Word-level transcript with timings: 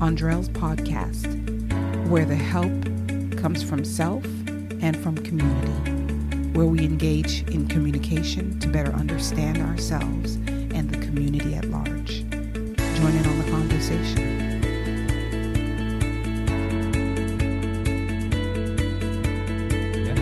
Andrell's 0.00 0.48
podcast, 0.50 1.26
where 2.08 2.24
the 2.24 2.36
help 2.36 2.70
comes 3.36 3.64
from 3.64 3.84
self 3.84 4.24
and 4.80 4.96
from 4.96 5.16
community, 5.16 5.72
where 6.56 6.66
we 6.66 6.84
engage 6.84 7.42
in 7.48 7.66
communication 7.66 8.60
to 8.60 8.68
better 8.68 8.92
understand 8.92 9.58
ourselves 9.58 10.36
and 10.46 10.88
the 10.88 10.98
community 11.04 11.56
at 11.56 11.64
large. 11.64 12.20
Join 12.30 13.12
in 13.12 13.26
on 13.26 13.38
the 13.38 13.50
conversation. 13.50 14.62
Yeah. 20.06 20.14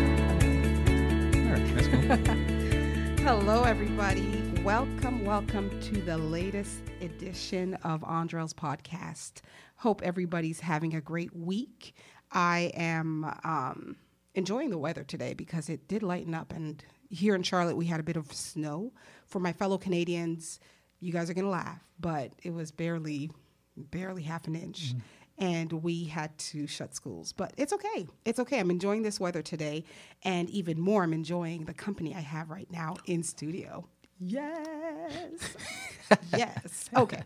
All 1.44 1.52
right, 1.52 1.74
that's 1.74 1.88
cool. 1.88 3.24
Hello, 3.26 3.64
everybody. 3.64 4.35
Welcome, 4.66 5.24
welcome 5.24 5.80
to 5.82 6.02
the 6.02 6.18
latest 6.18 6.80
edition 7.00 7.74
of 7.84 8.02
Andrell's 8.02 8.52
podcast. 8.52 9.42
Hope 9.76 10.02
everybody's 10.02 10.58
having 10.58 10.96
a 10.96 11.00
great 11.00 11.32
week. 11.36 11.94
I 12.32 12.72
am 12.74 13.32
um, 13.44 13.94
enjoying 14.34 14.70
the 14.70 14.78
weather 14.78 15.04
today 15.04 15.34
because 15.34 15.68
it 15.68 15.86
did 15.86 16.02
lighten 16.02 16.34
up, 16.34 16.52
and 16.52 16.82
here 17.08 17.36
in 17.36 17.44
Charlotte, 17.44 17.76
we 17.76 17.86
had 17.86 18.00
a 18.00 18.02
bit 18.02 18.16
of 18.16 18.32
snow. 18.32 18.92
For 19.24 19.38
my 19.38 19.52
fellow 19.52 19.78
Canadians, 19.78 20.58
you 20.98 21.12
guys 21.12 21.30
are 21.30 21.34
going 21.34 21.44
to 21.44 21.50
laugh, 21.50 21.84
but 22.00 22.32
it 22.42 22.52
was 22.52 22.72
barely, 22.72 23.30
barely 23.76 24.24
half 24.24 24.48
an 24.48 24.56
inch. 24.56 24.94
And 25.38 25.70
we 25.70 26.06
had 26.06 26.36
to 26.38 26.66
shut 26.66 26.92
schools, 26.92 27.32
but 27.32 27.52
it's 27.56 27.72
okay. 27.72 28.08
It's 28.24 28.40
okay. 28.40 28.58
I'm 28.58 28.70
enjoying 28.72 29.02
this 29.02 29.20
weather 29.20 29.42
today, 29.42 29.84
and 30.24 30.50
even 30.50 30.80
more, 30.80 31.04
I'm 31.04 31.12
enjoying 31.12 31.66
the 31.66 31.74
company 31.74 32.16
I 32.16 32.20
have 32.20 32.50
right 32.50 32.68
now 32.72 32.96
in 33.04 33.22
studio. 33.22 33.86
Yes. 34.18 35.56
yes. 36.36 36.90
Okay. 36.94 37.22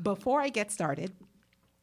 Before 0.00 0.40
I 0.40 0.48
get 0.48 0.70
started, 0.70 1.12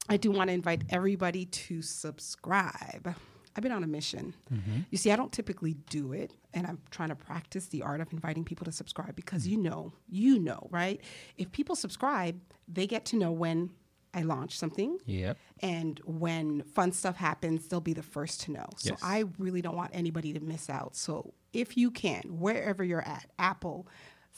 I 0.08 0.18
do 0.18 0.32
want 0.32 0.50
to 0.50 0.54
invite 0.54 0.84
everybody 0.90 1.46
to 1.46 1.82
subscribe. 1.82 3.16
I've 3.56 3.64
been 3.64 3.72
on 3.72 3.84
a 3.84 3.88
mission. 3.88 4.34
Mm-hmm. 4.54 4.82
You 4.92 4.98
see, 4.98 5.12
I 5.12 5.16
don't 5.16 5.32
typically 5.32 5.76
do 5.90 6.12
it, 6.12 6.34
and 6.54 6.68
I'm 6.68 6.80
trying 6.92 7.10
to 7.10 7.16
practice 7.16 7.68
the 7.68 7.84
art 7.84 8.02
of 8.02 8.12
inviting 8.12 8.44
people 8.44 8.66
to 8.66 8.72
subscribe 8.72 9.16
because 9.16 9.48
mm. 9.48 9.52
you 9.52 9.58
know, 9.58 9.94
you 10.10 10.40
know, 10.40 10.68
right? 10.72 11.02
If 11.38 11.52
people 11.52 11.76
subscribe, 11.76 12.40
they 12.68 12.86
get 12.86 13.06
to 13.06 13.16
know 13.16 13.32
when 13.32 13.72
I 14.14 14.22
launch 14.22 14.58
something. 14.58 14.98
Yep. 15.06 15.38
And 15.62 16.00
when 16.06 16.64
fun 16.64 16.92
stuff 16.92 17.18
happens, 17.18 17.68
they'll 17.68 17.82
be 17.82 17.94
the 17.94 18.04
first 18.04 18.42
to 18.42 18.52
know. 18.52 18.66
So 18.78 18.92
Yes. 18.92 19.00
I 19.04 19.26
really 19.38 19.62
don't 19.62 19.76
want 19.76 19.92
anybody 19.94 20.34
to 20.34 20.40
miss 20.40 20.70
out. 20.70 20.96
So 20.96 21.34
if 21.54 21.78
you 21.78 21.92
can, 21.92 22.40
wherever 22.40 22.84
you're 22.84 23.06
at, 23.06 23.30
Apple, 23.38 23.88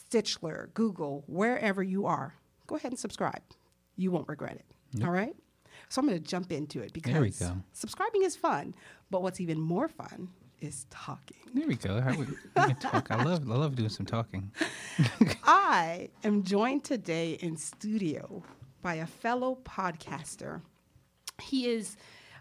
Stitcher, 0.08 0.70
Google, 0.72 1.22
wherever 1.26 1.82
you 1.82 2.06
are, 2.06 2.34
go 2.66 2.76
ahead 2.76 2.92
and 2.92 2.98
subscribe. 2.98 3.42
You 3.96 4.10
won't 4.10 4.26
regret 4.26 4.56
it. 4.56 5.04
All 5.04 5.10
right? 5.10 5.36
So 5.90 6.00
I'm 6.00 6.08
going 6.08 6.18
to 6.18 6.26
jump 6.26 6.50
into 6.50 6.80
it 6.80 6.94
because 6.94 7.12
There 7.12 7.20
we 7.20 7.30
go. 7.30 7.56
subscribing 7.74 8.22
is 8.22 8.34
fun, 8.34 8.74
but 9.10 9.22
what's 9.22 9.38
even 9.38 9.60
more 9.60 9.86
fun 9.86 10.28
is 10.60 10.86
talking. 10.88 11.36
There 11.52 11.66
we 11.66 11.76
go. 11.76 12.00
How 12.00 12.12
we, 12.12 12.26
we 12.66 12.74
talk. 12.80 13.10
I 13.10 13.22
love 13.22 13.48
I 13.50 13.54
love 13.54 13.76
doing 13.76 13.90
some 13.90 14.06
talking. 14.06 14.50
I 15.44 16.08
am 16.24 16.42
joined 16.42 16.84
today 16.84 17.32
in 17.40 17.56
studio 17.58 18.42
by 18.80 18.94
a 18.94 19.06
fellow 19.06 19.58
podcaster. 19.62 20.62
He 21.40 21.68
is 21.68 21.96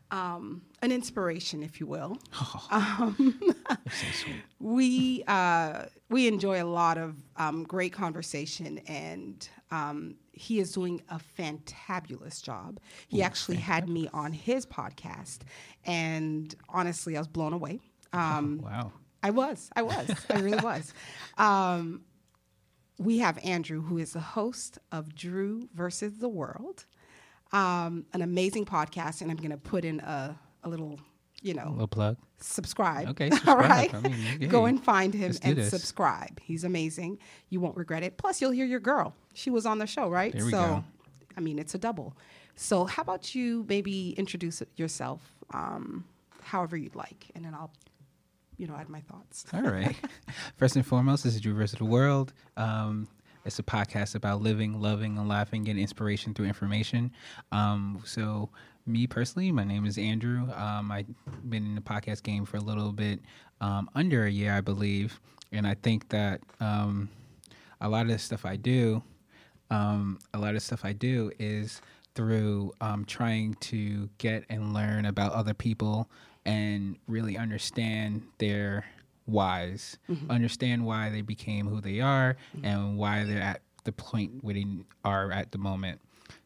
um, 0.10 0.62
an 0.82 0.92
inspiration, 0.94 1.64
if 1.64 1.80
you 1.82 1.86
will. 1.88 2.18
Um, 2.72 3.40
so 3.88 4.06
sweet. 4.24 4.36
we 4.60 5.24
uh, 5.28 5.84
we 6.10 6.28
enjoy 6.28 6.62
a 6.62 6.66
lot 6.66 6.98
of 6.98 7.16
um, 7.36 7.64
great 7.64 7.92
conversation, 7.94 8.80
and 8.88 9.48
um, 9.72 10.16
he 10.32 10.60
is 10.60 10.72
doing 10.72 11.02
a 11.10 11.20
fantabulous 11.38 12.42
job. 12.42 12.80
He 13.08 13.22
actually 13.22 13.58
had 13.58 13.90
me 13.90 14.08
on 14.14 14.32
his 14.32 14.66
podcast, 14.66 15.40
and 15.86 16.56
honestly, 16.70 17.18
I 17.18 17.20
was 17.20 17.28
blown 17.28 17.54
away. 17.54 17.80
Um, 18.14 18.62
Wow. 18.64 18.92
I 19.24 19.32
was. 19.32 19.70
I 19.76 19.82
was. 19.82 20.10
I 20.30 20.40
really 20.40 20.60
was. 20.64 20.94
Um, 21.38 22.02
we 23.00 23.18
have 23.20 23.38
Andrew, 23.44 23.82
who 23.82 23.98
is 23.98 24.14
the 24.14 24.20
host 24.20 24.80
of 24.92 25.14
Drew 25.14 25.68
versus 25.74 26.18
the 26.20 26.30
World, 26.30 26.86
um, 27.52 28.06
an 28.14 28.22
amazing 28.22 28.66
podcast, 28.66 29.22
and 29.22 29.30
I'm 29.30 29.38
going 29.38 29.52
to 29.52 29.58
put 29.58 29.86
in 29.86 30.00
a, 30.00 30.40
a 30.64 30.70
little, 30.70 31.00
you 31.42 31.54
know, 31.54 31.70
little 31.72 31.88
plug. 31.88 32.18
Subscribe. 32.40 33.10
Okay, 33.10 33.30
All 33.32 33.38
subscribe. 33.38 33.70
right. 33.70 33.94
I 33.94 34.00
mean, 34.00 34.50
Go 34.50 34.66
and 34.66 34.84
find 34.84 35.14
him 35.14 35.32
Let's 35.32 35.40
and 35.40 35.64
subscribe. 35.64 36.40
He's 36.42 36.64
amazing. 36.64 37.20
You 37.50 37.60
won't 37.60 37.78
regret 37.78 38.04
it. 38.04 38.18
Plus, 38.18 38.42
you'll 38.42 38.52
hear 38.52 38.66
your 38.66 38.80
girl. 38.80 39.14
She 39.34 39.50
was 39.50 39.66
on 39.66 39.80
the 39.80 39.88
show, 39.88 40.10
right? 40.10 40.34
There 40.34 40.46
we 40.46 40.52
so, 40.52 40.58
go. 40.58 40.84
I 41.36 41.40
mean, 41.40 41.60
it's 41.60 41.76
a 41.76 41.78
double. 41.78 42.16
So, 42.56 42.86
how 42.86 43.04
about 43.04 43.36
you 43.36 43.66
maybe 43.70 44.12
introduce 44.18 44.64
yourself 44.76 45.22
um, 45.54 46.06
however 46.42 46.76
you'd 46.78 46.96
like, 46.96 47.28
and 47.36 47.46
then 47.46 47.54
I'll, 47.54 47.72
you 48.58 48.68
know, 48.68 48.76
add 48.76 48.90
my 48.90 49.02
thoughts. 49.02 49.46
All 49.54 49.62
right. 49.62 49.96
First 50.58 50.76
and 50.76 50.86
foremost, 50.86 51.24
this 51.24 51.36
is 51.36 51.42
Drew 51.42 51.54
versus 51.54 51.78
the 51.78 51.86
World. 51.86 52.34
Um, 52.56 53.08
it's 53.46 53.60
a 53.60 53.64
podcast 53.64 54.16
about 54.16 54.42
living, 54.42 54.82
loving, 54.82 55.18
and 55.18 55.30
laughing, 55.30 55.64
getting 55.64 55.82
inspiration 55.82 56.34
through 56.34 56.48
information. 56.48 57.12
Um, 57.52 58.02
so, 58.06 58.50
me 58.88 59.08
personally, 59.08 59.52
my 59.52 59.64
name 59.64 59.86
is 59.86 59.98
Andrew. 59.98 60.50
Um, 60.54 60.92
I've 60.92 61.08
been 61.50 61.66
in 61.66 61.76
the 61.76 61.82
podcast 61.82 62.24
game 62.24 62.46
for 62.46 62.58
a 62.58 62.62
little 62.62 62.92
bit, 62.92 63.20
um, 63.62 63.90
under 63.96 64.26
a 64.26 64.30
year, 64.32 64.54
I 64.54 64.62
believe. 64.62 65.20
And 65.52 65.68
I 65.68 65.76
think 65.76 66.10
that 66.10 66.42
um, 66.60 67.10
a 67.82 67.90
lot 67.90 68.04
of 68.04 68.12
the 68.12 68.20
stuff 68.20 68.46
I 68.46 68.56
do, 68.56 69.02
um, 69.70 70.20
a 70.34 70.40
lot 70.40 70.56
of 70.56 70.62
stuff 70.62 70.86
I 70.86 70.94
do 70.94 71.32
is 71.40 71.82
through 72.16 72.74
um, 72.82 73.06
trying 73.06 73.54
to 73.56 74.10
get 74.18 74.44
and 74.50 74.74
learn 74.74 75.06
about 75.06 75.34
other 75.34 75.54
people 75.54 76.10
and 76.46 76.98
really 77.08 77.38
understand 77.38 78.24
their 78.38 78.86
whys, 79.26 79.98
understand 80.30 80.86
why 80.86 81.10
they 81.10 81.22
became 81.22 81.68
who 81.68 81.82
they 81.82 82.00
are, 82.00 82.38
and 82.64 82.98
why 82.98 83.26
they're 83.26 83.42
at 83.42 83.62
the 83.88 83.92
point 83.94 84.44
where 84.44 84.54
they 84.54 84.68
are 85.04 85.32
at 85.32 85.52
the 85.52 85.58
moment. 85.58 86.00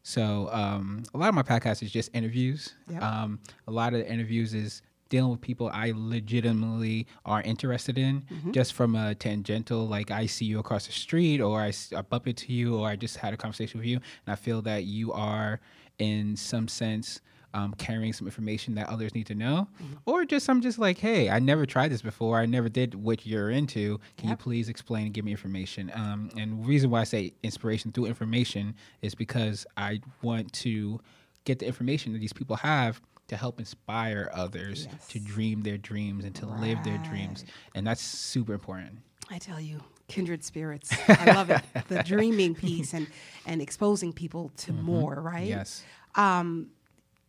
So 0.03 0.47
um, 0.53 1.03
a 1.13 1.17
lot 1.17 1.27
of 1.27 1.35
my 1.35 1.43
podcast 1.43 1.83
is 1.83 1.91
just 1.91 2.09
interviews. 2.13 2.75
Yep. 2.89 3.01
Um, 3.03 3.39
a 3.67 3.71
lot 3.71 3.93
of 3.93 3.99
the 3.99 4.09
interviews 4.09 4.53
is 4.53 4.81
dealing 5.09 5.31
with 5.31 5.41
people 5.41 5.69
I 5.73 5.91
legitimately 5.93 7.05
are 7.25 7.41
interested 7.41 7.97
in, 7.97 8.23
just 8.51 8.71
from 8.73 8.95
a 8.95 9.13
tangential, 9.13 9.85
like 9.85 10.09
I 10.09 10.25
see 10.25 10.45
you 10.45 10.59
across 10.59 10.85
the 10.85 10.93
street, 10.93 11.41
or 11.41 11.59
I 11.59 11.73
bump 12.09 12.27
into 12.27 12.53
you, 12.53 12.77
or 12.77 12.87
I 12.87 12.95
just 12.95 13.17
had 13.17 13.33
a 13.33 13.37
conversation 13.37 13.79
with 13.79 13.87
you, 13.87 13.97
and 13.97 14.31
I 14.31 14.35
feel 14.35 14.61
that 14.61 14.85
you 14.85 15.11
are, 15.11 15.59
in 15.99 16.37
some 16.37 16.69
sense, 16.69 17.19
um, 17.53 17.73
carrying 17.77 18.13
some 18.13 18.27
information 18.27 18.75
that 18.75 18.89
others 18.89 19.13
need 19.13 19.27
to 19.27 19.35
know, 19.35 19.67
or 20.05 20.25
just 20.25 20.49
I'm 20.49 20.61
just 20.61 20.79
like, 20.79 20.97
hey, 20.97 21.29
I 21.29 21.39
never 21.39 21.65
tried 21.65 21.91
this 21.91 22.01
before. 22.01 22.39
I 22.39 22.45
never 22.45 22.69
did 22.69 22.95
what 22.95 23.25
you're 23.25 23.49
into. 23.49 23.99
Can 24.17 24.29
you 24.29 24.35
please 24.35 24.69
explain 24.69 25.05
and 25.05 25.13
give 25.13 25.25
me 25.25 25.31
information? 25.31 25.91
Um, 25.93 26.29
and 26.37 26.63
the 26.63 26.67
reason 26.67 26.89
why 26.89 27.01
I 27.01 27.05
say 27.05 27.33
inspiration 27.43 27.91
through 27.91 28.05
information 28.05 28.75
is 29.01 29.15
because 29.15 29.65
I 29.77 30.01
want 30.21 30.51
to 30.53 30.99
get 31.45 31.59
the 31.59 31.65
information 31.65 32.13
that 32.13 32.19
these 32.19 32.33
people 32.33 32.55
have 32.57 33.01
to 33.27 33.37
help 33.37 33.59
inspire 33.59 34.29
others 34.33 34.87
to 35.09 35.19
dream 35.19 35.61
their 35.61 35.77
dreams 35.77 36.25
and 36.25 36.35
to 36.35 36.45
live 36.45 36.83
their 36.83 36.97
dreams. 36.99 37.45
And 37.75 37.87
that's 37.87 38.01
super 38.01 38.53
important. 38.53 38.99
I 39.29 39.37
tell 39.39 39.59
you, 39.59 39.81
kindred 40.09 40.43
spirits. 40.43 40.93
I 41.07 41.31
love 41.33 41.49
it. 41.49 41.61
The 41.87 42.03
dreaming 42.03 42.53
piece 42.55 42.93
and 42.93 43.07
and 43.45 43.61
exposing 43.61 44.11
people 44.13 44.51
to 44.57 44.73
more, 44.73 45.15
right? 45.15 45.47
Yes. 45.47 45.83
Um, 46.15 46.67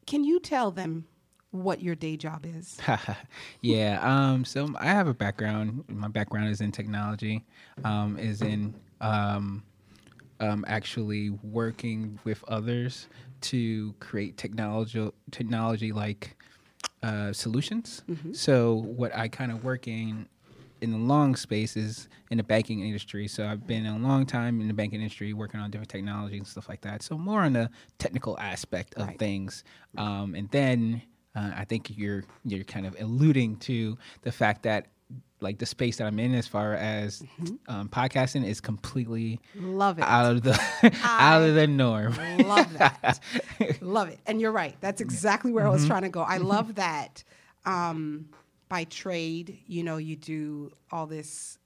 can 0.06 0.24
you 0.24 0.40
tell 0.40 0.70
them 0.70 1.06
what 1.50 1.82
your 1.82 1.94
day 1.94 2.16
job 2.16 2.46
is? 2.46 2.78
yeah. 3.60 4.00
Um, 4.02 4.44
so 4.44 4.74
I 4.78 4.86
have 4.86 5.06
a 5.06 5.14
background. 5.14 5.84
My 5.88 6.08
background 6.08 6.48
is 6.48 6.60
in 6.60 6.72
technology, 6.72 7.44
um, 7.84 8.18
is 8.18 8.42
in 8.42 8.74
um, 9.00 9.62
um, 10.40 10.64
actually 10.66 11.30
working 11.30 12.18
with 12.24 12.42
others 12.48 13.06
to 13.42 13.92
create 14.00 14.36
technology 14.36 15.10
technology 15.30 15.92
like 15.92 16.36
uh, 17.02 17.32
solutions. 17.32 18.02
So 18.32 18.74
what 18.74 19.14
I 19.14 19.28
kind 19.28 19.52
of 19.52 19.64
work 19.64 19.88
in 19.88 20.28
in 20.82 20.90
the 20.90 20.98
long 20.98 21.36
spaces 21.36 22.08
in 22.30 22.36
the 22.38 22.42
banking 22.44 22.80
industry. 22.80 23.28
So 23.28 23.46
I've 23.46 23.66
been 23.66 23.86
a 23.86 23.96
long 23.98 24.26
time 24.26 24.60
in 24.60 24.68
the 24.68 24.74
banking 24.74 25.00
industry 25.00 25.32
working 25.32 25.60
on 25.60 25.70
different 25.70 25.90
technology 25.90 26.36
and 26.38 26.46
stuff 26.46 26.68
like 26.68 26.80
that. 26.82 27.02
So 27.02 27.16
more 27.16 27.42
on 27.42 27.52
the 27.52 27.70
technical 27.98 28.38
aspect 28.38 28.94
of 28.96 29.06
Right. 29.06 29.18
things. 29.18 29.64
Um, 29.96 30.34
and 30.34 30.50
then 30.50 31.02
uh, 31.34 31.52
I 31.56 31.64
think 31.64 31.96
you're 31.96 32.24
you're 32.44 32.64
kind 32.64 32.84
of 32.86 32.96
alluding 33.00 33.56
to 33.60 33.96
the 34.22 34.32
fact 34.32 34.64
that 34.64 34.88
like 35.40 35.58
the 35.58 35.66
space 35.66 35.96
that 35.96 36.06
I'm 36.06 36.18
in 36.20 36.34
as 36.34 36.46
far 36.46 36.74
as 36.74 37.22
um, 37.68 37.88
podcasting 37.88 38.44
is 38.46 38.60
completely 38.60 39.40
Love 39.56 39.98
it. 39.98 40.02
out 40.06 40.30
of 40.36 40.42
the 40.42 40.58
out 41.04 41.42
of 41.42 41.54
the 41.54 41.66
norm. 41.66 42.14
love 42.38 42.72
that. 42.78 43.20
love 43.80 44.08
it. 44.08 44.20
And 44.26 44.40
you're 44.40 44.52
right. 44.52 44.76
That's 44.80 45.00
exactly 45.00 45.52
where 45.52 45.64
I 45.64 45.66
Mm-hmm. 45.68 45.74
was 45.74 45.86
trying 45.86 46.02
to 46.02 46.08
go. 46.10 46.20
I 46.22 46.36
love 46.38 46.74
that 46.76 47.24
um, 47.64 48.28
by 48.72 48.84
trade, 48.84 49.58
you 49.66 49.82
know, 49.84 49.98
you 49.98 50.16
do 50.16 50.70
all 50.90 51.06
this 51.06 51.58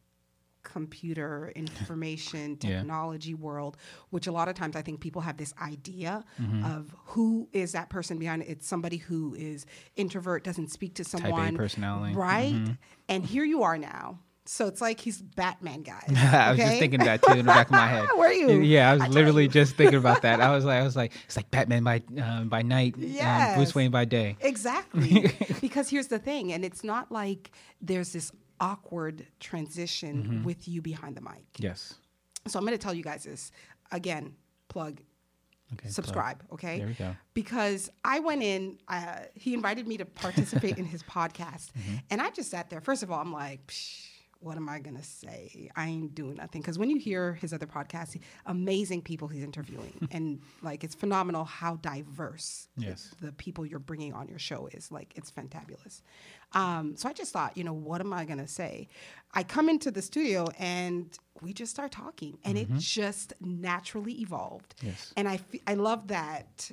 computer 0.64 1.52
information 1.54 2.58
Yeah. 2.60 2.78
technology 2.78 3.32
world, 3.34 3.76
which 4.10 4.26
a 4.26 4.32
lot 4.32 4.48
of 4.48 4.56
times 4.56 4.74
I 4.74 4.82
think 4.82 4.98
people 5.00 5.22
have 5.22 5.36
this 5.36 5.54
idea 5.62 6.24
Mm-hmm. 6.42 6.64
of 6.64 6.92
who 7.12 7.48
is 7.52 7.70
that 7.72 7.88
person 7.90 8.18
behind 8.18 8.42
it. 8.42 8.48
It's 8.48 8.66
somebody 8.66 8.96
who 8.96 9.36
is 9.36 9.66
introvert, 9.94 10.42
doesn't 10.42 10.72
speak 10.72 10.94
to 10.96 11.04
someone, 11.04 11.56
personality. 11.56 12.12
Mm-hmm. 12.14 12.20
right? 12.20 12.76
And 13.08 13.24
here 13.24 13.44
you 13.44 13.62
are 13.62 13.78
now. 13.78 14.18
So 14.48 14.66
it's 14.66 14.80
like 14.80 15.00
he's 15.00 15.20
Batman, 15.20 15.82
guys. 15.82 16.04
I 16.16 16.50
was 16.50 16.58
just 16.58 16.78
thinking 16.78 17.00
that 17.00 17.22
too 17.22 17.32
in 17.32 17.38
the 17.38 17.44
back 17.44 17.66
of 17.66 17.72
my 17.72 17.86
head. 17.86 18.06
Were 18.16 18.30
you? 18.32 18.60
Yeah, 18.60 18.90
I 18.90 18.94
was 18.94 19.02
I 19.02 19.08
literally 19.08 19.48
just 19.48 19.76
thinking 19.76 19.98
about 19.98 20.22
that. 20.22 20.40
I 20.40 20.50
was 20.54 20.64
like, 20.64 20.80
I 20.80 20.84
was 20.84 20.96
like, 20.96 21.12
it's 21.26 21.36
like 21.36 21.50
Batman 21.50 21.82
by 21.84 22.02
um, 22.22 22.48
by 22.48 22.62
night, 22.62 22.94
um, 22.96 23.54
Bruce 23.56 23.74
Wayne 23.74 23.90
by 23.90 24.04
day. 24.04 24.36
Exactly. 24.40 25.32
because 25.60 25.88
here's 25.90 26.08
the 26.08 26.18
thing, 26.18 26.52
and 26.52 26.64
it's 26.64 26.84
not 26.84 27.10
like 27.10 27.50
there's 27.80 28.12
this 28.12 28.32
awkward 28.60 29.26
transition 29.40 30.22
Mm-hmm. 30.22 30.44
with 30.44 30.66
you 30.68 30.80
behind 30.80 31.16
the 31.16 31.20
mic. 31.20 31.44
Yes. 31.58 31.94
So 32.46 32.58
I'm 32.58 32.64
going 32.64 32.78
to 32.78 32.82
tell 32.82 32.94
you 32.94 33.02
guys 33.02 33.24
this 33.24 33.50
again. 33.92 34.34
Plug, 34.68 35.00
Okay. 35.74 35.88
subscribe. 35.88 36.42
Okay. 36.52 36.78
There 36.78 36.86
we 36.86 36.94
go. 36.94 37.16
Because 37.34 37.90
I 38.04 38.20
went 38.20 38.42
in. 38.42 38.78
Uh, 38.88 39.16
he 39.34 39.52
invited 39.52 39.88
me 39.88 39.96
to 39.96 40.04
participate 40.04 40.78
in 40.78 40.84
his 40.84 41.02
podcast, 41.02 41.72
Mm-hmm. 41.72 41.94
and 42.10 42.22
I 42.22 42.30
just 42.30 42.50
sat 42.50 42.70
there. 42.70 42.80
First 42.80 43.02
of 43.02 43.10
all, 43.10 43.20
I'm 43.20 43.32
like. 43.32 43.66
Psh, 43.66 44.05
what 44.40 44.56
am 44.56 44.68
I 44.68 44.78
gonna 44.80 45.02
say? 45.02 45.70
I 45.76 45.86
ain't 45.88 46.14
doing 46.14 46.36
nothing. 46.36 46.60
Because 46.60 46.78
when 46.78 46.90
you 46.90 46.98
hear 46.98 47.34
his 47.34 47.52
other 47.52 47.66
podcasts, 47.66 48.12
he- 48.12 48.20
amazing 48.46 49.02
people 49.02 49.28
he's 49.28 49.42
interviewing, 49.42 50.08
and 50.12 50.40
like 50.62 50.84
it's 50.84 50.94
phenomenal 50.94 51.44
how 51.44 51.76
diverse 51.76 52.68
Yes. 52.76 53.14
the 53.20 53.32
people 53.32 53.64
you're 53.66 53.78
bringing 53.78 54.12
on 54.12 54.28
your 54.28 54.38
show 54.38 54.68
is. 54.72 54.92
Like 54.92 55.12
it's 55.16 55.30
fantabulous. 55.30 56.02
Um, 56.52 56.96
so 56.96 57.08
I 57.08 57.12
just 57.12 57.32
thought, 57.32 57.56
you 57.56 57.64
know, 57.64 57.72
what 57.72 58.00
am 58.00 58.12
I 58.12 58.24
gonna 58.24 58.46
say? 58.48 58.88
I 59.34 59.42
come 59.42 59.68
into 59.68 59.90
the 59.90 60.00
studio 60.02 60.46
and 60.58 61.16
we 61.42 61.52
just 61.52 61.70
start 61.72 61.92
talking, 61.92 62.38
and 62.44 62.56
it 62.56 62.68
just 62.78 63.34
naturally 63.40 64.12
evolved. 64.22 64.74
Yes. 64.82 65.12
And 65.16 65.28
I 65.28 65.38
I 65.66 65.74
love 65.74 66.08
that 66.08 66.70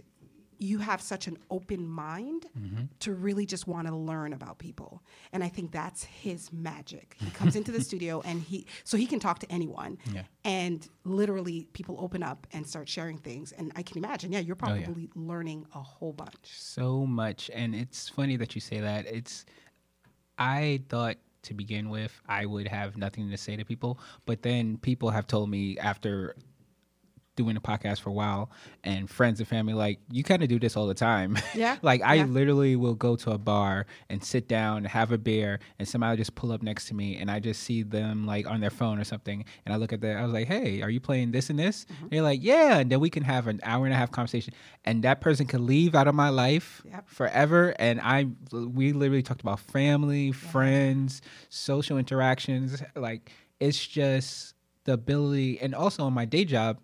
you 0.70 0.78
have 0.80 1.02
such 1.02 1.28
an 1.28 1.38
open 1.58 1.82
mind 1.88 2.46
Mm-hmm. 2.60 2.84
to 3.00 3.14
really 3.14 3.46
just 3.46 3.66
want 3.68 3.88
to 3.88 3.96
learn 3.96 4.32
about 4.34 4.56
people. 4.60 5.02
And 5.34 5.44
I 5.44 5.50
think 5.50 5.72
that's 5.72 6.04
his 6.04 6.52
magic. 6.54 7.16
He 7.20 7.30
comes 7.32 7.56
into 7.56 7.72
the 7.72 7.82
studio 7.90 8.22
and 8.26 8.42
he 8.42 8.66
so 8.84 8.96
he 8.98 9.08
can 9.08 9.20
talk 9.20 9.40
to 9.40 9.52
anyone. 9.52 9.98
Yeah. 10.14 10.24
And 10.46 10.88
literally 11.04 11.68
people 11.74 11.96
open 12.00 12.22
up 12.24 12.48
and 12.54 12.66
start 12.66 12.88
sharing 12.88 13.18
things. 13.18 13.52
And 13.52 13.72
I 13.76 13.82
can 13.84 13.98
imagine, 13.98 14.32
yeah, 14.32 14.40
you're 14.40 14.58
Oh, 14.64 14.74
yeah. 14.74 14.84
probably 14.86 15.10
learning 15.16 15.66
a 15.76 15.82
whole 15.82 16.14
bunch. 16.14 16.48
so 16.54 17.06
much 17.06 17.50
and 17.54 17.74
it's 17.76 18.08
funny 18.10 18.36
that 18.38 18.56
you 18.56 18.62
say 18.62 18.80
that 18.80 19.06
it's 19.08 19.46
i 20.38 20.82
thought 20.90 21.18
to 21.42 21.54
begin 21.54 21.90
with 21.90 22.14
i 22.28 22.46
would 22.46 22.68
have 22.68 22.98
nothing 22.98 23.30
to 23.30 23.38
say 23.38 23.56
to 23.56 23.66
people 23.66 24.00
but 24.26 24.42
then 24.44 24.78
people 24.78 25.10
have 25.10 25.28
told 25.28 25.50
me 25.50 25.78
after 25.80 26.36
doing 27.36 27.58
a 27.58 27.62
podcast 27.62 28.00
for 28.00 28.10
a 28.10 28.14
while 28.14 28.52
and 28.84 29.10
friends 29.10 29.40
and 29.40 29.48
family 29.48 29.74
like 29.74 30.00
you 30.12 30.24
kind 30.24 30.44
of 30.44 30.50
do 30.50 30.60
this 30.60 30.78
all 30.78 30.86
the 30.86 30.94
time 30.94 31.36
Yeah, 31.56 31.78
like 31.82 32.02
i 32.04 32.16
yeah. 32.16 32.26
literally 32.26 32.76
will 32.76 32.94
go 32.94 33.16
to 33.16 33.32
a 33.32 33.38
bar 33.40 33.88
and 34.10 34.24
sit 34.24 34.48
down 34.48 34.78
and 34.78 34.88
have 34.88 35.12
a 35.12 35.18
beer 35.18 35.60
and 35.80 35.88
somebody 35.88 36.18
just 36.18 36.36
pull 36.36 36.52
up 36.52 36.62
next 36.62 36.88
to 36.90 36.94
me 36.94 37.18
and 37.18 37.32
i 37.32 37.40
just 37.40 37.64
see 37.64 37.82
them 37.82 38.28
like 38.28 38.46
on 38.46 38.60
their 38.62 38.70
phone 38.70 39.00
or 39.00 39.04
something 39.04 39.44
and 39.66 39.74
i 39.74 39.78
look 39.78 39.92
at 39.92 40.02
that 40.02 40.18
i 40.18 40.24
was 40.24 40.32
like 40.32 40.48
hey 40.48 40.82
are 40.84 40.90
you 40.92 41.00
playing 41.00 41.32
this 41.32 41.50
and 41.50 41.58
this 41.58 41.86
Mm-hmm. 41.86 42.08
they're 42.12 42.22
like 42.22 42.40
yeah 42.44 42.78
and 42.78 42.92
then 42.92 43.00
we 43.00 43.10
can 43.10 43.24
have 43.24 43.48
an 43.48 43.60
hour 43.64 43.86
and 43.86 43.94
a 43.94 43.98
half 43.98 44.12
conversation 44.12 44.54
and 44.86 45.04
that 45.04 45.20
person 45.22 45.48
could 45.48 45.62
leave 45.62 45.96
out 45.96 46.08
of 46.08 46.14
my 46.16 46.30
life 46.30 46.84
Yep. 46.86 47.10
forever 47.10 47.74
and 47.80 48.00
i 48.02 48.28
we 48.52 48.94
literally 48.94 49.24
talked 49.24 49.42
about 49.42 49.60
family 49.60 50.32
friends 50.32 51.22
social 51.50 51.98
interactions 51.98 52.84
like 52.96 53.32
it's 53.60 53.86
just 53.88 54.54
the 54.86 54.94
ability 54.94 55.60
and 55.62 55.74
also 55.74 56.04
on 56.04 56.14
my 56.14 56.26
day 56.26 56.46
job 56.46 56.78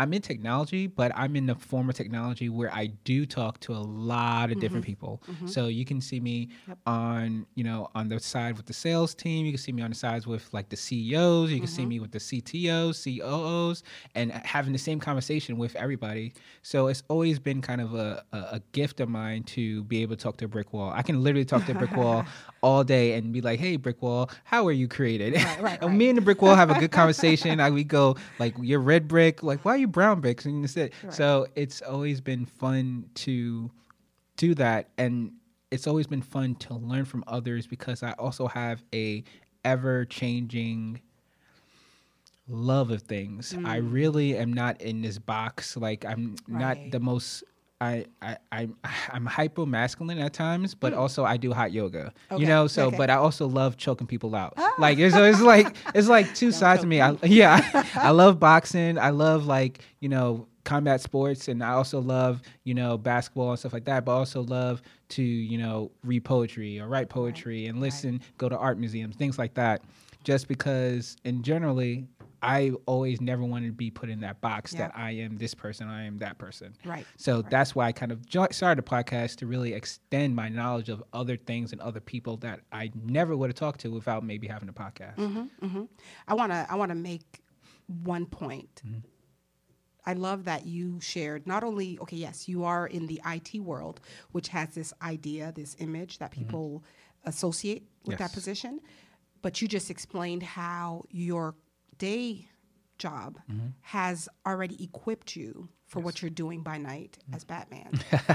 i'm 0.00 0.12
in 0.12 0.22
technology 0.22 0.86
but 0.86 1.12
i'm 1.14 1.36
in 1.36 1.46
the 1.46 1.54
form 1.54 1.88
of 1.88 1.94
technology 1.94 2.48
where 2.48 2.72
i 2.74 2.86
do 3.04 3.26
talk 3.26 3.60
to 3.60 3.72
a 3.72 3.78
lot 3.78 4.50
of 4.50 4.60
different 4.60 4.84
mm-hmm. 4.84 4.92
people. 4.92 5.22
Mm-hmm. 5.30 5.46
So 5.46 5.66
you 5.66 5.84
can 5.84 6.00
see 6.00 6.20
me 6.20 6.48
on 6.86 7.46
you 7.54 7.64
know 7.64 7.90
on 7.94 8.08
the 8.08 8.20
side 8.20 8.56
with 8.56 8.66
the 8.66 8.72
sales 8.72 9.14
team. 9.14 9.46
You 9.46 9.52
can 9.52 9.58
see 9.58 9.72
me 9.72 9.82
on 9.82 9.90
the 9.90 9.96
sides 9.96 10.26
with 10.26 10.52
like 10.52 10.68
the 10.68 10.76
ceos 10.76 11.50
you 11.50 11.58
can 11.58 11.66
see 11.66 11.82
mm-hmm. 11.82 11.88
me 11.88 12.00
with 12.00 12.12
the 12.12 12.18
ctos 12.18 13.06
coos 13.06 13.82
and 14.14 14.32
having 14.32 14.72
the 14.72 14.78
same 14.78 15.00
conversation 15.00 15.56
with 15.58 15.76
everybody. 15.76 16.34
So 16.62 16.88
it's 16.88 17.02
always 17.08 17.38
been 17.38 17.62
kind 17.62 17.80
of 17.80 17.94
a, 17.94 18.24
a, 18.32 18.36
a 18.36 18.62
gift 18.72 19.00
of 19.00 19.08
mine 19.08 19.44
to 19.44 19.84
be 19.84 20.02
able 20.02 20.16
to 20.16 20.22
talk 20.22 20.36
to 20.38 20.44
a 20.44 20.48
brick 20.48 20.72
wall. 20.72 20.92
I 20.94 21.02
can 21.02 21.22
literally 21.22 21.44
talk 21.44 21.64
to 21.66 21.72
a 21.72 21.74
brick 21.74 21.96
wall 21.96 22.24
all 22.62 22.84
day 22.84 23.14
and 23.14 23.32
be 23.32 23.40
like 23.40 23.58
hey 23.58 23.76
brick 23.76 24.02
wall 24.02 24.30
how 24.44 24.66
are 24.66 24.72
you 24.72 24.88
created? 24.88 25.34
Right, 25.34 25.62
right, 25.62 25.78
and 25.82 25.90
right. 25.90 25.96
me 25.96 26.08
and 26.08 26.18
the 26.18 26.22
brick 26.22 26.42
wall 26.42 26.54
have 26.54 26.70
a 26.70 26.78
good 26.78 26.90
conversation. 27.00 27.60
I, 27.60 27.70
we 27.70 27.84
go 27.84 28.16
like 28.38 28.54
you're 28.60 28.80
red 28.80 29.08
brick. 29.08 29.42
Like 29.42 29.64
why 29.64 29.74
are 29.74 29.78
you 29.78 29.88
brown 29.90 30.20
bricks 30.20 30.44
and 30.44 30.64
that's 30.64 30.76
it. 30.76 30.92
Right. 31.02 31.12
so 31.12 31.46
it's 31.54 31.82
always 31.82 32.20
been 32.20 32.46
fun 32.46 33.06
to 33.16 33.70
do 34.36 34.54
that 34.54 34.88
and 34.98 35.32
it's 35.70 35.86
always 35.86 36.06
been 36.06 36.22
fun 36.22 36.54
to 36.56 36.74
learn 36.74 37.04
from 37.04 37.22
others 37.26 37.66
because 37.66 38.02
i 38.02 38.12
also 38.12 38.46
have 38.46 38.82
a 38.94 39.22
ever 39.64 40.04
changing 40.06 41.00
love 42.50 42.90
of 42.90 43.02
things. 43.02 43.54
I 43.64 43.80
mm. 43.80 43.92
really 43.92 44.36
am 44.36 44.52
not 44.52 44.80
in 44.80 45.02
this 45.02 45.18
box. 45.18 45.76
Like 45.76 46.04
i'm 46.04 46.36
not 46.48 46.76
the 46.90 47.00
most 47.00 47.44
I, 47.80 48.04
I, 48.20 48.36
I'm, 48.52 48.76
I'm 49.10 49.26
hypo 49.26 49.66
masculine 49.66 50.18
at 50.18 50.32
times, 50.32 50.74
but 50.74 50.92
mm. 50.92 50.98
also 50.98 51.24
I 51.24 51.36
do 51.36 51.52
hot 51.52 51.72
yoga, 51.72 52.12
Okay, 52.30 52.40
you 52.40 52.46
know, 52.46 52.66
so, 52.66 52.88
okay. 52.88 52.96
but 52.96 53.10
I 53.10 53.14
also 53.14 53.46
love 53.46 53.76
choking 53.76 54.06
people 54.06 54.34
out. 54.34 54.54
Ah. 54.56 54.74
Like, 54.78 54.98
it's, 54.98 55.14
it's 55.16 55.40
like, 55.40 55.74
it's 55.94 56.08
like 56.08 56.34
two 56.34 56.52
sides 56.52 56.82
of 56.82 56.88
me. 56.88 57.00
I, 57.00 57.16
yeah, 57.22 57.86
I 57.94 58.10
love 58.10 58.38
boxing. 58.40 58.98
I 58.98 59.10
love 59.10 59.46
like, 59.46 59.80
you 60.00 60.08
know, 60.08 60.46
combat 60.64 61.00
sports. 61.00 61.48
And 61.48 61.64
I 61.64 61.70
also 61.70 62.00
love, 62.00 62.42
you 62.64 62.74
know, 62.74 62.98
basketball 62.98 63.50
and 63.50 63.58
stuff 63.58 63.72
like 63.72 63.86
that, 63.86 64.04
but 64.04 64.12
I 64.12 64.18
also 64.18 64.42
love 64.42 64.82
to, 65.10 65.22
you 65.22 65.58
know, 65.58 65.90
read 66.04 66.24
poetry 66.24 66.78
or 66.78 66.86
write 66.86 67.08
poetry 67.08 67.66
and 67.66 67.80
listen, 67.80 68.20
go 68.38 68.48
to 68.48 68.56
art 68.56 68.78
museums, 68.78 69.16
things 69.16 69.38
like 69.38 69.54
that. 69.54 69.82
Just 70.22 70.48
because, 70.48 71.16
and 71.24 71.42
generally, 71.42 72.06
I 72.42 72.72
always 72.86 73.20
never 73.20 73.44
wanted 73.44 73.66
to 73.68 73.72
be 73.72 73.90
put 73.90 74.08
in 74.08 74.20
that 74.20 74.40
box 74.40 74.72
Yeah. 74.72 74.80
that 74.80 74.92
I 74.96 75.10
am 75.12 75.36
this 75.36 75.54
person, 75.54 75.88
I 75.88 76.04
am 76.04 76.18
that 76.18 76.38
person. 76.38 76.74
Right. 76.84 77.06
So 77.16 77.42
that's 77.42 77.74
why 77.74 77.86
I 77.86 77.92
kind 77.92 78.12
of 78.12 78.24
started 78.52 78.82
a 78.84 78.86
podcast 78.86 79.36
to 79.36 79.46
really 79.46 79.72
extend 79.74 80.34
my 80.34 80.48
knowledge 80.48 80.88
of 80.88 81.02
other 81.12 81.36
things 81.36 81.72
and 81.72 81.80
other 81.80 82.00
people 82.00 82.36
that 82.38 82.60
I 82.72 82.90
never 82.94 83.36
would 83.36 83.50
have 83.50 83.56
talked 83.56 83.80
to 83.80 83.90
without 83.90 84.24
maybe 84.24 84.46
having 84.46 84.68
a 84.68 84.72
podcast. 84.72 85.16
Mm-hmm. 85.16 85.84
I 86.28 86.34
want 86.34 86.52
to 86.52 86.66
I 86.70 86.74
want 86.76 86.90
to 86.90 86.94
make 86.96 87.40
one 88.02 88.26
point. 88.26 88.82
Mm-hmm. 88.86 88.98
I 90.06 90.14
love 90.14 90.44
that 90.44 90.64
you 90.66 90.98
shared 91.00 91.46
not 91.46 91.62
only 91.62 91.98
okay, 92.00 92.16
yes, 92.16 92.48
you 92.48 92.64
are 92.64 92.86
in 92.86 93.06
the 93.06 93.20
IT 93.26 93.60
world, 93.60 94.00
which 94.32 94.48
has 94.48 94.70
this 94.74 94.94
idea, 95.02 95.52
this 95.54 95.76
image 95.78 96.18
that 96.18 96.30
people 96.30 96.82
associate 97.24 97.84
with 98.06 98.16
that 98.18 98.30
Mm-hmm. 98.30 98.34
Position, 98.34 98.80
but 99.42 99.60
you 99.60 99.68
just 99.68 99.90
explained 99.90 100.42
how 100.42 101.04
your 101.10 101.54
day 102.00 102.48
job 102.98 103.38
Mm-hmm. 103.50 103.68
has 103.82 104.28
already 104.46 104.82
equipped 104.84 105.34
you 105.36 105.68
for 105.86 106.00
what 106.00 106.20
you're 106.22 106.30
doing 106.30 106.60
by 106.62 106.76
night 106.78 107.16
as 107.32 107.42
Batman. 107.44 107.90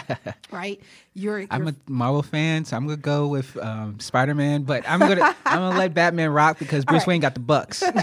right? 0.52 0.82
You're, 1.14 1.46
I'm 1.52 1.68
a 1.70 1.76
Marvel 1.88 2.22
fan, 2.24 2.66
so 2.66 2.76
I'm 2.76 2.86
gonna 2.86 2.98
go 2.98 3.28
with 3.28 3.56
um, 3.58 3.98
Spider 4.00 4.34
Man, 4.36 4.64
but 4.64 4.84
I'm 4.90 5.00
gonna 5.00 5.22
I'm 5.46 5.60
gonna 5.60 5.78
let 5.78 5.94
Batman 5.94 6.32
rock 6.32 6.58
because 6.60 6.84
Bruce 6.84 7.02
right. 7.02 7.08
Wayne 7.08 7.22
got 7.22 7.34
the 7.36 7.40
bucks. 7.40 7.82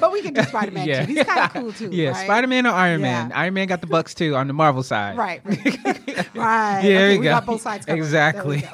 but 0.00 0.10
we 0.10 0.22
can 0.22 0.32
do 0.34 0.42
Spider 0.42 0.72
Man 0.72 0.88
yeah, 0.88 1.04
too. 1.04 1.12
He's 1.12 1.24
kind 1.24 1.40
of 1.40 1.52
cool 1.52 1.72
too. 1.72 1.90
Yeah, 1.92 2.10
right? 2.12 2.24
Spider 2.24 2.46
Man 2.48 2.66
or 2.66 2.70
Iron 2.72 3.02
Man. 3.02 3.30
Yeah. 3.30 3.38
Iron 3.38 3.54
Man 3.54 3.66
got 3.68 3.80
the 3.82 3.86
bucks 3.86 4.12
too 4.14 4.34
on 4.34 4.46
the 4.48 4.54
Marvel 4.54 4.82
side. 4.82 5.16
Right. 5.18 5.40
Right. 5.44 5.86
right. 6.34 6.80
Yeah, 6.80 6.80
Okay, 6.80 7.18
we 7.18 7.24
go. 7.24 7.30
got 7.30 7.46
both 7.46 7.60
sides 7.60 7.84
covered. 7.86 7.98
Exactly. 7.98 8.64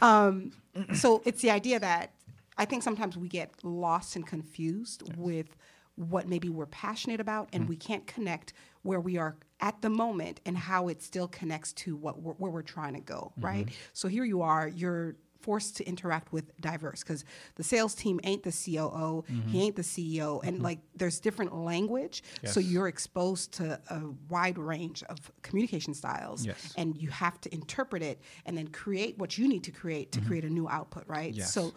um, 0.00 0.52
so 0.94 1.20
it's 1.26 1.42
the 1.42 1.50
idea 1.50 1.80
that 1.80 2.12
I 2.56 2.64
think 2.64 2.82
sometimes 2.82 3.16
we 3.16 3.28
get 3.28 3.52
lost 3.62 4.16
and 4.16 4.26
confused 4.26 5.02
with 5.16 5.56
what 5.96 6.28
maybe 6.28 6.48
we're 6.48 6.66
passionate 6.66 7.20
about, 7.20 7.48
and 7.52 7.68
we 7.68 7.76
can't 7.76 8.06
connect 8.06 8.52
where 8.82 9.00
we 9.00 9.16
are 9.16 9.36
at 9.60 9.80
the 9.80 9.88
moment 9.90 10.40
and 10.44 10.56
how 10.58 10.88
it 10.88 11.02
still 11.02 11.28
connects 11.28 11.72
to 11.72 11.94
what 11.96 12.20
we're, 12.20 12.32
where 12.34 12.50
we're 12.50 12.62
trying 12.62 12.94
to 12.94 13.00
go. 13.00 13.32
Mm-hmm. 13.36 13.46
Right. 13.46 13.68
So 13.92 14.08
here 14.08 14.24
you 14.24 14.42
are. 14.42 14.66
You're 14.68 15.14
forced 15.40 15.76
to 15.76 15.86
interact 15.86 16.32
with 16.32 16.58
diverse 16.60 17.02
because 17.04 17.22
the 17.56 17.62
sales 17.62 17.94
team 17.94 18.18
ain't 18.24 18.42
the 18.42 18.50
COO, 18.50 19.24
he 19.46 19.60
ain't 19.62 19.76
the 19.76 19.82
CEO, 19.82 20.42
and 20.42 20.62
like 20.62 20.78
there's 20.96 21.20
different 21.20 21.54
language. 21.54 22.22
So 22.44 22.60
you're 22.60 22.88
exposed 22.88 23.52
to 23.52 23.78
a 23.90 24.00
wide 24.30 24.56
range 24.56 25.02
of 25.04 25.30
communication 25.42 25.92
styles 25.92 26.46
Yes. 26.46 26.72
and 26.78 26.96
you 26.96 27.10
have 27.10 27.40
to 27.42 27.54
interpret 27.54 28.02
it 28.02 28.20
and 28.46 28.56
then 28.56 28.68
create 28.68 29.18
what 29.18 29.36
you 29.36 29.46
need 29.46 29.64
to 29.64 29.70
create 29.70 30.12
to 30.12 30.20
create 30.22 30.44
a 30.44 30.50
new 30.50 30.66
output, 30.66 31.04
right? 31.06 31.30
Mm-hmm. 31.32 31.40
Yes. 31.40 31.52
So 31.52 31.74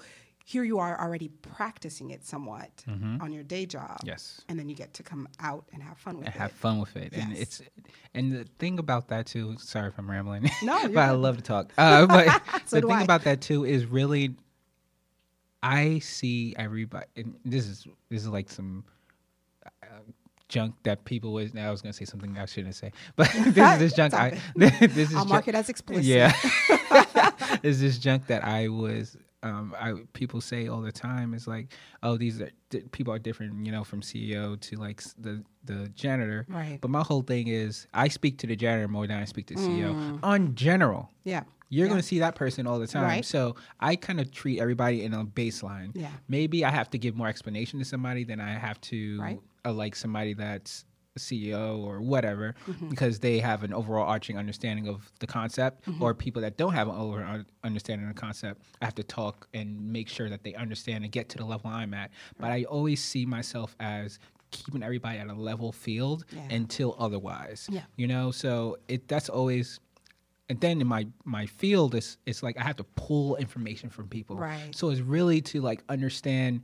here 0.49 0.63
you 0.63 0.79
are 0.79 0.97
already 0.97 1.27
practicing 1.27 2.11
it 2.11 2.23
somewhat 2.25 2.71
on 3.19 3.33
your 3.33 3.43
day 3.43 3.65
job. 3.65 3.97
Mm-hmm. 3.97 4.07
Yes. 4.07 4.39
And 4.47 4.57
then 4.57 4.69
you 4.69 4.75
get 4.75 4.93
to 4.93 5.03
come 5.03 5.27
out 5.41 5.65
and 5.73 5.83
have 5.83 5.97
fun 5.97 6.15
with 6.19 6.25
and 6.27 6.33
it. 6.33 6.39
have 6.39 6.53
fun 6.53 6.79
with 6.79 6.95
it. 6.95 7.11
And 7.11 7.35
it's 7.35 7.61
and 8.13 8.31
the 8.31 8.45
thing 8.57 8.79
about 8.79 9.09
that 9.09 9.25
too. 9.25 9.57
Sorry 9.59 9.89
if 9.89 9.97
I'm 9.97 10.09
rambling. 10.09 10.49
No, 10.63 10.87
but 10.87 10.99
I 10.99 11.11
love 11.11 11.35
to 11.35 11.43
talk. 11.43 11.73
Uh, 11.77 12.05
but 12.15 12.41
So 12.65 12.79
the 12.79 12.87
thing 12.87 12.95
I. 12.95 13.03
about 13.03 13.25
that 13.25 13.41
too 13.41 13.65
is 13.65 13.85
really 13.85 14.35
I 15.61 15.99
see 15.99 16.55
everybody. 16.57 17.07
And 17.17 17.35
this 17.43 17.67
is 17.67 17.85
this 18.09 18.21
is 18.21 18.29
like 18.29 18.49
some 18.49 18.85
uh, 19.83 19.87
junk 20.47 20.75
that 20.83 21.03
people 21.03 21.33
was. 21.33 21.53
Now 21.53 21.67
I 21.67 21.71
was 21.71 21.81
gonna 21.81 21.91
say 21.91 22.05
something 22.05 22.37
I 22.37 22.45
shouldn't 22.45 22.75
say, 22.75 22.93
but 23.17 23.29
this 23.33 23.57
is 23.73 23.79
this 23.79 23.93
junk. 23.93 24.13
I 24.13 24.39
this 24.55 24.81
is 24.81 25.13
I'll 25.13 25.23
junk- 25.23 25.29
mark 25.29 25.47
it 25.49 25.55
as 25.55 25.67
explicit. 25.67 26.05
Yeah, 26.05 26.31
this 27.61 27.75
is 27.75 27.81
this 27.81 27.97
junk 27.97 28.27
that 28.27 28.45
I 28.45 28.69
was. 28.69 29.17
Um, 29.43 29.75
I 29.79 29.93
people 30.13 30.41
say 30.41 30.67
all 30.67 30.81
the 30.81 30.91
time 30.91 31.33
is 31.35 31.47
like, 31.47 31.71
oh, 32.01 32.17
these 32.17 32.41
are 32.41 32.49
di- 32.71 32.81
people 32.91 33.13
are 33.13 33.19
different, 33.19 33.65
you 33.65 33.71
know, 33.71 33.83
from 33.83 34.01
CEO 34.01 34.59
to 34.61 34.75
like 34.77 35.03
the 35.19 35.43
the 35.63 35.89
janitor. 35.89 36.45
Right. 36.49 36.79
But 36.81 36.89
my 36.89 37.03
whole 37.03 37.21
thing 37.21 37.47
is, 37.47 37.87
I 37.93 38.07
speak 38.07 38.39
to 38.39 38.47
the 38.47 38.55
janitor 38.55 38.87
more 38.87 39.05
than 39.05 39.17
I 39.17 39.25
speak 39.25 39.45
to 39.47 39.53
the 39.53 39.59
Mm. 39.61 39.67
CEO. 39.67 40.19
On 40.23 40.55
general, 40.55 41.11
Yeah. 41.23 41.43
you're 41.69 41.85
Yeah. 41.85 41.89
going 41.89 42.01
to 42.01 42.07
see 42.07 42.19
that 42.19 42.33
person 42.35 42.65
all 42.65 42.79
the 42.79 42.87
time. 42.87 43.03
Right. 43.03 43.25
So 43.25 43.55
I 43.79 43.95
kind 43.95 44.19
of 44.19 44.31
treat 44.31 44.59
everybody 44.59 45.03
in 45.03 45.13
a 45.13 45.23
baseline. 45.23 45.91
Yeah. 45.93 46.09
Maybe 46.27 46.65
I 46.65 46.71
have 46.71 46.89
to 46.91 46.97
give 46.97 47.15
more 47.15 47.27
explanation 47.27 47.77
to 47.79 47.85
somebody 47.85 48.23
than 48.23 48.39
I 48.39 48.53
have 48.57 48.81
to 48.81 49.19
Right. 49.21 49.39
uh, 49.65 49.73
like 49.73 49.95
somebody 49.95 50.33
that's 50.33 50.85
CEO 51.17 51.79
or 51.79 52.01
whatever 52.01 52.55
Mm-hmm. 52.67 52.89
because 52.89 53.19
they 53.19 53.39
have 53.39 53.63
an 53.63 53.73
overall 53.73 54.07
arching 54.07 54.37
understanding 54.37 54.87
of 54.87 55.11
the 55.19 55.27
concept 55.27 55.85
Mm-hmm. 55.85 56.01
or 56.03 56.13
people 56.13 56.41
that 56.41 56.57
don't 56.57 56.73
have 56.73 56.87
an 56.87 56.95
over 56.95 57.45
understanding 57.63 58.07
of 58.09 58.15
the 58.15 58.19
concept 58.21 58.61
I 58.81 58.85
have 58.85 58.95
to 58.95 59.03
talk 59.03 59.47
and 59.53 59.91
make 59.91 60.07
sure 60.09 60.29
that 60.29 60.43
they 60.43 60.53
understand 60.55 61.03
and 61.03 61.11
get 61.11 61.29
to 61.29 61.37
the 61.37 61.45
level 61.45 61.69
I'm 61.69 61.93
at 61.93 62.11
but 62.39 62.51
I 62.51 62.63
always 62.63 63.03
see 63.03 63.25
myself 63.25 63.75
as 63.79 64.19
keeping 64.51 64.81
everybody 64.81 65.19
at 65.19 65.27
a 65.27 65.33
level 65.33 65.71
field 65.71 66.23
Yeah. 66.31 66.55
until 66.55 66.95
otherwise 66.97 67.67
Yeah. 67.71 67.81
you 67.97 68.07
know 68.07 68.31
so 68.31 68.77
it 68.87 69.07
that's 69.07 69.29
always 69.29 69.79
and 70.49 70.57
then 70.61 70.79
in 70.79 70.87
my 70.87 71.05
my 71.25 71.45
field 71.45 71.93
is 71.95 72.17
it's 72.25 72.41
like 72.41 72.57
I 72.57 72.63
have 72.63 72.77
to 72.77 72.85
pull 72.95 73.35
information 73.35 73.89
from 73.89 74.07
people. 74.07 74.37
Right. 74.37 74.73
So 74.73 74.89
it's 74.91 75.01
really 75.01 75.41
to 75.51 75.59
like 75.59 75.83
understand 75.89 76.61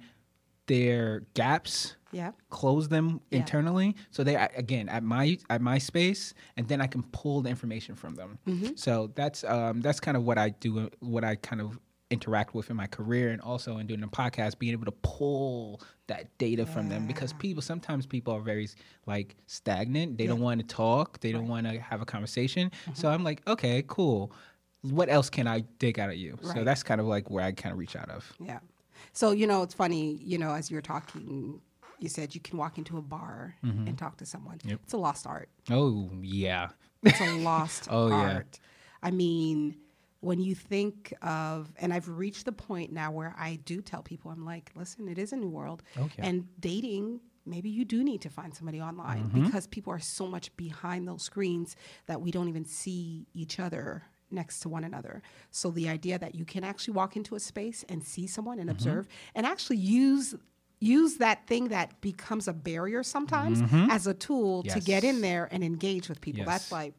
their 0.67 1.23
gaps, 1.33 1.97
Yeah. 2.13 2.31
close 2.49 2.87
them 2.87 3.19
Yeah. 3.31 3.39
internally, 3.39 3.95
so 4.11 4.23
they 4.23 4.35
again 4.35 4.87
at 4.89 5.03
my 5.03 5.37
at 5.49 5.61
my 5.61 5.77
space, 5.79 6.33
and 6.57 6.67
then 6.67 6.79
I 6.81 6.87
can 6.87 7.03
pull 7.11 7.41
the 7.41 7.49
information 7.49 7.95
from 7.95 8.15
them. 8.15 8.37
Mm-hmm. 8.47 8.75
So 8.75 9.11
that's 9.15 9.43
um 9.43 9.81
that's 9.81 9.99
kind 9.99 10.15
of 10.15 10.23
what 10.23 10.37
I 10.37 10.49
do, 10.49 10.89
what 10.99 11.23
I 11.23 11.35
kind 11.35 11.59
of 11.61 11.79
interact 12.09 12.53
with 12.53 12.69
in 12.69 12.75
my 12.75 12.85
career 12.85 13.29
and 13.31 13.41
also 13.41 13.77
in 13.79 13.87
doing 13.87 13.99
the 14.01 14.07
podcast 14.07 14.59
being 14.59 14.73
able 14.73 14.85
to 14.85 14.91
pull 15.01 15.81
that 16.05 16.37
data 16.37 16.63
from 16.63 16.87
them 16.87 17.07
because 17.07 17.33
people 17.33 17.59
sometimes 17.63 18.05
people 18.05 18.31
are 18.35 18.41
very 18.41 18.69
like 19.07 19.35
stagnant 19.47 20.15
they 20.19 20.27
don't 20.27 20.41
want 20.41 20.59
to 20.61 20.67
talk 20.67 21.19
they 21.21 21.31
don't 21.31 21.47
want 21.47 21.65
to 21.65 21.79
have 21.79 22.01
a 22.01 22.05
conversation 22.05 22.69
Mm-hmm. 22.69 22.93
so 22.93 23.09
i'm 23.09 23.23
like 23.23 23.41
okay 23.47 23.83
cool 23.87 24.31
what 24.81 25.09
else 25.09 25.27
can 25.31 25.47
i 25.47 25.61
dig 25.79 25.97
out 25.97 26.09
of 26.11 26.15
you 26.17 26.37
so 26.53 26.63
that's 26.63 26.83
kind 26.83 27.01
of 27.01 27.07
like 27.07 27.31
where 27.31 27.43
i 27.43 27.51
kind 27.51 27.73
of 27.73 27.79
reach 27.79 27.95
out 27.95 28.09
of 28.09 28.31
Yeah. 28.39 28.59
So, 29.11 29.31
you 29.31 29.47
know, 29.47 29.63
it's 29.63 29.73
funny, 29.73 30.19
you 30.23 30.37
know, 30.37 30.51
as 30.53 30.69
you're 30.71 30.81
talking, 30.81 31.61
you 32.03 32.09
said 32.09 32.35
you 32.35 32.41
can 32.41 32.57
walk 32.57 32.77
into 32.77 32.97
a 32.97 33.01
bar 33.01 33.55
Mm-hmm. 33.65 33.87
and 33.87 33.97
talk 33.97 34.17
to 34.17 34.25
someone. 34.25 34.57
It's 34.65 34.93
a 34.93 34.97
lost 34.97 35.25
art. 35.25 35.49
oh 35.71 36.09
yeah 36.21 36.69
It's 37.03 37.19
a 37.21 37.31
lost 37.37 37.87
Oh, 37.97 38.07
yeah. 38.09 38.33
art. 38.35 38.59
I 39.01 39.11
mean, 39.11 39.75
when 40.19 40.39
you 40.47 40.53
think 40.55 41.13
of, 41.21 41.71
and 41.81 41.93
I've 41.93 42.07
reached 42.09 42.45
the 42.45 42.51
point 42.67 42.91
now 42.91 43.09
where 43.11 43.33
I 43.37 43.59
do 43.71 43.81
tell 43.81 44.01
people, 44.01 44.31
I'm 44.31 44.45
like, 44.45 44.71
listen, 44.75 45.07
it 45.07 45.17
is 45.17 45.33
a 45.33 45.37
new 45.37 45.49
world. 45.49 45.83
Okay. 46.05 46.21
And 46.27 46.47
dating, 46.59 47.19
maybe 47.45 47.69
you 47.69 47.83
do 47.85 48.03
need 48.03 48.21
to 48.21 48.29
find 48.29 48.53
somebody 48.55 48.79
online 48.81 49.25
Mm-hmm. 49.25 49.43
because 49.45 49.67
people 49.67 49.91
are 49.93 49.99
so 49.99 50.25
much 50.27 50.55
behind 50.57 51.07
those 51.07 51.23
screens 51.23 51.75
that 52.07 52.21
we 52.21 52.31
don't 52.31 52.47
even 52.49 52.65
see 52.65 53.27
each 53.33 53.59
other 53.59 54.03
next 54.31 54.61
to 54.61 54.69
one 54.69 54.83
another. 54.85 55.21
So 55.51 55.69
the 55.71 55.87
idea 55.89 56.17
that 56.19 56.33
you 56.35 56.45
can 56.45 56.63
actually 56.63 56.93
walk 56.95 57.15
into 57.17 57.35
a 57.35 57.39
space 57.39 57.83
and 57.89 58.03
see 58.03 58.25
someone 58.27 58.59
and 58.59 58.69
Mm-hmm. 58.69 58.77
observe 58.77 59.07
and 59.35 59.45
actually 59.45 59.77
use 59.77 60.33
use 60.83 61.17
that 61.17 61.47
thing 61.47 61.69
that 61.69 61.99
becomes 62.01 62.47
a 62.47 62.53
barrier 62.53 63.03
sometimes 63.03 63.61
as 63.89 64.05
a 64.07 64.13
tool 64.13 64.63
to 64.63 64.79
get 64.79 65.03
Mm-hmm. 65.03 65.15
In 65.15 65.21
there 65.21 65.47
and 65.51 65.63
engage 65.63 66.09
with 66.09 66.19
people. 66.21 66.45
That's 66.45 66.65
Yes. 66.65 66.71
like 66.71 66.93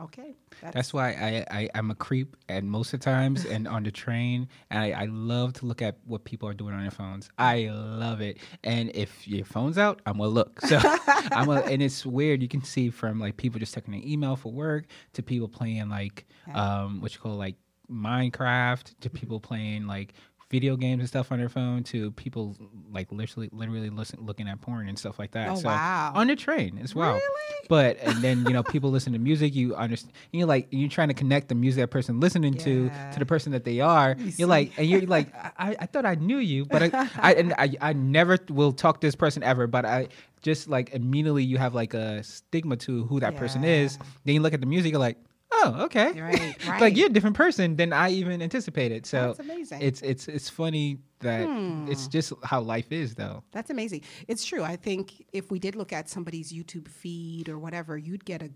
okay. 0.00 0.34
That's, 0.60 0.74
That's 0.74 0.92
why 0.94 1.08
I, 1.10 1.58
I 1.60 1.68
I'm 1.74 1.90
a 1.90 1.94
creep 1.94 2.36
at 2.48 2.64
most 2.64 2.92
of 2.94 3.00
the 3.00 3.04
times 3.04 3.44
and 3.52 3.66
on 3.68 3.82
the 3.84 3.90
train 3.90 4.48
and 4.70 4.78
I, 4.82 4.90
I 5.02 5.04
love 5.06 5.52
to 5.54 5.66
look 5.66 5.82
at 5.82 5.98
what 6.04 6.24
people 6.24 6.48
are 6.48 6.54
doing 6.54 6.74
on 6.74 6.82
their 6.82 6.90
phones. 6.90 7.28
I 7.38 7.68
love 7.72 8.20
it. 8.20 8.38
And 8.62 8.90
if 8.94 9.26
your 9.28 9.44
phone's 9.44 9.78
out, 9.78 10.00
I'm 10.06 10.18
gonna 10.18 10.28
look. 10.30 10.60
So 10.62 10.78
I'm 11.38 11.48
a, 11.48 11.60
and 11.72 11.82
it's 11.82 12.04
weird. 12.04 12.42
You 12.42 12.48
can 12.48 12.62
see 12.64 12.90
from 12.90 13.20
like 13.20 13.36
people 13.36 13.58
just 13.60 13.74
checking 13.74 13.94
an 13.94 14.06
email 14.06 14.36
for 14.36 14.52
work 14.52 14.84
to 15.14 15.22
people 15.22 15.48
playing 15.48 15.88
like 15.88 16.26
um 16.54 17.00
what 17.00 17.14
you 17.14 17.20
call 17.20 17.36
like 17.36 17.56
Minecraft 17.90 18.94
to 19.00 19.10
people 19.10 19.40
playing 19.40 19.86
like 19.86 20.14
video 20.54 20.76
games 20.76 21.00
and 21.00 21.08
stuff 21.08 21.32
on 21.32 21.38
their 21.40 21.48
phone 21.48 21.82
to 21.82 22.12
people 22.12 22.56
like 22.92 23.10
literally 23.10 23.48
literally 23.52 23.90
listen, 23.90 24.20
looking 24.24 24.46
at 24.48 24.60
porn 24.60 24.88
and 24.88 24.96
stuff 24.96 25.18
like 25.18 25.32
that. 25.32 25.48
Oh, 25.50 25.56
so 25.56 25.66
wow. 25.68 26.12
on 26.14 26.28
the 26.28 26.36
train 26.36 26.78
as 26.80 26.94
well. 26.94 27.14
Really? 27.14 27.66
But 27.68 27.98
and 28.00 28.22
then 28.22 28.46
you 28.46 28.52
know 28.52 28.62
people 28.62 28.90
listen 28.90 29.12
to 29.14 29.18
music. 29.18 29.52
You 29.54 29.74
understand. 29.74 30.12
You're 30.30 30.46
like 30.46 30.68
you're 30.70 30.88
trying 30.88 31.08
to 31.08 31.14
connect 31.14 31.48
the 31.48 31.56
music 31.56 31.80
that 31.82 31.90
person 31.90 32.20
listening 32.20 32.54
to 32.66 32.74
Yeah. 32.92 33.10
to 33.10 33.18
the 33.18 33.26
person 33.26 33.50
that 33.52 33.64
they 33.64 33.80
are. 33.80 34.14
You 34.38 34.44
are 34.44 34.48
like 34.48 34.72
and 34.78 34.86
you're 34.88 35.02
like 35.02 35.34
I, 35.58 35.74
I 35.80 35.86
thought 35.86 36.06
I 36.06 36.14
knew 36.14 36.38
you, 36.38 36.64
but 36.66 36.80
I 36.84 37.08
I, 37.18 37.34
and 37.34 37.52
I 37.58 37.74
I 37.80 37.92
never 37.92 38.38
will 38.48 38.72
talk 38.72 39.00
to 39.00 39.06
this 39.06 39.16
person 39.16 39.42
ever. 39.42 39.66
But 39.66 39.84
I 39.84 40.08
just 40.42 40.68
like 40.68 40.94
immediately 40.94 41.42
you 41.42 41.58
have 41.58 41.74
like 41.74 41.94
a 41.94 42.22
stigma 42.22 42.76
to 42.86 43.04
who 43.06 43.18
that 43.20 43.34
person 43.36 43.64
is. 43.64 43.98
Then 44.24 44.34
you 44.36 44.40
look 44.40 44.54
at 44.54 44.60
the 44.60 44.66
music, 44.66 44.92
you're 44.92 45.00
like. 45.00 45.18
Oh, 45.56 45.76
okay. 45.86 46.20
Right, 46.20 46.66
right. 46.68 46.80
like 46.80 46.96
you're 46.96 47.06
a 47.06 47.12
different 47.12 47.36
person 47.36 47.76
than 47.76 47.92
I 47.92 48.10
even 48.10 48.42
anticipated. 48.42 49.06
So 49.06 49.28
That's 49.28 49.38
amazing. 49.40 49.78
Hmm. 49.80 49.86
It's 49.86 50.02
it's 50.02 50.28
it's 50.28 50.48
funny 50.50 50.98
that 51.20 51.46
it's 51.88 52.06
just 52.08 52.32
how 52.42 52.60
life 52.60 52.90
is, 52.92 53.14
though. 53.14 53.42
That's 53.52 53.70
amazing. 53.70 54.02
It's 54.28 54.44
true. 54.44 54.62
I 54.62 54.76
think 54.76 55.24
if 55.32 55.50
we 55.50 55.58
did 55.58 55.74
look 55.76 55.92
at 55.92 56.08
somebody's 56.10 56.52
YouTube 56.52 56.88
feed 56.88 57.48
or 57.48 57.58
whatever, 57.58 57.96
you'd 57.96 58.24
get 58.24 58.42
a 58.42 58.50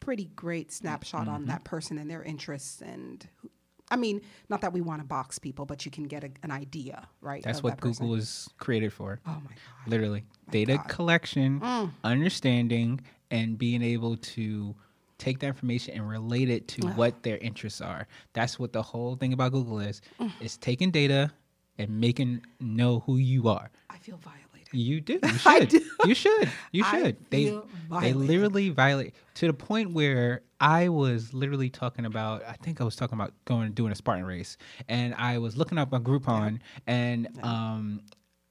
pretty 0.00 0.26
great 0.36 0.72
snapshot 0.72 1.28
on 1.28 1.40
Mm-hmm. 1.42 1.50
that 1.50 1.64
person 1.64 1.98
and 1.98 2.08
their 2.10 2.22
interests 2.22 2.80
and 2.80 3.28
who- 3.42 3.50
I 3.90 3.96
mean, 3.96 4.20
not 4.50 4.60
that 4.60 4.74
we 4.74 4.82
want 4.82 5.00
to 5.00 5.06
box 5.06 5.38
people, 5.38 5.64
but 5.64 5.84
you 5.86 5.90
can 5.90 6.04
get 6.04 6.22
a, 6.22 6.30
an 6.42 6.50
idea, 6.50 7.08
right? 7.22 7.42
That's 7.42 7.62
what 7.62 7.76
that. 7.76 7.80
Google 7.80 8.14
is 8.16 8.46
created 8.58 8.92
for. 8.92 9.18
Oh 9.26 9.30
my 9.30 9.50
god. 9.50 9.90
literally 9.90 10.24
data 10.50 10.76
God. 10.76 10.88
collection 10.88 11.60
Mm. 11.60 11.90
understanding 12.04 13.00
and 13.30 13.56
being 13.58 13.82
able 13.82 14.16
to 14.18 14.74
take 15.18 15.40
that 15.40 15.46
information 15.48 15.94
and 15.94 16.08
relate 16.08 16.48
it 16.48 16.68
to 16.68 16.86
what 16.88 17.22
their 17.22 17.38
interests 17.38 17.80
are. 17.80 18.06
That's 18.34 18.58
what 18.58 18.72
the 18.72 18.82
whole 18.82 19.16
thing 19.16 19.32
about 19.32 19.52
google 19.52 19.80
is 19.80 20.00
Mm. 20.20 20.32
is 20.40 20.56
taking 20.56 20.90
data 20.90 21.30
and 21.78 22.00
making 22.00 22.42
know 22.60 23.00
who 23.00 23.16
you 23.16 23.48
are. 23.48 23.70
I 23.90 23.98
feel 23.98 24.16
violated. 24.18 24.68
you 24.72 25.00
do. 25.00 25.18
You 25.22 25.38
I 25.46 25.58
should. 25.60 25.68
do. 25.68 25.80
you 26.04 26.14
should. 26.14 26.48
You 26.72 26.84
should. 26.84 27.16
They 27.30 27.44
feel 27.46 27.68
they 28.00 28.12
literally 28.12 28.68
violate 28.70 29.14
to 29.34 29.46
the 29.46 29.52
point 29.54 29.92
where 29.92 30.42
i 30.60 30.88
was 30.88 31.32
literally 31.32 31.70
talking 31.70 32.04
about 32.04 32.42
i 32.46 32.52
think 32.64 32.80
i 32.80 32.84
was 32.84 32.96
talking 32.96 33.16
about 33.18 33.32
going 33.44 33.66
and 33.66 33.74
doing 33.74 33.92
a 33.92 33.94
spartan 33.94 34.24
race. 34.26 34.56
And 34.88 35.14
i 35.14 35.38
was 35.38 35.56
looking 35.56 35.78
up 35.78 35.92
on 35.94 36.02
groupon 36.04 36.58
and 36.86 37.28
um 37.42 38.02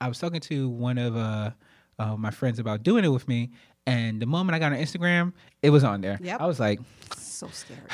i 0.01 0.07
was 0.07 0.17
talking 0.19 0.39
to 0.41 0.69
one 0.69 0.97
of 0.97 1.15
uh, 1.17 1.51
uh 1.99 2.15
my 2.15 2.31
friends 2.31 2.59
about 2.59 2.81
doing 2.83 3.03
it 3.03 3.09
with 3.09 3.27
me 3.27 3.51
and 3.87 4.21
the 4.21 4.25
moment 4.27 4.55
i 4.55 4.59
got 4.59 4.71
on 4.71 4.77
instagram 4.77 5.33
it 5.63 5.71
was 5.71 5.83
on 5.83 6.01
there 6.01 6.19
Yep. 6.21 6.39
i 6.41 6.45
was 6.45 6.59
like 6.59 6.79
So 7.17 7.47
scary. 7.51 7.79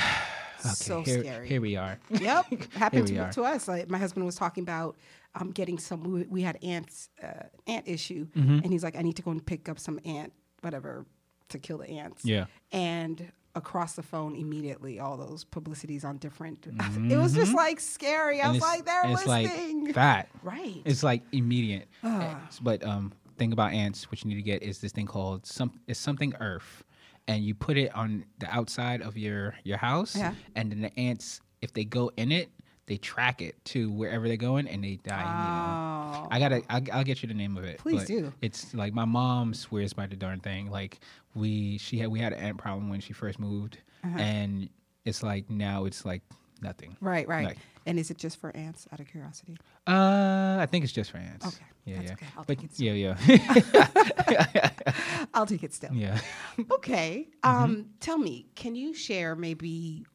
okay 0.59 0.69
so 0.75 1.01
here, 1.03 1.19
scary. 1.23 1.47
here 1.47 1.62
we 1.62 1.75
are 1.77 1.97
Yep, 2.09 2.73
happened 2.73 3.07
to, 3.07 3.31
to 3.31 3.43
us. 3.43 3.67
Like 3.67 3.89
my 3.89 3.97
husband 3.97 4.25
was 4.25 4.35
talking 4.35 4.63
about 4.63 4.95
um, 5.35 5.50
getting 5.51 5.77
some. 5.79 6.03
We, 6.03 6.23
we 6.23 6.41
had 6.43 6.57
ants, 6.63 7.09
uh, 7.21 7.47
ant 7.67 7.88
issue, 7.88 8.27
Mm-hmm. 8.38 8.59
and 8.63 8.67
he's 8.71 8.83
like, 8.83 8.95
"I 8.95 9.01
need 9.01 9.15
to 9.17 9.23
go 9.23 9.31
and 9.31 9.43
pick 9.45 9.67
up 9.67 9.79
some 9.79 10.00
ant, 10.05 10.31
whatever, 10.62 11.05
to 11.50 11.57
kill 11.59 11.79
the 11.79 11.89
ants." 11.89 12.23
Yeah. 12.23 12.45
and 12.71 13.31
across 13.55 13.93
the 13.93 14.01
phone 14.03 14.35
immediately, 14.35 15.00
all 15.00 15.17
those 15.17 15.43
publicities 15.43 16.03
on 16.05 16.17
different. 16.17 16.65
It 17.12 17.17
was 17.17 17.33
just 17.33 17.53
like 17.53 17.79
scary. 17.81 18.39
I 18.41 18.45
Mm-hmm. 18.45 18.51
And 18.51 18.53
was 18.53 18.62
like, 18.62 18.85
"They're 18.85 19.09
listening." 19.09 19.85
like 19.88 19.95
that 19.95 20.29
right. 20.43 20.81
It's 20.85 21.03
like 21.03 21.23
immediate. 21.33 21.88
Ah. 22.03 22.39
But 22.62 22.83
um, 22.85 23.12
thing 23.38 23.54
about 23.54 23.74
ants, 23.74 24.10
what 24.12 24.24
you 24.24 24.30
need 24.30 24.36
to 24.36 24.42
get 24.42 24.63
is 24.63 24.80
this 24.80 24.92
thing 24.92 25.06
called 25.06 25.46
some. 25.46 25.80
It's 25.88 26.00
something 26.00 26.34
Earth, 26.40 26.84
and 27.28 27.44
you 27.44 27.54
put 27.56 27.78
it 27.78 27.94
on 27.96 28.25
the 28.40 28.50
outside 28.54 29.02
of 29.02 29.18
your 29.18 29.56
your 29.63 29.78
house, 29.78 30.16
Yeah. 30.16 30.34
and 30.56 30.72
then 30.72 30.82
the 30.82 31.00
ants, 31.00 31.42
if 31.62 31.74
they 31.74 31.86
go 31.86 32.12
in 32.18 32.32
it, 32.32 32.50
they 32.86 32.98
track 32.98 33.42
it 33.42 33.56
to 33.66 33.92
wherever 33.92 34.28
they're 34.28 34.36
going, 34.38 34.68
and 34.68 34.84
they 34.84 34.98
die. 34.98 35.24
oh, 36.24 36.28
I 36.32 36.40
gotta. 36.40 36.62
I'll, 36.70 36.82
I'll 36.92 37.04
get 37.04 37.22
you 37.22 37.28
the 37.28 37.34
name 37.34 37.58
of 37.58 37.63
it. 37.63 37.78
Please 37.80 38.04
do. 38.06 38.34
It's 38.42 38.74
like 38.74 38.94
my 38.94 39.06
mom 39.06 39.54
swears 39.54 39.94
by 39.94 40.08
the 40.08 40.16
darn 40.16 40.40
thing. 40.40 40.70
Like 40.70 41.00
we, 41.36 41.78
she 41.78 41.98
had, 41.98 42.10
we 42.10 42.20
had 42.20 42.34
an 42.34 42.40
ant 42.40 42.58
problem 42.58 42.90
when 42.90 43.00
she 43.00 43.13
first 43.13 43.40
moved, 43.40 43.78
Uh-huh. 44.04 44.18
and 44.20 44.70
it's 45.06 45.24
like 45.24 45.50
now 45.50 45.86
it's 45.86 46.06
like 46.06 46.22
nothing. 46.62 46.96
right, 47.02 47.28
right. 47.28 47.46
Like- 47.48 47.58
and 47.86 48.00
is 48.00 48.10
it 48.10 48.18
just 48.18 48.40
for 48.40 48.56
ants? 48.56 48.88
Out 48.94 49.02
of 49.02 49.08
curiosity. 49.08 49.58
Uh, 49.86 50.56
I 50.62 50.66
think 50.72 50.86
it's 50.86 50.94
just 50.94 51.12
for 51.12 51.18
ants. 51.18 51.46
Okay, 51.46 51.66
Yeah, 51.86 51.96
that's 51.98 52.08
yeah. 52.08 52.13
okay. 52.13 52.25
I'll 52.38 52.44
but 52.46 52.58
take 52.60 52.66
it 52.66 52.74
still. 52.75 52.96
yeah, 52.96 53.18
yeah, 53.28 54.70
I'll 55.34 55.46
take 55.46 55.63
it 55.63 55.74
still. 55.74 55.94
yeah. 55.94 56.20
Okay. 56.72 57.30
Um, 57.44 57.88
tell 58.00 58.18
me, 58.18 58.48
can 58.56 58.75
you 58.75 58.94
share 58.94 59.36
maybe? 59.36 60.06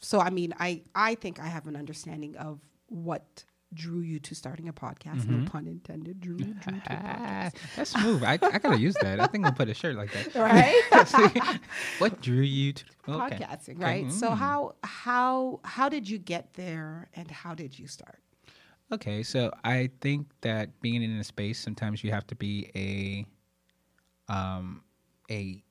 So, 0.00 0.20
I 0.20 0.30
mean, 0.30 0.52
I 0.60 0.82
I 0.94 1.14
think 1.14 1.40
I 1.40 1.46
have 1.46 1.66
an 1.66 1.76
understanding 1.76 2.36
of 2.36 2.60
what 2.88 3.44
drew 3.74 4.00
you 4.00 4.18
to 4.20 4.34
starting 4.34 4.68
a 4.68 4.72
podcast? 4.72 5.26
No 5.28 5.44
pun 5.50 5.66
intended. 5.66 6.20
Drew, 6.20 6.36
drew 6.36 6.54
to 6.54 6.82
Ah, 6.88 7.50
podcast. 7.50 7.54
that's 7.76 7.90
smooth. 7.90 8.22
I, 8.22 8.32
I 8.34 8.58
gotta 8.58 8.78
use 8.78 8.94
that. 9.02 9.18
I 9.20 9.26
think 9.26 9.44
I'll 9.44 9.52
put 9.52 9.68
a 9.68 9.74
shirt 9.74 9.96
like 9.96 10.10
that. 10.12 10.34
Right? 10.34 11.52
what 11.98 12.20
drew 12.20 12.42
you 12.42 12.72
to 12.74 12.84
okay. 13.08 13.36
Podcasting, 13.36 13.80
right? 13.82 14.10
So 14.12 14.30
Mm. 14.30 14.36
how 14.36 14.74
how 14.84 15.60
how 15.64 15.88
did 15.88 16.08
you 16.08 16.18
get 16.18 16.54
there, 16.54 17.08
and 17.14 17.30
how 17.30 17.54
did 17.54 17.78
you 17.78 17.86
start? 17.86 18.18
Okay, 18.92 19.22
so 19.22 19.50
I 19.64 19.90
think 20.00 20.28
that 20.42 20.80
being 20.80 21.02
in 21.02 21.18
a 21.18 21.24
space, 21.24 21.58
sometimes 21.58 22.04
you 22.04 22.12
have 22.12 22.26
to 22.28 22.36
be 22.36 22.70
a, 22.76 24.32
um, 24.32 24.82
a, 25.30 25.62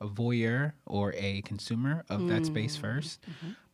a 0.00 0.06
voyeur 0.06 0.72
or 0.86 1.14
a 1.16 1.42
consumer 1.42 2.04
of 2.10 2.28
that 2.28 2.46
space 2.46 2.76
1st 2.76 3.18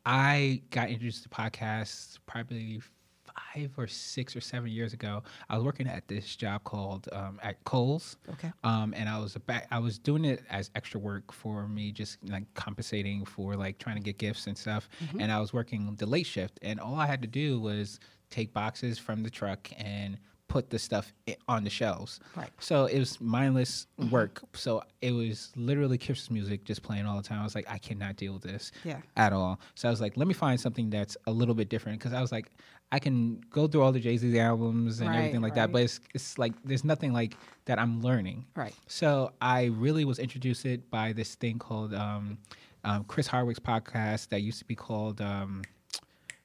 I 0.07 0.63
got 0.71 0.89
introduced 0.89 1.23
to 1.23 1.29
podcasts 1.31 2.19
probably 2.27 2.81
five 3.25 3.73
or 3.77 3.87
six 3.87 4.37
or 4.37 4.41
seven 4.41 4.71
years 4.71 4.93
ago. 4.93 5.23
I 5.49 5.57
was 5.57 5.65
working 5.65 5.87
at 5.89 6.07
this 6.09 6.37
job 6.37 6.63
called 6.65 7.09
um, 7.13 7.41
at 7.43 7.63
Kohl's. 7.65 8.17
Okay. 8.33 8.53
Um, 8.63 8.93
and 8.97 9.09
I 9.09 9.19
was 9.19 9.35
back, 9.47 9.67
I 9.71 9.79
was 9.79 9.99
doing 9.99 10.25
it 10.25 10.43
as 10.51 10.71
extra 10.75 11.01
work 11.01 11.33
for 11.33 11.67
me, 11.67 11.91
just 11.91 12.19
like 12.29 12.45
compensating 12.55 13.25
for 13.25 13.57
like 13.57 13.79
trying 13.79 13.97
to 13.97 14.03
get 14.03 14.19
gifts 14.19 14.47
and 14.47 14.57
stuff. 14.57 14.89
And 15.19 15.33
I 15.33 15.41
was 15.41 15.53
working 15.53 15.95
the 15.97 16.07
late 16.07 16.27
shift, 16.27 16.59
and 16.63 16.79
all 16.79 16.97
I 16.97 17.07
had 17.07 17.23
to 17.23 17.29
do 17.29 17.59
was 17.61 17.99
take 18.35 18.53
boxes 18.53 18.99
from 18.99 19.23
the 19.23 19.31
truck 19.31 19.71
and 19.79 20.19
put 20.49 20.69
the 20.71 20.79
stuff 20.79 21.13
on 21.49 21.65
the 21.65 21.71
shelves. 21.71 22.21
Right. 22.37 22.51
So 22.61 22.85
it 22.87 22.99
was 22.99 23.21
mindless 23.21 23.87
work. 24.11 24.43
So 24.53 24.83
it 25.01 25.11
was 25.13 25.51
literally 25.57 25.97
Christmas 25.99 26.31
music 26.31 26.65
just 26.65 26.83
playing 26.83 27.07
all 27.07 27.17
the 27.17 27.23
time. 27.23 27.41
I 27.41 27.45
was 27.45 27.55
like, 27.55 27.69
I 27.69 27.79
cannot 27.79 28.17
deal 28.17 28.35
with 28.35 28.43
this 28.43 28.71
Yeah. 28.85 28.99
at 29.17 29.33
all. 29.33 29.59
So 29.75 29.89
I 29.89 29.91
was 29.91 30.01
like, 30.01 30.17
let 30.17 30.29
me 30.29 30.35
find 30.35 30.61
something 30.61 30.91
that's 30.91 31.17
a 31.27 31.31
little 31.33 31.55
bit 31.55 31.69
different 31.71 31.99
because 31.99 32.13
I 32.13 32.21
was 32.21 32.31
like, 32.31 32.51
I 32.93 32.99
can 33.01 33.41
go 33.51 33.67
through 33.67 33.83
all 33.83 33.91
the 33.91 33.99
Jay 33.99 34.17
Z 34.17 34.39
albums 34.39 35.01
and 35.01 35.09
Right, 35.09 35.19
everything 35.19 35.41
like 35.41 35.55
that, 35.55 35.73
but 35.73 35.83
it's 35.83 35.99
it's 36.15 36.39
like 36.39 36.53
there's 36.65 36.85
nothing 36.85 37.13
like 37.13 37.37
that 37.65 37.79
I'm 37.81 38.01
learning. 38.03 38.45
Right. 38.55 38.75
So 38.87 39.33
I 39.41 39.65
really 39.87 40.05
was 40.05 40.19
introduced 40.21 40.65
it 40.67 40.89
by 40.91 41.13
this 41.13 41.35
thing 41.35 41.59
called 41.59 41.93
um, 41.95 42.39
um, 42.85 43.03
Chris 43.05 43.27
Hardwick's 43.27 43.59
podcast 43.59 44.29
that 44.29 44.43
used 44.43 44.59
to 44.61 44.65
be 44.67 44.77
called 44.77 45.21
um, 45.21 45.63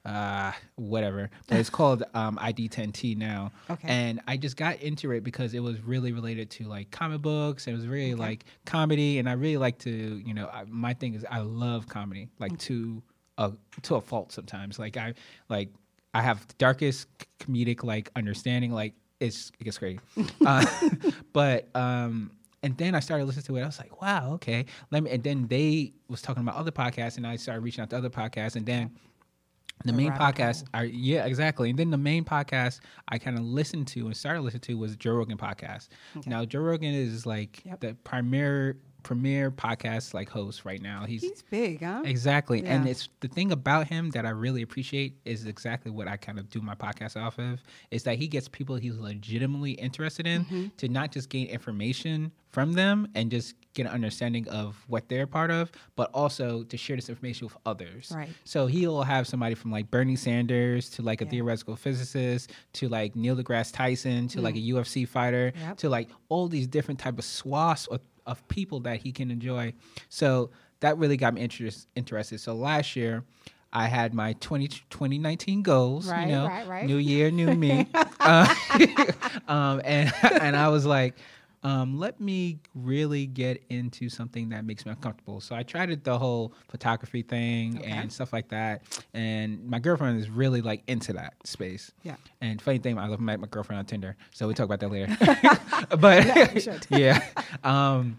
uh, 0.04 0.52
whatever, 0.76 1.30
but 1.46 1.58
it's 1.58 1.70
called 1.70 2.02
um, 2.14 2.36
ID10T 2.38 3.16
now. 3.16 3.52
Okay. 3.68 3.88
And 3.88 4.20
I 4.26 4.36
just 4.36 4.56
got 4.56 4.80
into 4.80 5.10
it 5.12 5.22
because 5.22 5.52
it 5.52 5.60
was 5.60 5.80
really 5.82 6.12
related 6.12 6.50
to 6.52 6.64
like 6.64 6.90
comic 6.90 7.20
books. 7.20 7.66
It 7.66 7.72
was 7.72 7.86
really 7.86 8.14
like 8.14 8.44
comedy, 8.64 9.18
and 9.18 9.28
I 9.28 9.32
really 9.32 9.58
like 9.58 9.78
to, 9.80 9.90
you 9.90 10.32
know, 10.32 10.48
I, 10.48 10.64
my 10.68 10.94
thing 10.94 11.14
is 11.14 11.26
I 11.30 11.40
love 11.40 11.86
comedy, 11.86 12.28
like 12.38 12.56
to 12.60 13.02
a 13.38 13.52
to 13.82 13.96
a 13.96 14.00
fault 14.00 14.32
sometimes. 14.32 14.78
Like 14.78 14.96
I 14.96 15.14
like 15.48 15.68
I 16.14 16.22
have 16.22 16.46
the 16.48 16.54
darkest 16.58 17.08
comedic 17.38 17.84
like 17.84 18.10
understanding. 18.16 18.72
Like 18.72 18.94
it's 19.20 19.52
it 19.60 19.64
gets 19.64 19.78
crazy, 19.78 20.00
uh, 20.46 20.64
but 21.32 21.68
um. 21.74 22.32
And 22.62 22.76
then 22.76 22.94
I 22.94 23.00
started 23.00 23.24
listening 23.24 23.44
to 23.44 23.56
it. 23.56 23.62
I 23.62 23.66
was 23.66 23.78
like, 23.78 24.02
"Wow, 24.02 24.32
okay." 24.34 24.66
Let 24.90 25.02
me. 25.02 25.10
And 25.10 25.22
then 25.22 25.46
they 25.46 25.94
was 26.08 26.20
talking 26.20 26.42
about 26.42 26.56
other 26.56 26.70
podcasts, 26.70 27.16
and 27.16 27.26
I 27.26 27.36
started 27.36 27.62
reaching 27.62 27.80
out 27.80 27.88
to 27.88 27.96
other 27.96 28.10
podcasts. 28.10 28.54
And 28.54 28.66
then 28.66 28.90
the 29.84 29.92
main 29.92 30.12
podcast 30.12 30.64
are 30.74 30.84
yeah 30.84 31.24
exactly. 31.24 31.70
And 31.70 31.78
then 31.78 31.90
the 31.90 31.96
main 31.98 32.24
podcast 32.24 32.80
i 33.08 33.18
kind 33.18 33.38
of 33.38 33.44
listened 33.44 33.86
to 33.88 34.06
and 34.06 34.16
started 34.16 34.42
listening 34.42 34.60
to 34.62 34.78
was 34.78 34.96
joe 34.96 35.12
rogan 35.14 35.38
podcast. 35.38 35.88
Now 36.26 36.44
joe 36.44 36.60
rogan 36.60 36.94
is 36.94 37.24
like 37.26 37.62
Yep. 37.64 37.80
the 37.80 37.94
premier 38.04 38.76
premier 39.02 39.50
podcast 39.50 40.14
like 40.14 40.28
host 40.28 40.64
right 40.64 40.80
now 40.82 41.04
he's, 41.06 41.22
He's 41.22 41.42
big, 41.50 41.82
huh? 41.82 42.02
exactly 42.04 42.64
and 42.64 42.86
it's 42.88 43.08
the 43.20 43.28
thing 43.28 43.52
about 43.52 43.86
him 43.88 44.10
that 44.10 44.24
i 44.26 44.30
really 44.30 44.62
appreciate 44.62 45.14
is 45.24 45.46
exactly 45.46 45.90
what 45.90 46.06
i 46.08 46.16
kind 46.16 46.38
of 46.38 46.48
do 46.50 46.60
my 46.60 46.74
podcast 46.74 47.20
off 47.20 47.38
of 47.38 47.62
is 47.90 48.02
that 48.04 48.16
he 48.18 48.26
gets 48.28 48.48
people 48.48 48.76
he's 48.76 48.96
legitimately 48.98 49.72
interested 49.72 50.26
in 50.26 50.44
Mm-hmm. 50.44 50.66
to 50.78 50.88
not 50.88 51.12
just 51.12 51.28
gain 51.28 51.46
information 51.48 52.32
from 52.50 52.72
them 52.72 53.06
and 53.14 53.30
just 53.30 53.54
get 53.74 53.86
an 53.86 53.92
understanding 53.92 54.48
of 54.48 54.82
what 54.88 55.08
they're 55.08 55.26
part 55.26 55.50
of 55.52 55.70
but 55.94 56.10
also 56.12 56.64
to 56.64 56.76
share 56.76 56.96
this 56.96 57.08
information 57.08 57.46
with 57.46 57.56
others 57.64 58.12
Right. 58.14 58.28
so 58.44 58.66
he'll 58.66 59.02
have 59.02 59.26
somebody 59.28 59.54
from 59.54 59.70
like 59.70 59.90
Bernie 59.90 60.16
Sanders 60.16 60.90
to 60.90 61.02
like 61.02 61.20
a 61.20 61.24
Yeah. 61.24 61.30
theoretical 61.30 61.76
physicist 61.76 62.50
to 62.74 62.88
like 62.88 63.14
Neil 63.14 63.36
deGrasse 63.36 63.72
Tyson 63.72 64.26
to 64.28 64.40
like 64.40 64.56
a 64.56 64.60
UFC 64.60 65.06
fighter 65.06 65.52
Mm. 65.56 65.60
Yep. 65.60 65.76
to 65.78 65.88
like 65.88 66.08
all 66.28 66.48
these 66.48 66.66
different 66.66 66.98
type 66.98 67.18
of 67.18 67.24
swaths 67.24 67.86
of, 67.86 68.00
of 68.26 68.46
people 68.48 68.80
that 68.80 69.00
he 69.02 69.12
can 69.12 69.30
enjoy. 69.30 69.72
So 70.08 70.50
that 70.80 70.98
really 70.98 71.16
got 71.16 71.34
me 71.34 71.42
interest, 71.42 71.88
interested. 71.94 72.40
So 72.40 72.54
last 72.54 72.96
year 72.96 73.24
I 73.72 73.86
had 73.86 74.14
my 74.14 74.32
20, 74.34 74.68
2019 74.68 75.62
goals, 75.62 76.08
Right, 76.08 76.26
you 76.26 76.32
know, 76.32 76.46
right, 76.46 76.66
right. 76.66 76.86
new 76.86 76.96
year, 76.96 77.30
new 77.30 77.54
me. 77.54 77.86
uh, 78.20 78.54
um, 79.48 79.80
and, 79.84 80.12
and 80.22 80.56
I 80.56 80.68
was 80.68 80.84
like, 80.84 81.16
um, 81.62 81.98
let 81.98 82.20
me 82.20 82.58
really 82.74 83.26
get 83.26 83.62
into 83.68 84.08
something 84.08 84.48
that 84.48 84.64
makes 84.64 84.86
me 84.86 84.92
uncomfortable. 84.92 85.40
So 85.40 85.54
I 85.54 85.62
tried 85.62 85.90
it, 85.90 86.04
the 86.04 86.18
whole 86.18 86.54
photography 86.68 87.20
thing 87.22 87.76
Okay. 87.78 87.90
and 87.90 88.10
stuff 88.10 88.32
like 88.32 88.48
that. 88.48 88.82
And 89.12 89.62
my 89.68 89.78
girlfriend 89.78 90.18
is 90.18 90.30
really 90.30 90.62
like 90.62 90.82
into 90.86 91.12
that 91.14 91.34
space. 91.44 91.92
Yeah. 92.02 92.16
And 92.40 92.62
funny 92.62 92.78
thing, 92.78 92.98
I 92.98 93.06
love 93.08 93.20
my, 93.20 93.36
my 93.36 93.46
girlfriend 93.46 93.78
on 93.78 93.84
Tinder, 93.84 94.16
so 94.32 94.48
we 94.48 94.54
talk 94.54 94.64
about 94.64 94.80
that 94.80 94.90
later. 94.90 95.14
but 95.98 96.60
should. 96.62 96.86
yeah, 96.90 97.20
um, 97.62 98.18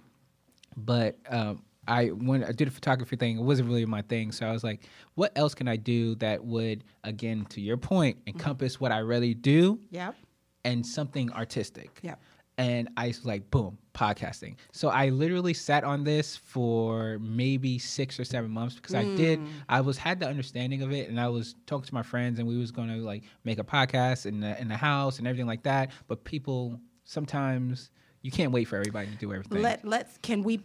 but 0.77 1.17
um, 1.29 1.63
I 1.87 2.07
when 2.07 2.43
I 2.43 2.51
did 2.51 2.67
a 2.67 2.71
photography 2.71 3.15
thing, 3.15 3.37
it 3.39 3.41
wasn't 3.43 3.67
really 3.69 3.85
my 3.85 4.01
thing. 4.03 4.31
So 4.31 4.45
I 4.45 4.51
was 4.51 4.63
like, 4.63 4.81
what 5.15 5.31
else 5.35 5.53
can 5.55 5.67
I 5.67 5.75
do 5.77 6.15
that 6.15 6.43
would, 6.45 6.83
again, 7.03 7.45
to 7.49 7.61
your 7.61 7.77
point, 7.77 8.17
Mm-hmm. 8.19 8.37
encompass 8.37 8.79
what 8.79 8.91
I 8.91 8.99
really 8.99 9.33
do 9.33 9.79
Yep. 9.89 10.15
and 10.63 10.85
something 10.85 11.31
artistic. 11.33 11.99
Yep. 12.03 12.21
And 12.57 12.89
I 12.97 13.07
was 13.07 13.25
like, 13.25 13.49
boom, 13.49 13.77
podcasting. 13.95 14.55
So 14.71 14.89
I 14.89 15.09
literally 15.09 15.53
sat 15.53 15.83
on 15.83 16.03
this 16.03 16.35
for 16.35 17.17
maybe 17.19 17.79
six 17.79 18.19
or 18.19 18.25
seven 18.25 18.51
months 18.51 18.75
because 18.75 18.93
I 18.93 19.03
did. 19.15 19.39
I 19.69 19.81
was 19.81 19.97
had 19.97 20.19
the 20.19 20.27
understanding 20.27 20.81
of 20.83 20.91
it, 20.91 21.09
and 21.09 21.19
I 21.19 21.27
was 21.29 21.55
talking 21.65 21.85
to 21.85 21.93
my 21.93 22.03
friends, 22.03 22.39
and 22.39 22.47
we 22.47 22.57
was 22.57 22.71
going 22.71 22.89
to 22.89 22.97
like 22.97 23.23
make 23.45 23.57
a 23.57 23.63
podcast 23.63 24.25
in 24.25 24.39
the 24.41 24.59
in 24.61 24.67
the 24.67 24.77
house 24.77 25.17
and 25.17 25.27
everything 25.27 25.47
like 25.47 25.63
that. 25.63 25.91
But 26.07 26.23
people 26.23 26.79
sometimes 27.03 27.89
you 28.21 28.31
can't 28.31 28.51
wait 28.51 28.65
for 28.65 28.75
everybody 28.75 29.07
to 29.07 29.15
do 29.15 29.33
everything. 29.33 29.61
Let 29.61 29.85
let's 29.85 30.17
can 30.21 30.43
we 30.43 30.61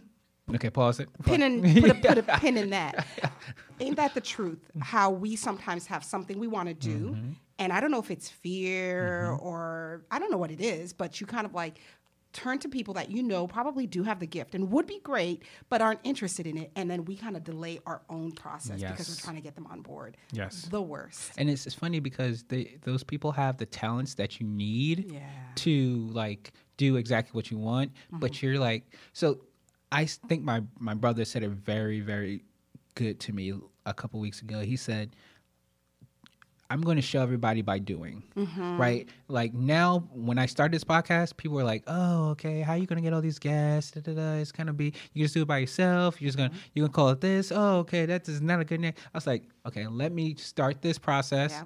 okay, 0.53 0.69
pause 0.69 0.99
it. 0.99 1.09
pin 1.23 1.41
in 1.41 1.81
put 1.81 1.91
a, 1.91 1.95
put 1.95 2.17
a 2.17 2.23
pin 2.39 2.57
in 2.57 2.69
that. 2.71 3.05
Ain't 3.79 3.95
that 3.95 4.13
the 4.13 4.21
truth? 4.21 4.59
How 4.79 5.09
we 5.09 5.35
sometimes 5.35 5.87
have 5.87 6.03
something 6.03 6.39
we 6.39 6.47
want 6.47 6.67
to 6.67 6.73
do, 6.75 6.97
Mm-hmm. 7.11 7.31
And 7.59 7.73
I 7.73 7.79
don't 7.79 7.91
know 7.91 7.99
if 7.99 8.11
it's 8.11 8.29
fear 8.29 9.29
mm-hmm. 9.31 9.45
or 9.45 10.03
I 10.11 10.19
don't 10.19 10.31
know 10.31 10.37
what 10.37 10.51
it 10.51 10.61
is, 10.61 10.93
but 10.93 11.19
you 11.19 11.27
kind 11.27 11.45
of 11.45 11.53
like 11.53 11.79
turn 12.33 12.59
to 12.59 12.69
people 12.69 12.93
that 12.93 13.09
you 13.09 13.23
know 13.23 13.47
probably 13.47 13.87
do 13.87 14.03
have 14.03 14.19
the 14.19 14.27
gift 14.27 14.53
and 14.53 14.71
would 14.71 14.85
be 14.85 14.99
great, 14.99 15.43
but 15.69 15.81
aren't 15.81 15.99
interested 16.03 16.45
in 16.45 16.57
it, 16.57 16.71
and 16.75 16.89
then 16.89 17.05
we 17.05 17.15
kind 17.15 17.35
of 17.35 17.43
delay 17.43 17.79
our 17.85 18.01
own 18.09 18.31
process 18.31 18.81
because 18.81 19.09
we're 19.09 19.23
trying 19.23 19.35
to 19.35 19.41
get 19.41 19.55
them 19.55 19.67
on 19.67 19.81
board. 19.81 20.17
Yes. 20.31 20.63
the 20.63 20.81
worst. 20.81 21.31
And 21.37 21.49
it's, 21.49 21.65
it's 21.65 21.75
funny 21.75 21.99
because 21.99 22.43
they, 22.43 22.77
those 22.83 23.03
people 23.03 23.31
have 23.31 23.57
the 23.57 23.65
talents 23.65 24.15
that 24.15 24.39
you 24.39 24.47
need 24.47 25.11
Yeah. 25.11 25.21
to 25.55 26.09
like 26.11 26.51
do 26.77 26.97
exactly 26.97 27.31
what 27.33 27.49
you 27.49 27.57
want, 27.57 27.91
but 28.11 28.33
mm-hmm. 28.33 28.45
you're 28.45 28.59
like, 28.59 28.93
so 29.13 29.39
i 29.89 30.05
think 30.05 30.43
my 30.43 30.61
my 30.79 30.93
brother 30.93 31.23
said 31.23 31.43
it 31.43 31.49
very 31.49 32.01
very 32.01 32.43
good 32.97 33.19
to 33.21 33.31
me 33.31 33.53
a 33.85 33.93
couple 33.93 34.19
weeks 34.19 34.41
ago. 34.41 34.59
He 34.59 34.75
said, 34.75 35.15
I'm 36.69 36.81
going 36.81 36.97
to 36.97 37.01
show 37.01 37.21
everybody 37.21 37.61
by 37.61 37.79
doing, 37.79 38.23
right? 38.77 39.07
Like 39.29 39.53
now, 39.53 40.07
when 40.13 40.37
I 40.37 40.45
started 40.47 40.73
this 40.75 40.83
podcast, 40.83 41.37
people 41.37 41.55
were 41.55 41.63
like, 41.63 41.83
"Oh, 41.87 42.29
okay, 42.31 42.59
how 42.61 42.73
you 42.73 42.85
going 42.85 42.97
to 42.97 43.01
get 43.01 43.13
all 43.13 43.21
these 43.21 43.39
guests? 43.39 43.91
Da, 43.91 44.01
da, 44.01 44.13
da. 44.13 44.33
It's 44.33 44.51
gonna 44.51 44.73
be 44.73 44.93
you 45.13 45.23
just 45.23 45.33
do 45.33 45.43
it 45.43 45.47
by 45.47 45.59
yourself. 45.59 46.21
You're 46.21 46.27
just 46.27 46.37
gonna 46.37 46.51
you're 46.73 46.85
gonna 46.87 46.93
call 46.93 47.09
it 47.09 47.21
this. 47.21 47.51
Oh, 47.55 47.77
okay, 47.79 48.05
that 48.05 48.27
is 48.27 48.41
not 48.41 48.59
a 48.59 48.65
good 48.65 48.81
name." 48.81 48.93
I 49.13 49.17
was 49.17 49.25
like, 49.27 49.43
"Okay, 49.65 49.87
let 49.87 50.11
me 50.11 50.35
start 50.35 50.81
this 50.81 50.97
process." 50.97 51.51
Yeah. 51.51 51.63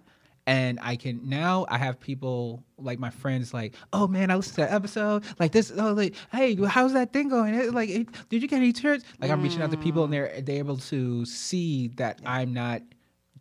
And 0.47 0.79
I 0.81 0.95
can 0.95 1.27
now 1.29 1.67
I 1.69 1.77
have 1.77 1.99
people 1.99 2.63
like 2.79 2.97
my 2.97 3.11
friends 3.11 3.53
like, 3.53 3.75
oh 3.93 4.07
man, 4.07 4.31
I 4.31 4.35
listened 4.35 4.55
to 4.55 4.61
that 4.61 4.71
episode. 4.71 5.23
Like 5.39 5.51
this, 5.51 5.71
oh 5.75 5.93
like, 5.93 6.15
hey, 6.31 6.55
how's 6.65 6.93
that 6.93 7.13
thing 7.13 7.29
going? 7.29 7.53
Eh, 7.53 7.69
Like, 7.71 7.89
eh, 7.91 8.03
did 8.29 8.41
you 8.41 8.47
get 8.47 8.57
any 8.57 8.73
shirts? 8.73 9.03
Like 9.19 9.29
I'm 9.29 9.41
reaching 9.43 9.61
out 9.61 9.69
to 9.71 9.77
people 9.77 10.03
and 10.03 10.11
they're 10.11 10.41
they're 10.41 10.57
able 10.57 10.77
to 10.77 11.25
see 11.25 11.89
that 11.97 12.21
I'm 12.25 12.53
not 12.53 12.81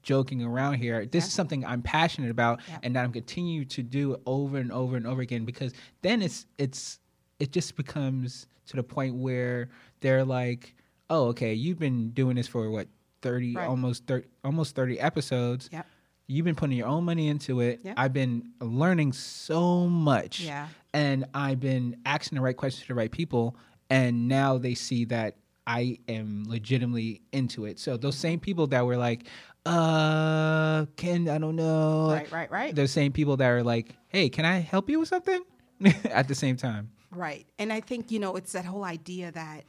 joking 0.03 0.43
around 0.43 0.75
here. 0.75 1.07
This 1.07 1.27
is 1.27 1.33
something 1.33 1.65
I'm 1.65 1.83
passionate 1.83 2.31
about 2.31 2.61
Yeah. 2.69 2.79
and 2.83 2.97
that 2.97 3.05
I'm 3.05 3.13
continue 3.13 3.65
to 3.67 3.83
do 3.83 4.21
over 4.27 4.57
and 4.59 4.71
over 4.73 4.97
and 4.97 5.07
over 5.07 5.21
again 5.23 5.45
because 5.45 5.73
then 6.03 6.23
it's 6.23 6.47
it's 6.59 6.99
it 7.39 7.53
just 7.53 7.77
becomes 7.77 8.47
to 8.67 8.77
the 8.77 8.83
point 8.83 9.15
where 9.17 9.69
they're 10.01 10.25
like, 10.25 10.75
oh, 11.09 11.27
okay, 11.29 11.55
you've 11.55 11.79
been 11.79 12.11
doing 12.11 12.37
this 12.37 12.47
for 12.47 12.71
what 12.71 12.87
30 13.23 13.57
Right. 13.57 13.69
almost 13.69 14.07
30 14.07 14.27
almost 14.45 14.75
30 14.75 15.01
episodes. 15.01 15.69
Yep. 15.73 15.87
You've 16.27 16.45
been 16.45 16.55
putting 16.55 16.77
your 16.77 16.87
own 16.87 17.05
money 17.05 17.27
into 17.29 17.61
it. 17.61 17.81
Yeah. 17.83 17.95
I've 17.97 18.13
been 18.13 18.51
learning 18.61 19.13
so 19.15 19.89
much. 19.89 20.41
Yeah. 20.41 20.69
And 20.95 21.25
I've 21.35 21.59
been 21.61 21.97
asking 22.07 22.37
the 22.37 22.43
right 22.43 22.57
questions 22.57 22.83
to 22.83 22.89
the 22.89 22.95
right 22.95 23.11
people. 23.11 23.57
And 23.91 24.29
now 24.29 24.57
they 24.57 24.75
see 24.75 25.05
that 25.07 25.37
I 25.67 25.99
am 26.09 26.45
legitimately 26.47 27.23
into 27.33 27.65
it. 27.65 27.79
So 27.81 27.97
those 27.97 28.17
same 28.17 28.39
people 28.39 28.69
that 28.69 28.87
were 28.87 28.97
like, 28.97 29.27
uh, 29.66 30.87
can 30.96 31.29
I 31.29 31.38
don't 31.38 31.57
know. 31.57 32.11
Right, 32.11 32.31
right, 32.33 32.51
right. 32.51 32.75
Those 32.75 32.90
same 32.90 33.12
people 33.12 33.37
that 33.38 33.46
are 33.49 33.62
like, 33.62 33.94
hey, 34.09 34.29
can 34.29 34.44
I 34.44 34.59
help 34.59 34.88
you 34.90 35.01
with 35.01 35.09
something? 35.09 35.42
At 36.11 36.29
the 36.29 36.35
same 36.35 36.57
time. 36.57 36.90
Right. 37.11 37.46
And 37.59 37.73
I 37.73 37.81
think, 37.81 38.11
you 38.11 38.18
know, 38.20 38.37
it's 38.37 38.53
that 38.53 38.64
whole 38.64 38.85
idea 38.85 39.33
that, 39.33 39.64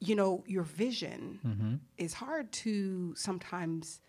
you 0.00 0.14
know, 0.16 0.42
your 0.46 0.62
vision 0.62 1.38
Mm-hmm. 1.46 1.74
is 1.98 2.14
hard 2.14 2.50
to 2.52 3.14
sometimes 3.16 4.00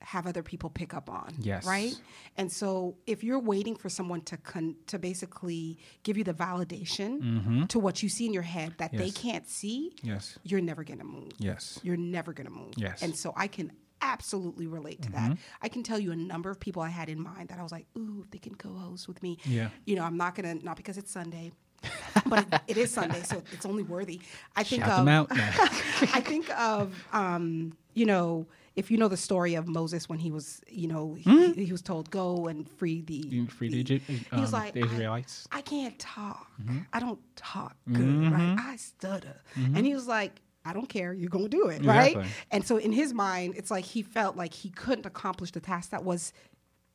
have 0.00 0.26
other 0.28 0.42
people 0.44 0.70
pick 0.70 0.94
up 0.94 1.10
on. 1.10 1.34
Yes. 1.40 1.66
Right? 1.66 1.92
And 2.36 2.50
so 2.52 2.96
if 3.06 3.24
you're 3.24 3.40
waiting 3.40 3.74
for 3.74 3.88
someone 3.88 4.20
to 4.22 4.36
con- 4.36 4.76
to 4.86 4.98
basically 4.98 5.78
give 6.04 6.16
you 6.16 6.24
the 6.24 6.34
validation 6.34 7.66
to 7.68 7.78
what 7.78 8.02
you 8.02 8.08
see 8.08 8.24
in 8.26 8.32
your 8.32 8.42
head 8.44 8.74
that 8.78 8.92
they 8.92 9.08
Mm-hmm. 9.10 9.28
Can't 9.28 9.48
see, 9.48 9.92
Yes. 10.02 10.38
you're 10.44 10.60
never 10.60 10.84
going 10.84 11.00
to 11.00 11.04
move. 11.04 11.32
Yes. 11.38 11.80
You're 11.82 11.96
never 11.96 12.32
going 12.32 12.46
to 12.46 12.52
move. 12.52 12.74
Yes. 12.76 12.96
Mm-hmm. 12.96 13.04
And 13.06 13.16
so 13.16 13.32
I 13.36 13.48
can 13.48 13.72
absolutely 14.02 14.66
relate 14.66 15.02
to 15.02 15.12
that. 15.12 15.36
I 15.62 15.68
can 15.68 15.82
tell 15.82 15.98
you 15.98 16.12
a 16.12 16.16
number 16.16 16.50
of 16.50 16.58
people 16.60 16.82
I 16.82 16.88
had 16.88 17.08
in 17.08 17.20
mind 17.20 17.48
that 17.48 17.58
I 17.58 17.62
was 17.62 17.72
like, 17.72 17.86
ooh, 17.96 18.22
if 18.24 18.30
they 18.30 18.38
can 18.38 18.54
co-host 18.54 19.08
with 19.08 19.22
me. 19.22 19.38
Yeah. 19.44 19.68
You 19.84 19.96
know, 19.96 20.04
I'm 20.04 20.16
not 20.16 20.34
going 20.34 20.58
to, 20.58 20.64
not 20.64 20.76
because 20.76 20.98
it's 20.98 21.10
Sunday, 21.10 21.52
but 22.26 22.46
it, 22.52 22.60
it 22.68 22.76
is 22.76 22.90
Sunday, 22.90 23.22
so 23.22 23.42
it's 23.52 23.66
only 23.66 23.82
worthy. 23.82 24.20
I 24.56 24.62
think 24.62 24.82
Shout 24.82 24.90
of, 24.90 25.04
them 25.04 25.08
out. 25.08 25.28
I 25.30 26.20
think 26.20 26.50
of, 26.58 27.06
um, 27.12 27.76
you 27.94 28.06
know, 28.06 28.46
if 28.76 28.92
you 28.92 28.96
know 28.96 29.08
the 29.08 29.16
story 29.16 29.54
of 29.56 29.66
Moses 29.66 30.08
when 30.08 30.20
he 30.20 30.30
was, 30.30 30.60
you 30.68 30.86
know, 30.86 31.14
he, 31.14 31.52
he 31.52 31.72
was 31.72 31.82
told 31.82 32.10
go 32.10 32.46
and 32.46 32.68
free 32.70 33.00
the 33.00 33.22
Hmm? 33.22 33.34
You 33.34 33.46
free 33.48 33.70
the 33.70 33.78
Egypt- 33.78 34.06
he 34.06 34.40
was 34.40 34.54
um, 34.54 34.60
like, 34.60 34.74
the 34.74 34.84
Israelites. 34.84 35.48
I, 35.50 35.62
can't 35.62 35.98
talk. 35.98 36.48
Mm-hmm. 36.62 36.78
I 36.92 37.00
don't 37.00 37.18
talk 37.34 37.76
good, 37.92 38.30
right? 38.32 38.56
I 38.56 38.76
stutter. 38.76 39.42
And 39.56 39.84
he 39.84 39.94
was 39.94 40.06
like, 40.06 40.40
I 40.68 40.72
don't 40.72 40.88
care. 40.88 41.12
You're 41.12 41.30
going 41.30 41.44
to 41.50 41.56
do 41.56 41.68
it, 41.68 41.84
right? 41.84 42.16
Exactly. 42.16 42.30
And 42.50 42.66
so 42.66 42.76
in 42.76 42.92
his 42.92 43.12
mind, 43.14 43.54
it's 43.56 43.70
like 43.70 43.84
he 43.84 44.02
felt 44.02 44.36
like 44.36 44.52
he 44.54 44.70
couldn't 44.70 45.06
accomplish 45.06 45.50
the 45.52 45.60
task 45.60 45.90
that 45.90 46.04
was 46.04 46.32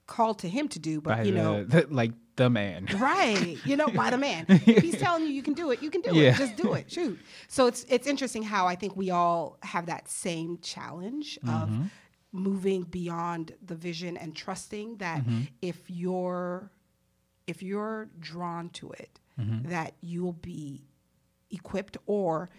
called 0.08 0.40
to 0.40 0.50
him 0.50 0.68
to 0.70 0.80
do, 0.80 1.02
but 1.02 1.18
By 1.18 1.24
you 1.24 1.34
know, 1.34 1.64
the, 1.64 1.82
the- 1.88 1.94
like 1.94 2.12
the 2.36 2.50
man. 2.50 2.88
right 2.98 3.58
you 3.64 3.78
know 3.78 3.88
by 3.90 4.10
the 4.10 4.18
man 4.18 4.46
if 4.50 4.82
he's 4.84 4.98
telling 4.98 5.22
you 5.24 5.30
you 5.30 5.44
can 5.44 5.54
do 5.54 5.70
it 5.70 5.84
you 5.84 5.92
can 5.92 6.02
do 6.02 6.16
Yeah. 6.16 6.32
it 6.34 6.38
just 6.38 6.56
do 6.56 6.74
it 6.74 6.92
shoot 6.92 7.20
so 7.48 7.68
it's 7.68 7.86
it's 7.90 8.08
interesting 8.08 8.42
how 8.42 8.66
i 8.66 8.74
think 8.74 8.96
we 8.98 9.12
all 9.12 9.60
have 9.62 9.86
that 9.86 10.10
same 10.10 10.58
challenge 10.64 11.38
of 11.44 11.70
Mm-hmm. 11.70 11.84
moving 12.32 12.82
beyond 12.86 13.54
the 13.64 13.76
vision 13.76 14.18
and 14.18 14.36
trusting 14.36 14.98
that 14.98 15.20
Mm-hmm. 15.22 15.42
if 15.62 15.78
you're 15.92 16.72
if 17.46 17.62
you're 17.62 18.10
drawn 18.20 18.70
to 18.80 18.90
it 18.94 19.20
Mm-hmm. 19.40 19.70
that 19.70 19.94
you'll 20.02 20.34
be 20.34 20.88
equipped 21.52 21.98
or 22.08 22.50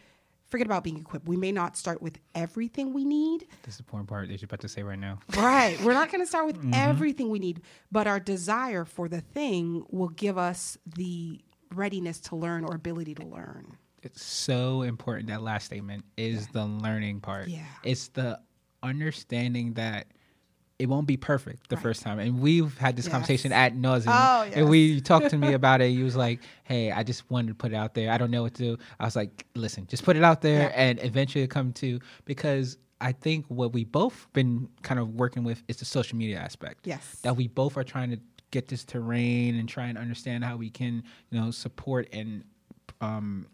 forget 0.48 0.66
about 0.66 0.84
being 0.84 0.98
equipped 0.98 1.26
we 1.26 1.36
may 1.36 1.50
not 1.52 1.76
start 1.76 2.00
with 2.02 2.18
everything 2.34 2.92
we 2.92 3.04
need 3.04 3.46
This 3.62 3.74
is 3.74 3.78
the 3.78 3.82
important 3.82 4.08
part 4.08 4.28
that 4.28 4.40
you're 4.40 4.46
about 4.46 4.60
to 4.60 4.68
say 4.68 4.82
right 4.82 4.98
now. 4.98 5.18
Right. 5.36 5.80
We're 5.82 5.94
not 5.94 6.10
going 6.10 6.22
to 6.22 6.26
start 6.26 6.46
with 6.46 6.56
Mm-hmm. 6.56 6.74
everything 6.74 7.30
we 7.30 7.38
need, 7.38 7.62
but 7.90 8.06
our 8.06 8.20
desire 8.20 8.84
for 8.84 9.08
the 9.08 9.20
thing 9.20 9.84
will 9.90 10.08
give 10.08 10.38
us 10.38 10.78
the 10.96 11.40
readiness 11.74 12.20
to 12.20 12.36
learn 12.36 12.64
or 12.64 12.74
ability 12.74 13.14
to 13.16 13.26
learn. 13.26 13.76
It's 14.02 14.22
so 14.22 14.82
important. 14.82 15.28
That 15.28 15.42
last 15.42 15.64
statement 15.66 16.04
is 16.16 16.46
the 16.48 16.64
learning 16.66 17.20
part. 17.20 17.48
Yeah. 17.48 17.64
It's 17.82 18.08
the 18.08 18.38
understanding 18.82 19.74
that 19.74 20.06
it 20.78 20.88
won't 20.88 21.06
be 21.06 21.16
perfect 21.16 21.68
the 21.68 21.76
first 21.76 22.02
time. 22.02 22.18
And 22.18 22.40
we've 22.40 22.76
had 22.78 22.96
this 22.96 23.04
Yes. 23.06 23.12
conversation 23.12 23.52
at 23.52 23.74
nauseum. 23.76 24.06
Oh, 24.08 24.42
And 24.54 24.68
we 24.68 25.00
talked 25.00 25.30
to 25.30 25.38
me 25.38 25.52
about 25.60 25.80
it. 25.80 25.90
He 25.90 26.02
was 26.02 26.16
like, 26.16 26.40
Hey, 26.64 26.90
I 26.90 27.02
just 27.04 27.30
wanted 27.30 27.48
to 27.48 27.54
put 27.54 27.72
it 27.72 27.76
out 27.76 27.94
there. 27.94 28.10
I 28.10 28.18
don't 28.18 28.30
know 28.30 28.42
what 28.42 28.54
to 28.54 28.76
do. 28.76 28.78
I 28.98 29.04
was 29.04 29.14
like, 29.14 29.46
listen, 29.54 29.86
just 29.86 30.04
put 30.04 30.16
it 30.16 30.24
out 30.24 30.40
there 30.42 30.70
Yeah. 30.70 30.74
and 30.74 31.00
eventually 31.02 31.46
come 31.46 31.72
to 31.74 32.00
because 32.24 32.76
I 33.00 33.12
think 33.12 33.46
what 33.48 33.72
we 33.72 33.84
both 33.84 34.26
been 34.32 34.68
kind 34.82 34.98
of 34.98 35.14
working 35.14 35.44
with 35.44 35.62
is 35.68 35.76
the 35.76 35.84
social 35.84 36.18
media 36.18 36.38
aspect. 36.38 36.86
Yes. 36.86 37.20
That 37.22 37.36
we 37.36 37.46
both 37.48 37.76
are 37.76 37.84
trying 37.84 38.10
to 38.10 38.18
get 38.50 38.66
this 38.68 38.84
terrain 38.84 39.56
and 39.56 39.68
try 39.68 39.86
and 39.86 39.96
understand 39.98 40.42
how 40.44 40.56
we 40.56 40.70
can, 40.70 41.04
you 41.30 41.40
know, 41.40 41.50
support 41.50 42.08
and 42.12 42.42
um, 43.00 43.46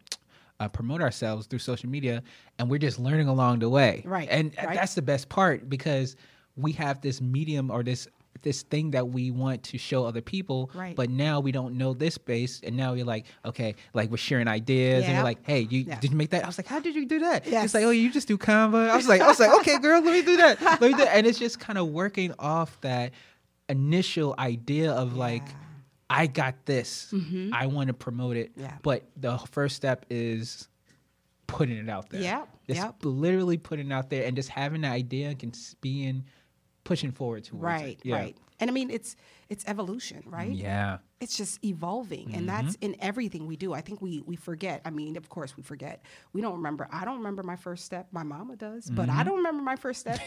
uh, 0.60 0.68
promote 0.68 1.00
ourselves 1.00 1.46
through 1.46 1.58
social 1.58 1.88
media, 1.88 2.22
and 2.58 2.68
we're 2.70 2.78
just 2.78 2.98
learning 2.98 3.28
along 3.28 3.58
the 3.60 3.68
way. 3.68 4.02
Right, 4.04 4.28
and 4.30 4.54
right. 4.62 4.74
that's 4.74 4.94
the 4.94 5.02
best 5.02 5.28
part 5.30 5.68
because 5.70 6.16
we 6.56 6.72
have 6.72 7.00
this 7.00 7.20
medium 7.20 7.70
or 7.70 7.82
this 7.82 8.08
this 8.42 8.62
thing 8.62 8.92
that 8.92 9.08
we 9.08 9.30
want 9.30 9.62
to 9.64 9.76
show 9.76 10.04
other 10.06 10.22
people 10.22 10.70
Right. 10.74 10.96
but 10.96 11.10
now 11.10 11.40
we 11.40 11.52
don't 11.52 11.76
know 11.76 11.92
this 11.92 12.14
space 12.14 12.60
and 12.64 12.74
now 12.76 12.94
you're 12.94 13.04
like 13.04 13.26
okay 13.44 13.74
like 13.92 14.10
we're 14.10 14.16
sharing 14.16 14.48
ideas 14.48 15.04
and 15.04 15.12
you're 15.14 15.24
like 15.24 15.44
hey 15.44 15.60
you 15.68 15.80
Yeah. 15.80 16.00
did 16.00 16.12
you 16.12 16.16
make 16.16 16.30
that 16.30 16.44
i 16.44 16.46
was 16.46 16.56
like 16.56 16.66
how 16.66 16.80
did 16.80 16.94
you 16.94 17.04
do 17.06 17.18
that 17.18 17.46
Yes. 17.46 17.66
it's 17.66 17.74
like 17.74 17.84
oh 17.84 17.90
you 17.90 18.10
just 18.10 18.28
do 18.28 18.38
canva 18.38 18.88
i 18.88 18.96
was 18.96 19.06
like 19.08 19.20
i 19.20 19.26
was 19.26 19.38
like 19.40 19.50
okay 19.60 19.78
girl 19.78 20.00
let 20.00 20.12
me 20.14 20.22
do 20.22 20.36
that 20.38 20.60
let 20.62 20.80
me 20.80 20.88
do 20.90 20.96
that. 20.98 21.14
and 21.16 21.26
it's 21.26 21.38
just 21.38 21.60
kind 21.60 21.78
of 21.78 21.88
working 21.88 22.32
off 22.38 22.80
that 22.80 23.12
initial 23.68 24.34
idea 24.38 24.92
of 24.92 25.16
like 25.16 25.42
Yeah. 25.46 25.54
I 26.12 26.26
got 26.26 26.66
this. 26.66 27.14
I 27.52 27.66
want 27.66 27.86
to 27.86 27.94
promote 27.94 28.36
it. 28.36 28.50
Mm-hmm. 28.52 28.62
Yeah. 28.62 28.76
But 28.82 29.04
the 29.16 29.38
first 29.52 29.76
step 29.76 30.06
is 30.10 30.66
putting 31.46 31.76
it 31.76 31.88
out 31.88 32.10
there. 32.10 32.20
yeah 32.20 32.46
Just 32.66 32.80
yep. 32.80 32.96
literally 33.04 33.58
putting 33.58 33.90
it 33.90 33.92
out 33.92 34.10
there 34.10 34.24
and 34.24 34.34
just 34.34 34.48
having 34.48 34.80
the 34.80 34.88
idea 34.88 35.28
and 35.40 35.56
being 35.80 36.24
pushing 36.84 37.12
forward 37.12 37.44
towards 37.44 37.62
Right, 37.62 37.98
it. 37.98 38.06
Yeah. 38.08 38.16
right. 38.16 38.36
And 38.58 38.68
I 38.68 38.72
mean 38.72 38.90
it's 38.90 39.16
it's 39.48 39.64
evolution, 39.66 40.22
right? 40.26 40.52
Yeah. 40.52 40.98
It's 41.20 41.36
just 41.36 41.64
evolving 41.64 42.34
and 42.34 42.46
mm-hmm. 42.46 42.66
that's 42.66 42.76
in 42.80 42.94
everything 43.00 43.46
we 43.46 43.56
do. 43.56 43.72
I 43.72 43.80
think 43.80 44.02
we 44.02 44.22
we 44.26 44.36
forget. 44.36 44.82
I 44.84 44.90
mean, 44.90 45.16
of 45.16 45.28
course 45.28 45.56
we 45.56 45.62
forget. 45.62 46.04
We 46.32 46.40
don't 46.40 46.56
remember. 46.56 46.86
I 46.92 47.04
don't 47.04 47.18
remember 47.18 47.42
my 47.42 47.56
first 47.56 47.84
step. 47.84 48.08
My 48.12 48.22
mama 48.22 48.56
does, 48.56 48.90
but 48.90 49.08
I 49.08 49.12
mm-hmm. 49.12 49.22
don't 49.24 49.36
remember 49.36 49.62
my 49.62 49.76
first 49.76 50.00
step. 50.00 50.20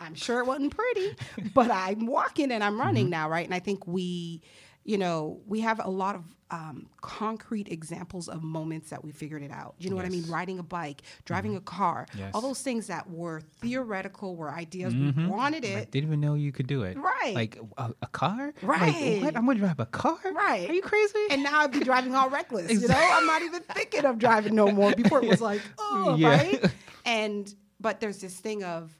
I'm 0.00 0.14
sure 0.14 0.40
it 0.40 0.46
wasn't 0.46 0.76
pretty, 0.76 1.16
but 1.54 1.70
I'm 1.70 2.06
walking 2.06 2.52
and 2.52 2.62
I'm 2.62 2.78
running 2.78 3.06
mm-hmm. 3.06 3.10
now, 3.10 3.30
right? 3.30 3.44
And 3.46 3.54
I 3.54 3.58
think 3.58 3.86
we 3.86 4.42
you 4.88 4.96
know, 4.96 5.38
we 5.46 5.60
have 5.60 5.78
a 5.84 5.90
lot 5.90 6.14
of 6.14 6.24
um, 6.50 6.86
concrete 7.02 7.68
examples 7.70 8.26
of 8.26 8.42
moments 8.42 8.88
that 8.88 9.04
we 9.04 9.12
figured 9.12 9.42
it 9.42 9.50
out. 9.50 9.74
You 9.78 9.90
know 9.90 9.96
what 9.96 10.06
I 10.06 10.08
mean? 10.08 10.24
Riding 10.28 10.58
a 10.58 10.62
bike, 10.62 11.02
driving 11.26 11.56
a 11.56 11.60
car, 11.60 12.06
Yes. 12.16 12.30
all 12.32 12.40
those 12.40 12.62
things 12.62 12.86
that 12.86 13.04
were 13.10 13.42
theoretical, 13.60 14.34
were 14.34 14.50
ideas. 14.50 14.94
We 14.94 15.10
wanted 15.26 15.66
I 15.66 15.68
it. 15.80 15.90
didn't 15.90 16.08
even 16.08 16.20
know 16.20 16.34
you 16.36 16.52
could 16.52 16.66
do 16.66 16.84
it. 16.84 16.96
Right. 16.96 17.34
Like 17.34 17.58
a, 17.76 17.92
a 18.00 18.06
car? 18.06 18.54
Right. 18.62 18.80
Like, 19.20 19.22
what? 19.24 19.36
I'm 19.36 19.44
going 19.44 19.58
to 19.58 19.62
drive 19.64 19.78
a 19.78 19.84
car? 19.84 20.16
Right. 20.32 20.70
Are 20.70 20.72
you 20.72 20.80
crazy? 20.80 21.18
And 21.32 21.42
now 21.42 21.60
I'd 21.60 21.70
be 21.72 21.80
driving 21.80 22.14
all 22.14 22.30
reckless. 22.30 22.72
You 22.72 22.88
know, 22.88 22.94
I'm 22.96 23.26
not 23.26 23.42
even 23.42 23.60
thinking 23.74 24.06
of 24.06 24.18
driving 24.18 24.54
no 24.54 24.68
more. 24.72 24.94
Before 24.94 25.22
it 25.22 25.28
was 25.28 25.42
like, 25.50 25.60
oh, 25.78 26.16
Yeah. 26.16 26.30
right. 26.30 26.64
And 27.04 27.54
but 27.78 28.00
there's 28.00 28.20
this 28.22 28.34
thing 28.40 28.64
of 28.64 28.90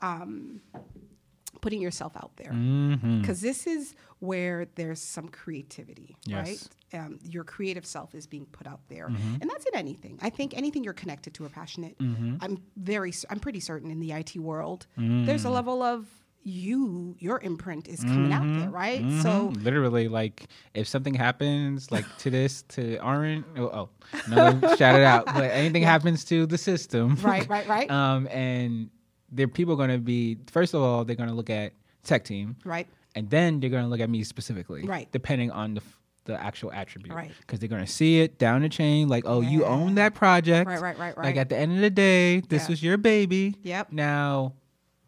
um, 0.00 0.60
putting 1.64 1.80
yourself 1.80 2.12
out 2.22 2.32
there 2.36 2.52
mm-hmm. 2.52 3.20
because 3.20 3.40
this 3.40 3.66
is 3.66 3.94
where 4.20 4.66
there's 4.76 5.00
some 5.00 5.28
creativity, 5.28 6.14
Yes. 6.26 6.46
right? 6.46 7.00
Um, 7.00 7.18
your 7.34 7.42
creative 7.44 7.84
self 7.86 8.14
is 8.14 8.26
being 8.26 8.46
put 8.58 8.66
out 8.66 8.80
there, 8.88 9.08
Mm-hmm. 9.08 9.36
and 9.40 9.50
that's 9.50 9.64
in 9.70 9.74
anything. 9.74 10.18
I 10.22 10.30
think 10.30 10.54
anything 10.56 10.84
you're 10.84 10.92
connected 11.04 11.32
to 11.34 11.44
or 11.46 11.48
passionate. 11.48 11.96
Mm-hmm. 11.98 12.36
I'm 12.42 12.62
very, 12.76 13.12
I'm 13.30 13.40
pretty 13.40 13.60
certain 13.60 13.90
in 13.90 13.98
the 14.00 14.12
IT 14.12 14.36
world, 14.36 14.86
Mm. 14.98 15.24
there's 15.26 15.44
a 15.46 15.50
level 15.50 15.82
of 15.82 16.06
you, 16.46 17.16
your 17.18 17.38
imprint 17.40 17.88
is 17.88 18.00
coming 18.04 18.30
out 18.30 18.44
there, 18.60 18.68
right? 18.68 19.00
So 19.22 19.30
Mhm. 19.48 19.64
literally, 19.64 20.08
like 20.08 20.46
if 20.74 20.86
something 20.86 21.14
happens, 21.14 21.90
like 21.90 22.04
to 22.18 22.28
this, 22.30 22.62
to 22.76 22.98
Aaron, 23.02 23.44
oh, 23.56 23.70
oh 23.78 23.88
no, 24.28 24.60
shout 24.76 24.94
it 25.00 25.04
out. 25.14 25.24
But 25.24 25.44
anything 25.62 25.82
happens 25.82 26.22
to 26.26 26.44
the 26.44 26.58
system, 26.58 27.16
Right, 27.22 27.48
right, 27.48 27.66
right. 27.66 27.90
Um, 28.00 28.26
and 28.28 28.90
there 29.30 29.48
people 29.48 29.76
going 29.76 29.90
to 29.90 29.98
be 29.98 30.38
first 30.50 30.74
of 30.74 30.82
all, 30.82 31.04
they're 31.04 31.16
going 31.16 31.28
to 31.28 31.34
look 31.34 31.50
at 31.50 31.72
tech 32.02 32.24
team, 32.24 32.56
right, 32.64 32.86
and 33.14 33.28
then 33.30 33.60
they're 33.60 33.70
going 33.70 33.84
to 33.84 33.88
look 33.88 34.00
at 34.00 34.10
me 34.10 34.22
specifically, 34.24 34.84
Right. 34.84 35.10
Depending 35.12 35.50
on 35.50 35.74
the 35.74 35.80
f- 35.80 36.00
the 36.26 36.40
actual 36.42 36.72
attribute, 36.72 37.14
Right. 37.14 37.30
Because 37.40 37.58
they're 37.60 37.68
going 37.68 37.84
to 37.84 37.90
see 37.90 38.20
it 38.20 38.38
down 38.38 38.62
the 38.62 38.68
chain, 38.70 39.08
like, 39.08 39.24
oh, 39.26 39.40
you 39.42 39.64
own 39.66 39.96
that 39.96 40.14
project, 40.14 40.66
Right, 40.68 40.80
right, 40.80 40.98
right, 40.98 41.16
right. 41.16 41.24
Like 41.26 41.36
at 41.36 41.48
the 41.50 41.56
end 41.56 41.72
of 41.74 41.80
the 41.80 41.90
day, 41.90 42.40
this 42.40 42.62
Yeah. 42.64 42.68
was 42.70 42.82
your 42.82 42.96
baby. 42.96 43.56
Yep. 43.62 43.92
Now, 43.92 44.54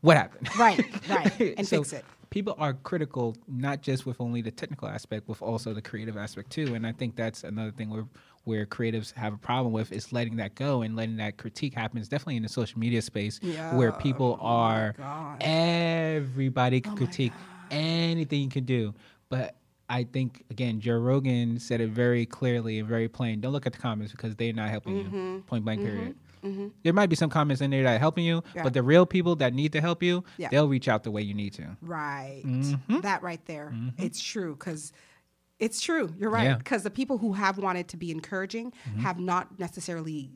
what 0.02 0.16
happened? 0.18 0.48
right, 0.59 0.79
right, 1.09 1.55
and 1.59 1.66
So 1.66 1.79
fix 1.83 1.92
it. 1.94 2.05
People 2.29 2.55
are 2.59 2.74
critical, 2.74 3.35
not 3.48 3.81
just 3.81 4.05
with 4.05 4.20
only 4.20 4.42
the 4.42 4.50
technical 4.50 4.88
aspect, 4.88 5.26
with 5.26 5.40
also 5.40 5.72
the 5.72 5.81
creative 5.81 6.16
aspect 6.18 6.50
too. 6.50 6.74
And 6.74 6.87
I 6.87 6.92
think 6.92 7.16
that's 7.16 7.44
another 7.44 7.70
thing 7.70 7.88
where 7.88 8.05
where 8.46 8.64
creatives 8.64 9.12
have 9.14 9.35
a 9.35 9.37
problem 9.37 9.72
with 9.72 9.90
is 9.92 10.12
letting 10.12 10.37
that 10.37 10.54
go 10.54 10.82
and 10.82 10.94
letting 10.94 11.16
that 11.16 11.37
critique 11.37 11.74
happen. 11.74 11.98
It's 11.98 12.09
definitely 12.09 12.37
in 12.37 12.42
the 12.44 12.48
social 12.48 12.78
media 12.78 13.02
space 13.02 13.40
where 13.74 13.90
people 13.92 14.38
Oh 14.40 14.46
are 14.46 14.94
everybody 15.40 16.80
can 16.80 16.92
Oh 16.92 16.96
critique 16.96 17.32
anything 17.70 18.40
you 18.42 18.48
can 18.48 18.64
do. 18.64 18.94
But 19.28 19.56
I 19.88 20.04
think 20.04 20.44
again, 20.50 20.80
Joe 20.80 20.98
Rogan 20.98 21.59
said 21.59 21.80
it 21.80 21.90
very 21.90 22.24
clearly 22.26 22.78
and 22.78 22.88
very 22.88 23.09
plain. 23.09 23.40
Don't 23.40 23.52
look 23.52 23.66
at 23.66 23.72
the 23.72 23.78
comments 23.78 24.12
because 24.12 24.35
they're 24.37 24.52
not 24.52 24.70
helping 24.70 24.96
you. 24.96 25.42
Point 25.46 25.64
blank. 25.64 25.80
Period. 25.80 26.14
There 26.85 26.92
might 26.92 27.09
be 27.09 27.16
some 27.16 27.28
comments 27.30 27.61
in 27.61 27.70
there 27.72 27.82
that 27.82 27.96
are 27.96 27.98
helping 27.98 28.24
you, 28.24 28.40
Mm-hmm. 28.40 28.59
Yeah. 28.59 28.62
but 28.62 28.72
the 28.72 28.82
real 28.82 29.04
people 29.04 29.35
that 29.37 29.52
need 29.52 29.72
to 29.72 29.80
help 29.80 30.00
you, 30.00 30.22
Yeah. 30.38 30.48
they'll 30.50 30.68
reach 30.68 30.87
out 30.87 31.02
the 31.02 31.11
way 31.11 31.20
you 31.22 31.35
need 31.35 31.54
to. 31.54 31.76
Right. 31.82 32.42
Mm-hmm. 32.46 33.00
That 33.00 33.22
right 33.24 33.44
there. 33.46 33.74
It's 33.98 34.22
true 34.22 34.54
because 34.54 34.92
it's 35.59 35.81
true. 35.81 36.12
You're 36.19 36.31
right. 36.31 36.45
Yeah. 36.45 36.57
Because 36.57 36.83
the 36.83 36.90
people 36.90 37.19
who 37.19 37.33
have 37.33 37.59
wanted 37.59 37.88
to 37.88 37.97
be 37.97 38.11
encouraging 38.11 38.73
Mm-hmm. 38.88 39.01
have 39.01 39.19
not 39.19 39.59
necessarily 39.59 40.31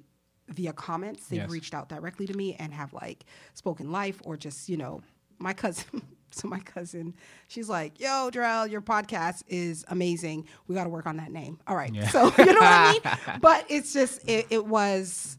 via 0.49 0.73
comments. 0.73 1.29
They've 1.29 1.41
Yes. 1.43 1.51
reached 1.51 1.75
out 1.75 1.89
directly 1.89 2.27
to 2.27 2.35
me 2.35 2.55
and 2.55 2.73
have 2.75 2.93
like 2.93 3.25
spoken 3.55 3.93
life 3.93 4.21
or 4.25 4.37
just, 4.37 4.69
you 4.69 4.77
know, 4.77 5.03
my 5.39 5.53
cousin. 5.53 6.03
So 6.33 6.47
my 6.47 6.61
cousin, 6.61 7.15
she's 7.49 7.69
like, 7.69 7.99
"Yo, 7.99 8.31
Drell, 8.33 8.71
your 8.71 8.81
podcast 8.81 9.43
is 9.49 9.85
amazing. 9.89 10.47
We 10.69 10.77
got 10.77 10.85
to 10.85 10.89
work 10.89 11.07
on 11.09 11.17
that 11.17 11.33
name." 11.33 11.59
All 11.67 11.75
right, 11.75 11.93
Yeah. 11.93 12.07
so 12.07 12.27
you 12.39 12.45
know 12.47 12.53
what 12.53 12.63
I 12.63 12.93
mean. 12.93 13.41
But 13.41 13.65
it's 13.69 13.93
just 13.93 14.29
it, 14.29 14.47
it 14.49 14.65
was 14.65 15.37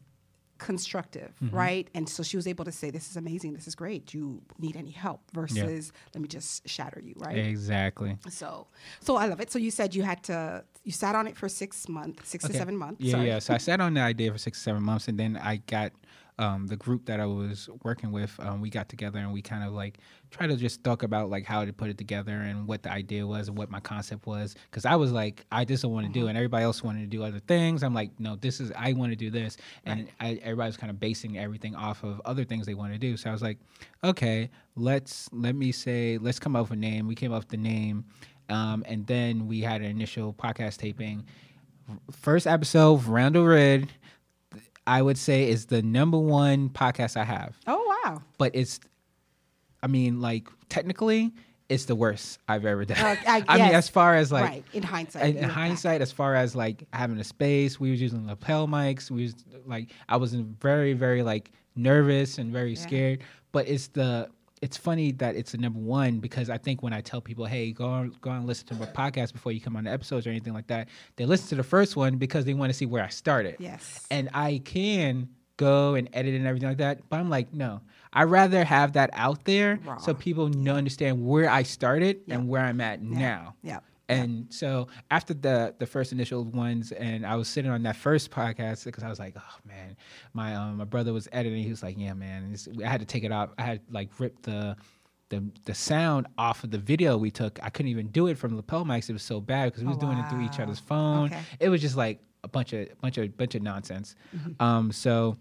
constructive, 0.70 1.32
Mm-hmm. 1.44 1.56
right? 1.64 1.88
And 1.98 2.06
so 2.16 2.24
she 2.30 2.38
was 2.42 2.48
able 2.54 2.66
to 2.66 2.72
say, 2.72 2.88
"This 2.98 3.10
is 3.12 3.18
amazing. 3.18 3.54
This 3.54 3.68
is 3.72 3.76
great. 3.84 4.02
Do 4.10 4.18
you 4.20 4.28
need 4.66 4.76
any 4.84 4.92
help?" 5.06 5.22
Versus, 5.34 5.92
"Let 6.14 6.22
me 6.22 6.28
just 6.38 6.68
shatter 6.76 7.02
you," 7.08 7.16
right? 7.18 7.38
Exactly. 7.38 8.12
So, 8.30 8.68
so 9.00 9.12
I 9.18 9.26
love 9.32 9.40
it. 9.44 9.52
So 9.52 9.58
you 9.66 9.72
said 9.72 9.88
you 9.98 10.04
had 10.04 10.22
to, 10.32 10.64
you 10.88 10.92
sat 11.04 11.14
on 11.20 11.26
it 11.28 11.36
for 11.42 11.50
six 11.50 11.90
months, 11.90 12.30
six 12.30 12.46
to 12.48 12.54
seven 12.54 12.76
months. 12.78 13.02
Yeah, 13.02 13.12
Sorry. 13.14 13.28
yeah. 13.28 13.40
So 13.40 13.54
I 13.54 13.58
sat 13.58 13.80
on 13.82 13.94
the 13.98 14.02
idea 14.02 14.32
for 14.32 14.38
six, 14.38 14.58
to 14.60 14.64
seven 14.64 14.84
months, 14.84 15.08
and 15.10 15.18
then 15.22 15.32
I 15.52 15.58
got 15.76 15.92
um, 16.42 16.66
the 16.66 16.76
group 16.76 17.06
that 17.06 17.20
I 17.20 17.28
was 17.28 17.70
working 17.84 18.12
with. 18.12 18.34
Um, 18.40 18.62
we 18.62 18.72
got 18.72 18.90
together 18.90 19.20
and 19.20 19.32
we 19.32 19.44
kind 19.44 19.64
of 19.64 19.74
like 19.74 20.00
try 20.32 20.48
to 20.48 20.56
just 20.56 20.84
talk 20.84 21.04
about 21.04 21.30
like 21.30 21.46
how 21.46 21.64
to 21.64 21.72
put 21.72 21.92
it 21.92 22.00
together 22.00 22.32
and 22.32 22.68
what 22.68 22.82
the 22.82 22.92
idea 22.92 23.28
was 23.28 23.48
and 23.48 23.56
what 23.56 23.70
my 23.70 23.80
concept 23.80 24.26
was. 24.26 24.56
Because 24.66 24.84
I 24.84 24.96
was 24.96 25.12
like, 25.12 25.46
I 25.52 25.66
just 25.66 25.84
don't 25.84 25.94
want 25.94 26.08
to 26.08 26.12
do, 26.12 26.26
it. 26.26 26.30
and 26.30 26.38
everybody 26.38 26.64
else 26.64 26.84
wanted 26.84 27.02
to 27.02 27.06
do 27.06 27.24
other 27.24 27.38
things. 27.40 27.84
I'm 27.84 27.94
like, 27.94 28.20
no, 28.20 28.36
this 28.38 28.60
is 28.60 28.72
I 28.76 28.94
want 28.94 29.12
to 29.12 29.16
do 29.16 29.30
this, 29.30 29.58
and 29.86 30.10
I, 30.20 30.40
everybody 30.42 30.68
was 30.68 30.78
kind 30.78 30.90
of 30.90 31.00
basing 31.00 31.38
everything 31.38 31.76
off 31.76 32.04
of 32.04 32.20
other 32.26 32.44
things 32.44 32.66
they 32.66 32.74
want 32.74 32.92
to 32.92 33.00
do. 33.00 33.18
So 33.18 33.30
I 33.30 33.34
was 33.34 33.44
like, 33.44 33.60
okay, 34.04 34.50
let's 34.76 35.30
let 35.32 35.54
me 35.54 35.72
say, 35.72 36.18
let's 36.18 36.40
come 36.40 36.56
up 36.56 36.72
with 36.72 36.78
a 36.78 36.82
name. 36.82 37.08
We 37.08 37.14
came 37.14 37.32
up 37.32 37.44
with 37.44 37.50
the 37.50 37.58
name. 37.58 38.06
Um, 38.50 38.84
and 38.88 39.06
then 39.06 39.48
we 39.48 39.62
had 39.62 39.82
an 39.82 39.88
initial 39.88 40.34
podcast 40.34 40.78
taping 40.78 41.26
first 42.12 42.48
episode, 42.48 43.06
Randall 43.06 43.46
Red, 43.46 43.90
I 44.88 45.02
would 45.02 45.18
say 45.18 45.50
is 45.50 45.68
the 45.68 45.82
number 45.82 46.18
one 46.18 46.70
podcast 46.70 47.18
I 47.18 47.24
have. 47.24 47.58
Oh 47.68 48.00
wow. 48.04 48.22
But 48.38 48.56
it's, 48.56 48.80
I 49.84 49.88
mean, 49.88 50.22
like 50.22 50.48
technically, 50.70 51.32
it's 51.70 51.86
the 51.86 51.96
worst 51.96 52.40
I've 52.48 52.66
ever 52.66 52.84
done. 52.84 52.98
Uh, 52.98 53.16
I- 53.28 53.46
I, 53.48 53.58
mean, 53.58 53.76
as 53.76 53.88
far 53.88 54.16
as 54.16 54.32
like. 54.32 54.44
right. 54.44 54.66
In 54.74 54.84
hindsight. 54.84 55.24
In, 55.24 55.30
in 55.30 55.36
look 55.36 55.44
back. 55.44 55.52
hindsight, 55.52 56.02
as 56.02 56.12
far 56.12 56.36
as 56.36 56.56
like 56.56 56.84
having 56.94 57.18
a 57.20 57.24
space, 57.24 57.80
we 57.80 57.92
was 57.92 58.02
using 58.02 58.28
lapel 58.28 58.68
mics. 58.68 59.10
We 59.10 59.24
was 59.24 59.36
like, 59.66 59.92
I 60.10 60.18
was 60.18 60.34
very, 60.34 60.94
very 60.94 61.24
like 61.24 61.52
nervous 61.76 62.38
and 62.38 62.52
very 62.52 62.76
scared. 62.76 63.22
But 63.52 63.68
it's 63.68 63.88
the, 63.88 64.30
it's 64.62 64.78
funny 64.78 65.12
that 65.14 65.36
it's 65.36 65.54
the 65.54 65.58
number 65.58 65.80
one 65.80 66.20
because 66.20 66.50
I 66.50 66.58
think 66.58 66.84
when 66.84 66.94
I 66.94 67.02
tell 67.02 67.20
people, 67.20 67.46
hey, 67.46 67.72
go 67.72 67.86
on, 67.86 68.16
go 68.22 68.30
on 68.30 68.38
and 68.38 68.48
listen 68.48 68.68
to 68.68 68.76
my 68.76 68.86
podcast 68.86 69.34
before 69.34 69.52
you 69.52 69.60
come 69.60 69.76
on 69.76 69.86
the 69.86 69.92
episodes 69.92 70.28
or 70.28 70.30
anything 70.30 70.54
like 70.54 70.68
that, 70.68 70.88
they 71.16 71.26
listen 71.26 71.50
to 71.50 71.56
the 71.56 71.64
first 71.64 71.96
one 71.96 72.18
because 72.18 72.46
they 72.46 72.54
want 72.54 72.72
to 72.72 72.78
see 72.78 72.86
where 72.86 73.04
I 73.04 73.10
started. 73.10 73.56
Yes. 73.60 74.06
And 74.12 74.30
I 74.34 74.62
can 74.64 75.30
go 75.58 75.96
and 75.96 76.10
edit 76.14 76.36
and 76.36 76.46
everything 76.46 76.70
like 76.70 76.78
that, 76.78 77.08
but 77.10 77.20
I'm 77.20 77.30
like, 77.30 77.54
no, 77.54 77.82
I'd 78.14 78.24
rather 78.26 78.64
have 78.64 78.94
that 78.94 79.10
out 79.14 79.46
there 79.46 79.80
Raw. 79.86 79.98
so 79.98 80.14
people 80.14 80.50
know 80.50 80.76
understand 80.76 81.26
where 81.26 81.50
I 81.50 81.64
started 81.64 82.22
and 82.28 82.48
where 82.48 82.62
I'm 82.62 82.82
at 82.82 83.02
now. 83.02 83.56
Yeah. 83.64 83.80
And 84.12 84.54
so 84.54 84.88
after 85.10 85.34
the 85.34 85.74
the 85.80 85.86
first 85.86 86.12
initial 86.12 86.44
ones, 86.44 86.92
and 86.92 87.26
I 87.26 87.36
was 87.36 87.48
sitting 87.48 87.72
on 87.72 87.84
that 87.84 87.96
first 87.96 88.30
podcast 88.30 88.86
because 88.86 89.04
I 89.04 89.10
was 89.10 89.20
like, 89.20 89.36
oh 89.38 89.58
man, 89.66 89.96
my 90.34 90.56
um, 90.56 90.78
my 90.78 90.84
brother 90.86 91.14
was 91.14 91.28
editing. 91.32 91.64
He 91.64 91.70
was 91.70 91.82
like, 91.84 91.96
yeah 91.98 92.14
man, 92.14 92.56
I 92.84 92.88
had 92.88 93.00
to 93.00 93.06
take 93.06 93.24
it 93.24 93.32
off. 93.32 93.50
I 93.58 93.64
had 93.64 93.82
like 93.90 94.10
ripped 94.20 94.44
the. 94.44 94.76
The, 95.30 95.50
the 95.64 95.74
sound 95.74 96.28
off 96.38 96.66
of 96.66 96.72
the 96.72 96.78
video 96.78 97.16
we 97.16 97.32
took, 97.32 97.58
I 97.64 97.70
couldn't 97.70 97.90
even 97.90 98.08
do 98.08 98.28
it 98.28 98.38
from 98.38 98.58
lapel 98.58 98.84
mics. 98.84 99.10
It 99.10 99.14
was 99.14 99.24
so 99.24 99.40
bad 99.40 99.72
because 99.72 99.82
we 99.82 99.88
was 99.88 99.96
Oh, 99.96 100.02
doing 100.02 100.18
it 100.18 100.30
through 100.30 100.44
each 100.44 100.60
other's 100.60 100.80
phone. 100.80 101.28
Okay. 101.28 101.40
It 101.62 101.70
was 101.70 101.80
just 101.80 101.96
like 101.96 102.20
a 102.44 102.50
bunch 102.50 102.74
of 102.74 102.90
bunch 103.00 103.18
of 103.18 103.38
bunch 103.38 103.56
of 103.56 103.62
nonsense. 103.62 104.18
Mm-hmm. 104.36 104.62
Um, 104.62 104.92
so 104.92 105.38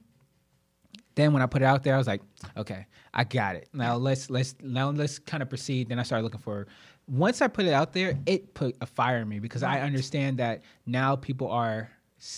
then 1.16 1.32
when 1.32 1.42
I 1.42 1.46
put 1.46 1.62
it 1.62 1.64
out 1.64 1.82
there, 1.82 1.96
I 1.96 1.98
was 1.98 2.06
like, 2.06 2.22
okay, 2.56 2.86
I 3.12 3.24
got 3.24 3.56
it. 3.56 3.68
Now 3.72 3.96
let's 3.96 4.30
let's 4.30 4.54
now 4.62 4.90
let's 4.90 5.18
kind 5.18 5.42
of 5.42 5.48
proceed. 5.48 5.88
Then 5.88 5.98
I 5.98 6.04
started 6.04 6.22
looking 6.22 6.40
for. 6.40 6.68
Once 7.08 7.42
I 7.42 7.48
put 7.48 7.64
it 7.66 7.72
out 7.72 7.92
there, 7.92 8.18
it 8.26 8.54
put 8.54 8.76
a 8.80 8.86
fire 8.86 9.18
in 9.18 9.28
me 9.28 9.38
because 9.40 9.62
I 9.62 9.80
understand 9.80 10.38
that 10.38 10.62
now 10.86 11.16
people 11.16 11.48
are 11.50 11.90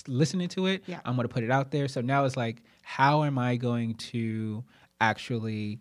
listening 0.07 0.49
to 0.51 0.67
it. 0.67 0.83
Yeah. 0.87 1.01
I'm 1.05 1.15
going 1.17 1.29
to 1.29 1.33
put 1.33 1.45
it 1.45 1.51
out 1.51 1.71
there. 1.71 1.89
So 1.89 2.01
now 2.01 2.25
it's 2.25 2.37
like, 2.37 2.63
how 2.83 3.25
am 3.25 3.39
I 3.39 3.57
going 3.57 3.95
to 3.97 4.65
actually 5.01 5.81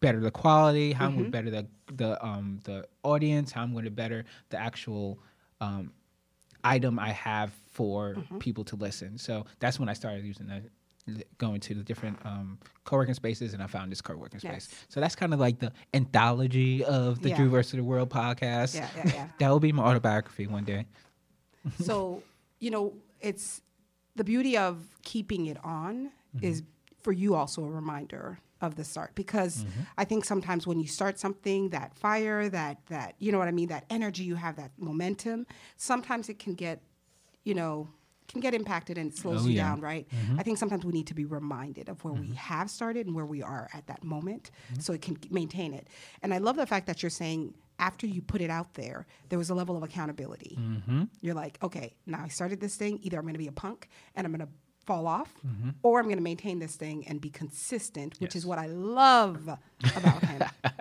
better 0.00 0.20
the 0.20 0.30
quality? 0.30 0.92
How 0.92 1.06
I'm 1.06 1.12
going 1.14 1.24
to 1.26 1.30
better 1.30 1.50
the 1.50 1.66
the 1.94 2.24
um 2.24 2.60
the 2.64 2.86
audience? 3.02 3.52
How 3.52 3.62
I'm 3.62 3.72
going 3.72 3.84
to 3.84 3.90
better 3.90 4.24
the 4.50 4.58
actual 4.58 5.18
um 5.60 5.92
item 6.64 6.98
I 6.98 7.10
have 7.10 7.52
for 7.70 8.14
Mm-hmm. 8.16 8.38
people 8.38 8.64
to 8.64 8.76
listen. 8.76 9.18
So 9.18 9.44
that's 9.58 9.78
when 9.78 9.88
I 9.90 9.92
started 9.92 10.24
using 10.24 10.46
that, 10.46 10.62
going 11.38 11.60
to 11.60 11.74
the 11.74 11.82
different 11.82 12.18
um, 12.24 12.58
co-working 12.84 13.14
spaces, 13.14 13.54
and 13.54 13.62
I 13.62 13.66
found 13.66 13.92
this 13.92 14.00
co-working 14.00 14.40
space. 14.40 14.68
Yes. 14.70 14.86
So 14.88 15.00
that's 15.00 15.14
kind 15.14 15.32
of 15.32 15.40
like 15.40 15.58
the 15.58 15.72
anthology 15.94 16.84
of 16.84 17.22
the 17.22 17.30
Yeah. 17.30 17.36
Drew 17.36 17.48
versus 17.48 17.72
the 17.72 17.84
World 17.84 18.10
podcast. 18.10 18.74
Yeah, 18.74 18.88
yeah, 18.96 19.12
yeah. 19.14 19.28
that 19.38 19.50
will 19.50 19.60
be 19.60 19.72
my 19.72 19.84
autobiography 19.84 20.46
one 20.46 20.64
day. 20.64 20.86
so 21.80 22.22
you 22.58 22.70
know 22.70 22.92
it's 23.20 23.62
the 24.14 24.24
beauty 24.24 24.56
of 24.56 24.84
keeping 25.02 25.46
it 25.46 25.58
on 25.64 26.10
is 26.42 26.62
for 27.02 27.12
you 27.12 27.34
also 27.34 27.64
a 27.64 27.70
reminder 27.70 28.38
of 28.60 28.76
the 28.76 28.84
start 28.84 29.14
because 29.14 29.64
i 29.98 30.04
think 30.04 30.24
sometimes 30.24 30.66
when 30.66 30.78
you 30.80 30.86
start 30.86 31.18
something 31.18 31.70
that 31.70 31.94
fire 31.94 32.48
that 32.48 32.78
that 32.86 33.14
you 33.18 33.32
know 33.32 33.38
what 33.38 33.48
i 33.48 33.50
mean 33.50 33.68
that 33.68 33.84
energy 33.90 34.22
you 34.24 34.34
have 34.34 34.56
that 34.56 34.70
momentum 34.78 35.46
sometimes 35.76 36.28
it 36.28 36.38
can 36.38 36.54
get 36.54 36.80
you 37.44 37.54
know 37.54 37.88
can 38.28 38.40
get 38.40 38.54
impacted 38.54 38.98
and 38.98 39.12
it 39.12 39.16
slows 39.18 39.44
Oh, 39.44 39.48
you 39.48 39.56
yeah. 39.56 39.68
down 39.68 39.80
right? 39.80 40.06
Mm-hmm. 40.08 40.40
I 40.40 40.42
think 40.42 40.58
sometimes 40.58 40.84
we 40.84 40.92
need 40.92 41.06
to 41.08 41.14
be 41.14 41.24
reminded 41.24 41.88
of 41.88 42.02
where 42.04 42.14
we 42.14 42.26
mm-hmm. 42.28 42.34
have 42.34 42.70
started 42.70 43.06
and 43.06 43.14
where 43.14 43.26
we 43.26 43.42
are 43.42 43.68
at 43.72 43.86
that 43.86 44.04
moment 44.04 44.50
mm-hmm. 44.70 44.80
so 44.80 44.92
it 44.92 45.02
can 45.02 45.16
maintain 45.30 45.72
it. 45.72 45.88
And 46.22 46.32
i 46.34 46.38
love 46.38 46.56
the 46.56 46.66
fact 46.66 46.86
that 46.86 47.02
you're 47.02 47.10
saying 47.10 47.54
after 47.78 48.06
you 48.06 48.22
put 48.22 48.40
it 48.40 48.48
out 48.50 48.74
there 48.74 49.06
there 49.28 49.38
was 49.38 49.50
a 49.50 49.54
level 49.54 49.76
of 49.76 49.82
accountability. 49.82 50.58
You're 51.20 51.34
like, 51.34 51.58
okay, 51.62 51.94
now 52.06 52.22
I 52.24 52.28
started 52.28 52.60
this 52.60 52.76
thing. 52.76 52.98
Either 53.02 53.18
I'm 53.18 53.24
going 53.24 53.34
to 53.34 53.38
be 53.38 53.48
a 53.48 53.52
punk 53.52 53.88
and 54.14 54.26
I'm 54.26 54.32
going 54.32 54.46
to 54.46 54.52
fall 54.86 55.06
off, 55.06 55.34
or 55.82 55.98
I'm 55.98 56.06
going 56.06 56.16
to 56.16 56.22
maintain 56.22 56.58
this 56.60 56.76
thing 56.76 57.06
and 57.08 57.20
be 57.20 57.28
consistent, 57.28 58.14
which 58.20 58.36
is 58.36 58.46
what 58.46 58.58
I 58.58 58.66
love 58.66 59.48
about 59.96 60.24
him. 60.24 60.42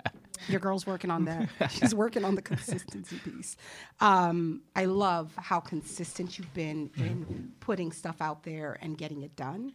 Your 0.48 0.60
girl's 0.60 0.86
working 0.86 1.12
on 1.12 1.26
that. 1.26 1.50
She's 1.72 1.96
working 1.96 2.24
on 2.24 2.36
the 2.36 2.42
consistency 2.42 3.20
piece. 3.20 3.58
Um, 4.00 4.62
I 4.76 4.86
love 4.86 5.34
how 5.38 5.60
consistent 5.60 6.38
you've 6.38 6.54
been 6.54 6.90
in 6.98 7.26
mm-hmm. 7.26 7.46
putting 7.60 7.92
stuff 7.92 8.22
out 8.22 8.44
there 8.44 8.78
and 8.82 8.98
getting 8.98 9.24
it 9.24 9.36
done. 9.36 9.74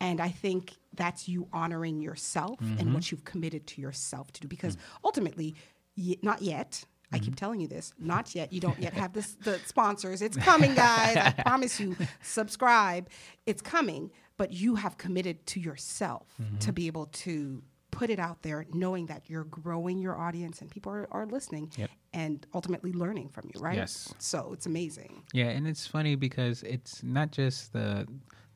And 0.00 0.20
I 0.20 0.30
think 0.30 0.76
that's 0.94 1.28
you 1.28 1.46
honoring 1.52 2.00
yourself 2.00 2.58
and 2.60 2.78
mm-hmm. 2.78 2.94
what 2.94 3.10
you've 3.10 3.24
committed 3.24 3.66
to 3.68 3.80
yourself 3.80 4.32
to 4.32 4.40
do. 4.40 4.48
Because 4.48 4.76
mm. 4.76 4.80
ultimately, 5.04 5.54
y- 5.96 6.16
not 6.22 6.40
yet. 6.40 6.84
I 7.12 7.18
keep 7.18 7.26
mm-hmm. 7.26 7.34
telling 7.34 7.60
you 7.60 7.68
this. 7.68 7.92
Not 7.98 8.34
yet. 8.34 8.52
You 8.52 8.60
don't 8.60 8.78
yet 8.78 8.94
have 8.94 9.12
this, 9.12 9.34
the 9.42 9.58
sponsors. 9.66 10.22
It's 10.22 10.36
coming, 10.36 10.74
guys. 10.74 11.16
I 11.16 11.30
promise 11.42 11.78
you. 11.80 11.96
Subscribe. 12.22 13.08
It's 13.46 13.60
coming. 13.60 14.10
But 14.36 14.52
you 14.52 14.76
have 14.76 14.96
committed 14.96 15.44
to 15.46 15.60
yourself 15.60 16.28
to 16.60 16.72
be 16.72 16.86
able 16.86 17.06
to 17.06 17.62
put 17.90 18.10
it 18.10 18.18
out 18.18 18.42
there, 18.42 18.66
knowing 18.72 19.06
that 19.06 19.22
you're 19.28 19.44
growing 19.44 19.98
your 19.98 20.16
audience 20.18 20.60
and 20.60 20.70
people 20.70 20.92
are, 20.92 21.08
are 21.10 21.26
listening 21.26 21.70
Yep. 21.76 21.90
and 22.12 22.46
ultimately 22.54 22.92
learning 22.92 23.28
from 23.30 23.50
you, 23.54 23.60
right? 23.60 23.76
Yes. 23.76 24.12
So 24.18 24.50
it's 24.52 24.66
amazing. 24.66 25.22
Yeah, 25.32 25.46
and 25.46 25.66
it's 25.66 25.86
funny 25.86 26.14
because 26.14 26.62
it's 26.62 27.02
not 27.02 27.30
just 27.30 27.72
the 27.72 28.06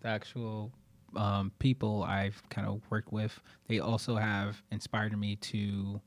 the 0.01 0.09
actual 0.09 0.70
um, 1.16 1.51
people 1.59 2.03
I've 2.03 2.42
kind 2.51 2.66
of 2.66 2.83
worked 2.90 3.12
with. 3.12 3.38
They 3.68 3.79
also 3.79 4.16
have 4.16 4.62
inspired 4.70 5.16
me 5.18 5.37
to 5.37 6.01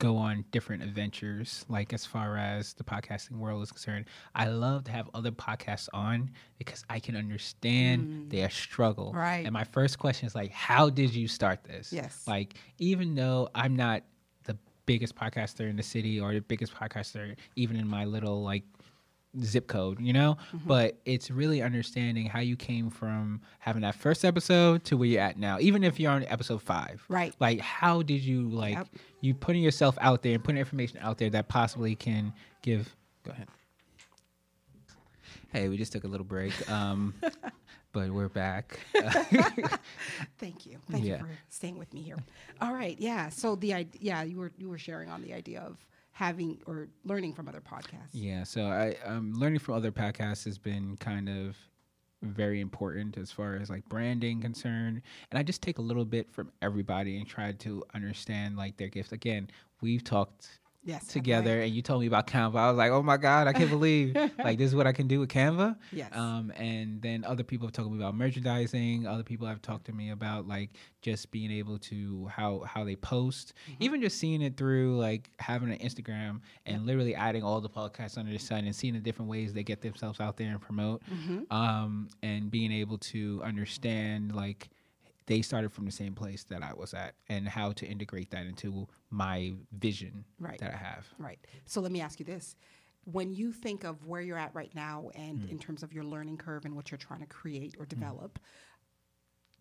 go 0.00 0.16
on 0.16 0.44
different 0.50 0.82
adventures. 0.82 1.64
Like 1.68 1.92
as 1.92 2.04
far 2.04 2.36
as 2.36 2.72
the 2.72 2.82
podcasting 2.82 3.38
world 3.38 3.62
is 3.62 3.70
concerned, 3.70 4.06
I 4.34 4.48
love 4.48 4.84
to 4.84 4.90
have 4.90 5.08
other 5.14 5.30
podcasts 5.30 5.88
on 5.92 6.30
because 6.58 6.84
I 6.90 6.98
can 6.98 7.14
understand 7.14 8.30
their 8.30 8.50
struggle. 8.50 9.12
Mm. 9.12 9.16
Right. 9.16 9.44
And 9.44 9.52
my 9.52 9.64
first 9.64 9.98
question 10.00 10.26
is 10.26 10.34
like, 10.34 10.50
how 10.50 10.90
did 10.90 11.14
you 11.14 11.28
start 11.28 11.62
this? 11.62 11.92
Yes. 11.92 12.24
Like 12.26 12.54
even 12.78 13.14
though 13.14 13.50
I'm 13.54 13.76
not 13.76 14.02
the 14.44 14.56
biggest 14.86 15.14
podcaster 15.14 15.68
in 15.68 15.76
the 15.76 15.82
city 15.82 16.18
or 16.18 16.32
the 16.32 16.40
biggest 16.40 16.74
podcaster 16.74 17.36
even 17.54 17.76
in 17.76 17.86
my 17.86 18.04
little 18.04 18.42
like 18.42 18.64
zip 19.42 19.68
code, 19.68 20.00
you 20.00 20.12
know? 20.12 20.36
Mm-hmm. 20.54 20.66
But 20.68 20.98
it's 21.04 21.30
really 21.30 21.62
understanding 21.62 22.26
how 22.26 22.40
you 22.40 22.56
came 22.56 22.90
from 22.90 23.40
having 23.60 23.82
that 23.82 23.94
first 23.94 24.24
episode 24.24 24.84
to 24.84 24.96
where 24.96 25.08
you're 25.08 25.20
at 25.22 25.38
now, 25.38 25.58
even 25.60 25.84
if 25.84 26.00
you're 26.00 26.10
on 26.12 26.24
episode 26.24 26.62
five. 26.62 27.04
Right. 27.08 27.34
Like, 27.40 27.60
how 27.60 28.02
did 28.02 28.22
you, 28.22 28.48
like, 28.48 28.74
Yep. 28.74 28.88
you 29.20 29.34
putting 29.34 29.62
yourself 29.62 29.96
out 30.00 30.22
there 30.22 30.34
and 30.34 30.42
putting 30.44 30.58
information 30.58 30.98
out 31.00 31.18
there 31.18 31.30
that 31.30 31.48
possibly 31.48 31.94
can 31.94 32.32
give. 32.62 32.94
Go 33.24 33.32
ahead. 33.32 33.48
Hey, 35.52 35.68
we 35.68 35.76
just 35.76 35.92
took 35.92 36.04
a 36.04 36.08
little 36.08 36.24
break, 36.26 36.52
um, 36.70 37.12
but 37.92 38.10
we're 38.10 38.28
back. 38.28 38.78
Thank 40.38 40.64
you. 40.66 40.78
Thank 40.90 41.04
Yeah. 41.04 41.18
you 41.18 41.24
for 41.24 41.28
staying 41.48 41.76
with 41.78 41.92
me 41.92 42.02
here. 42.02 42.16
All 42.60 42.72
right. 42.72 42.96
Yeah. 43.00 43.30
So 43.30 43.56
the 43.56 43.74
idea, 43.74 44.00
yeah, 44.00 44.22
you 44.22 44.38
were 44.38 44.52
you 44.58 44.68
were 44.68 44.78
sharing 44.78 45.08
on 45.10 45.22
the 45.22 45.32
idea 45.34 45.60
of 45.60 45.76
having 46.20 46.60
or 46.66 46.86
learning 47.06 47.32
from 47.32 47.48
other 47.48 47.62
podcasts. 47.62 48.10
Yeah, 48.12 48.44
so 48.44 48.66
I 48.66 48.94
um, 49.06 49.32
learning 49.32 49.60
from 49.60 49.74
other 49.74 49.90
podcasts 49.90 50.44
has 50.44 50.58
been 50.58 50.98
kind 50.98 51.30
of 51.30 51.56
very 52.22 52.60
important 52.60 53.16
as 53.16 53.32
far 53.32 53.56
as 53.56 53.70
like 53.70 53.82
branding 53.88 54.42
concerned 54.42 55.00
and 55.30 55.38
i 55.38 55.42
just 55.42 55.62
take 55.62 55.78
a 55.78 55.80
little 55.80 56.04
bit 56.04 56.30
from 56.30 56.52
everybody 56.60 57.16
and 57.16 57.26
try 57.26 57.50
to 57.50 57.82
understand 57.94 58.58
like 58.58 58.76
their 58.76 58.88
gifts 58.88 59.12
again 59.12 59.48
we've 59.80 60.04
talked 60.04 60.59
Yes. 60.82 61.06
together 61.06 61.58
right. 61.58 61.66
and 61.66 61.74
you 61.74 61.82
told 61.82 62.00
me 62.00 62.06
about 62.06 62.26
canva 62.26 62.56
i 62.56 62.68
was 62.68 62.78
like 62.78 62.90
oh 62.90 63.02
my 63.02 63.18
god 63.18 63.46
i 63.46 63.52
can't 63.52 63.68
believe 63.68 64.14
like 64.38 64.56
this 64.56 64.66
is 64.68 64.74
what 64.74 64.86
i 64.86 64.92
can 64.92 65.06
do 65.06 65.20
with 65.20 65.28
canva 65.28 65.76
Yes. 65.92 66.08
um, 66.16 66.50
and 66.56 67.02
then 67.02 67.22
other 67.24 67.42
people 67.44 67.66
have 67.66 67.72
talked 67.74 67.88
to 67.88 67.92
me 67.94 67.98
about 68.02 68.14
merchandising 68.14 69.06
other 69.06 69.22
people 69.22 69.46
have 69.46 69.60
talked 69.60 69.84
to 69.86 69.92
me 69.92 70.10
about 70.10 70.48
like 70.48 70.70
just 71.02 71.30
being 71.30 71.50
able 71.50 71.78
to 71.78 72.26
how 72.28 72.60
how 72.60 72.82
they 72.84 72.96
post 72.96 73.52
Mm-hmm. 73.70 73.82
even 73.84 74.00
just 74.00 74.18
seeing 74.18 74.40
it 74.42 74.56
through 74.56 74.98
like 74.98 75.30
having 75.38 75.70
an 75.70 75.78
instagram 75.78 76.40
and 76.66 76.86
literally 76.86 77.14
adding 77.14 77.42
all 77.42 77.60
the 77.60 77.68
podcasts 77.68 78.16
under 78.16 78.32
the 78.32 78.38
sun 78.38 78.64
and 78.64 78.74
seeing 78.74 78.94
the 78.94 79.00
different 79.00 79.30
ways 79.30 79.52
they 79.52 79.62
get 79.62 79.82
themselves 79.82 80.18
out 80.18 80.36
there 80.38 80.48
and 80.50 80.60
promote 80.62 81.02
Mm-hmm. 81.12 81.52
um, 81.54 82.08
and 82.22 82.50
being 82.50 82.72
able 82.72 82.96
to 82.98 83.42
understand 83.44 84.34
like 84.34 84.70
they 85.30 85.42
started 85.42 85.70
from 85.72 85.84
the 85.86 85.92
same 85.92 86.12
place 86.12 86.42
that 86.42 86.60
I 86.60 86.72
was 86.74 86.92
at 86.92 87.14
and 87.28 87.48
how 87.48 87.70
to 87.70 87.86
integrate 87.86 88.30
that 88.32 88.46
into 88.46 88.88
my 89.10 89.52
vision 89.78 90.24
Right. 90.40 90.58
that 90.58 90.74
I 90.74 90.76
have. 90.76 91.06
Right. 91.18 91.38
So 91.66 91.80
let 91.80 91.92
me 91.92 92.00
ask 92.00 92.18
you 92.18 92.26
this. 92.26 92.56
When 93.04 93.32
you 93.32 93.52
think 93.52 93.84
of 93.84 94.04
where 94.04 94.20
you're 94.20 94.36
at 94.36 94.52
right 94.56 94.74
now 94.74 95.10
and 95.14 95.42
Hmm. 95.44 95.48
in 95.48 95.58
terms 95.60 95.84
of 95.84 95.92
your 95.92 96.02
learning 96.02 96.38
curve 96.38 96.64
and 96.64 96.74
what 96.74 96.90
you're 96.90 96.98
trying 96.98 97.20
to 97.20 97.26
create 97.26 97.76
or 97.78 97.86
develop, 97.86 98.40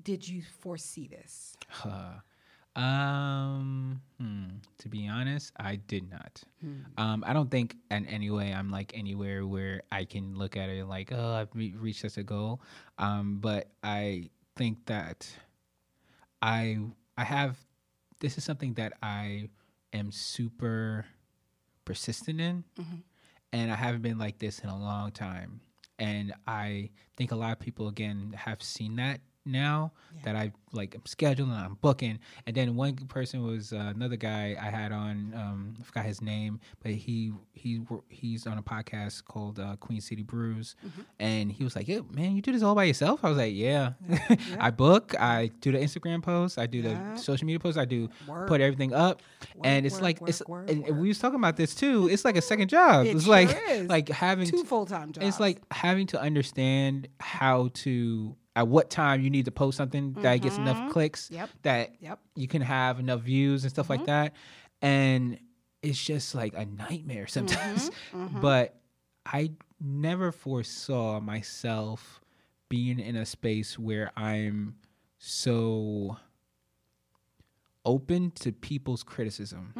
did 0.01 0.27
you 0.27 0.41
foresee 0.41 1.07
this? 1.07 1.55
Um, 2.75 4.01
hmm, 4.19 4.45
to 4.79 4.89
be 4.89 5.07
honest, 5.07 5.51
I 5.59 5.75
did 5.75 6.09
not. 6.09 6.41
Um, 6.97 7.23
I 7.27 7.33
don't 7.33 7.51
think 7.51 7.75
in 7.91 8.07
any 8.07 8.31
way 8.31 8.53
I'm 8.53 8.71
like 8.71 8.91
anywhere 8.97 9.45
where 9.45 9.83
I 9.91 10.05
can 10.05 10.35
look 10.35 10.57
at 10.57 10.69
it 10.69 10.85
like, 10.87 11.11
oh, 11.11 11.33
I've 11.33 11.49
re- 11.53 11.75
reached 11.77 12.01
such 12.01 12.17
a 12.17 12.23
goal. 12.23 12.59
Um, 12.97 13.37
but 13.39 13.69
I 13.83 14.29
think 14.55 14.85
that 14.87 15.29
I 16.41 16.77
I 17.17 17.23
have 17.23 17.57
this 18.19 18.37
is 18.37 18.43
something 18.43 18.73
that 18.73 18.93
I 19.01 19.49
am 19.93 20.11
super 20.11 21.05
persistent 21.85 22.39
in, 22.39 22.63
mm-hmm. 22.79 22.97
and 23.53 23.71
I 23.71 23.75
haven't 23.75 24.01
been 24.01 24.17
like 24.17 24.39
this 24.39 24.59
in 24.59 24.69
a 24.69 24.77
long 24.77 25.11
time. 25.11 25.61
And 25.97 26.33
I 26.47 26.91
think 27.17 27.31
a 27.31 27.35
lot 27.35 27.51
of 27.51 27.59
people 27.59 27.87
again 27.89 28.33
have 28.37 28.63
seen 28.63 28.95
that 28.97 29.19
now 29.51 29.91
that 30.23 30.35
I 30.35 30.51
like 30.71 30.95
I'm 30.95 31.01
scheduling, 31.01 31.51
I'm 31.51 31.77
booking, 31.81 32.19
and 32.45 32.55
then 32.55 32.75
one 32.75 32.95
person 32.95 33.43
was 33.43 33.73
uh, 33.73 33.91
another 33.95 34.15
guy 34.17 34.55
I 34.59 34.69
had 34.69 34.91
on. 34.91 35.33
Um, 35.35 35.75
I 35.79 35.83
forgot 35.83 36.05
his 36.05 36.21
name, 36.21 36.59
but 36.83 36.91
he 36.91 37.31
he 37.53 37.81
he's 38.09 38.45
on 38.45 38.57
a 38.57 38.61
podcast 38.63 39.25
called 39.25 39.59
uh, 39.59 39.75
Queen 39.77 40.01
City 40.01 40.23
Brews, 40.23 40.75
and 41.19 41.51
he 41.51 41.63
was 41.63 41.75
like, 41.75 41.87
"Yeah, 41.87 41.99
man, 42.11 42.35
you 42.35 42.41
do 42.41 42.51
this 42.51 42.61
all 42.63 42.75
by 42.75 42.83
yourself." 42.85 43.23
I 43.23 43.29
was 43.29 43.37
like, 43.37 43.53
"Yeah, 43.55 43.93
I 44.59 44.71
book, 44.71 45.15
I 45.19 45.51
do 45.61 45.71
the 45.71 45.77
Instagram 45.79 46.21
posts, 46.21 46.57
I 46.57 46.65
do 46.65 46.79
Yeah. 46.79 47.13
the 47.15 47.19
social 47.21 47.45
media 47.45 47.59
posts, 47.59 47.77
I 47.77 47.85
do 47.85 48.09
Work. 48.27 48.47
put 48.47 48.61
everything 48.61 48.93
up, 48.93 49.21
and 49.63 49.85
it's 49.85 49.95
work, 49.95 50.01
like 50.03 50.21
work, 50.21 50.29
it's 50.29 50.43
work, 50.47 50.69
and, 50.69 50.85
and 50.85 50.99
we 50.99 51.07
was 51.07 51.19
talking 51.19 51.39
about 51.39 51.55
this 51.57 51.73
too. 51.75 52.09
It's 52.11 52.25
like 52.25 52.35
a 52.37 52.41
second 52.41 52.67
job. 52.69 53.05
It 53.05 53.15
it's 53.15 53.23
sure 53.25 53.31
like 53.31 53.57
is. 53.69 53.87
like 53.87 54.09
having 54.09 54.47
Two 54.47 54.63
full 54.63 54.85
time 54.85 55.11
jobs. 55.13 55.25
it's 55.27 55.39
like 55.39 55.61
having 55.71 56.07
to 56.07 56.19
understand 56.21 57.07
how 57.19 57.69
to 57.75 58.35
at 58.59 58.67
what 58.67 58.89
time 58.89 59.21
you 59.21 59.29
need 59.29 59.45
to 59.45 59.51
post 59.51 59.77
something 59.77 60.13
that 60.21 60.37
gets 60.41 60.57
enough 60.57 60.81
clicks 60.91 61.25
Mm-hmm. 61.27 61.35
Yep. 61.35 61.49
that 61.63 61.85
Yep. 62.01 62.19
you 62.35 62.47
can 62.47 62.61
have 62.61 62.99
enough 62.99 63.21
views 63.21 63.63
and 63.63 63.71
stuff 63.71 63.85
Mm-hmm. 63.87 63.93
like 64.01 64.05
that 64.07 64.33
and 64.81 65.39
it's 65.81 66.03
just 66.03 66.35
like 66.35 66.53
a 66.55 66.65
nightmare 66.65 67.27
sometimes 67.27 67.89
Mm-hmm. 68.13 68.41
but 68.41 68.75
i 69.25 69.51
never 69.79 70.31
foresaw 70.33 71.19
myself 71.21 72.19
being 72.67 72.99
in 72.99 73.15
a 73.15 73.25
space 73.25 73.79
where 73.79 74.11
i'm 74.17 74.75
so 75.19 76.17
open 77.85 78.31
to 78.31 78.51
people's 78.51 79.03
criticism 79.03 79.73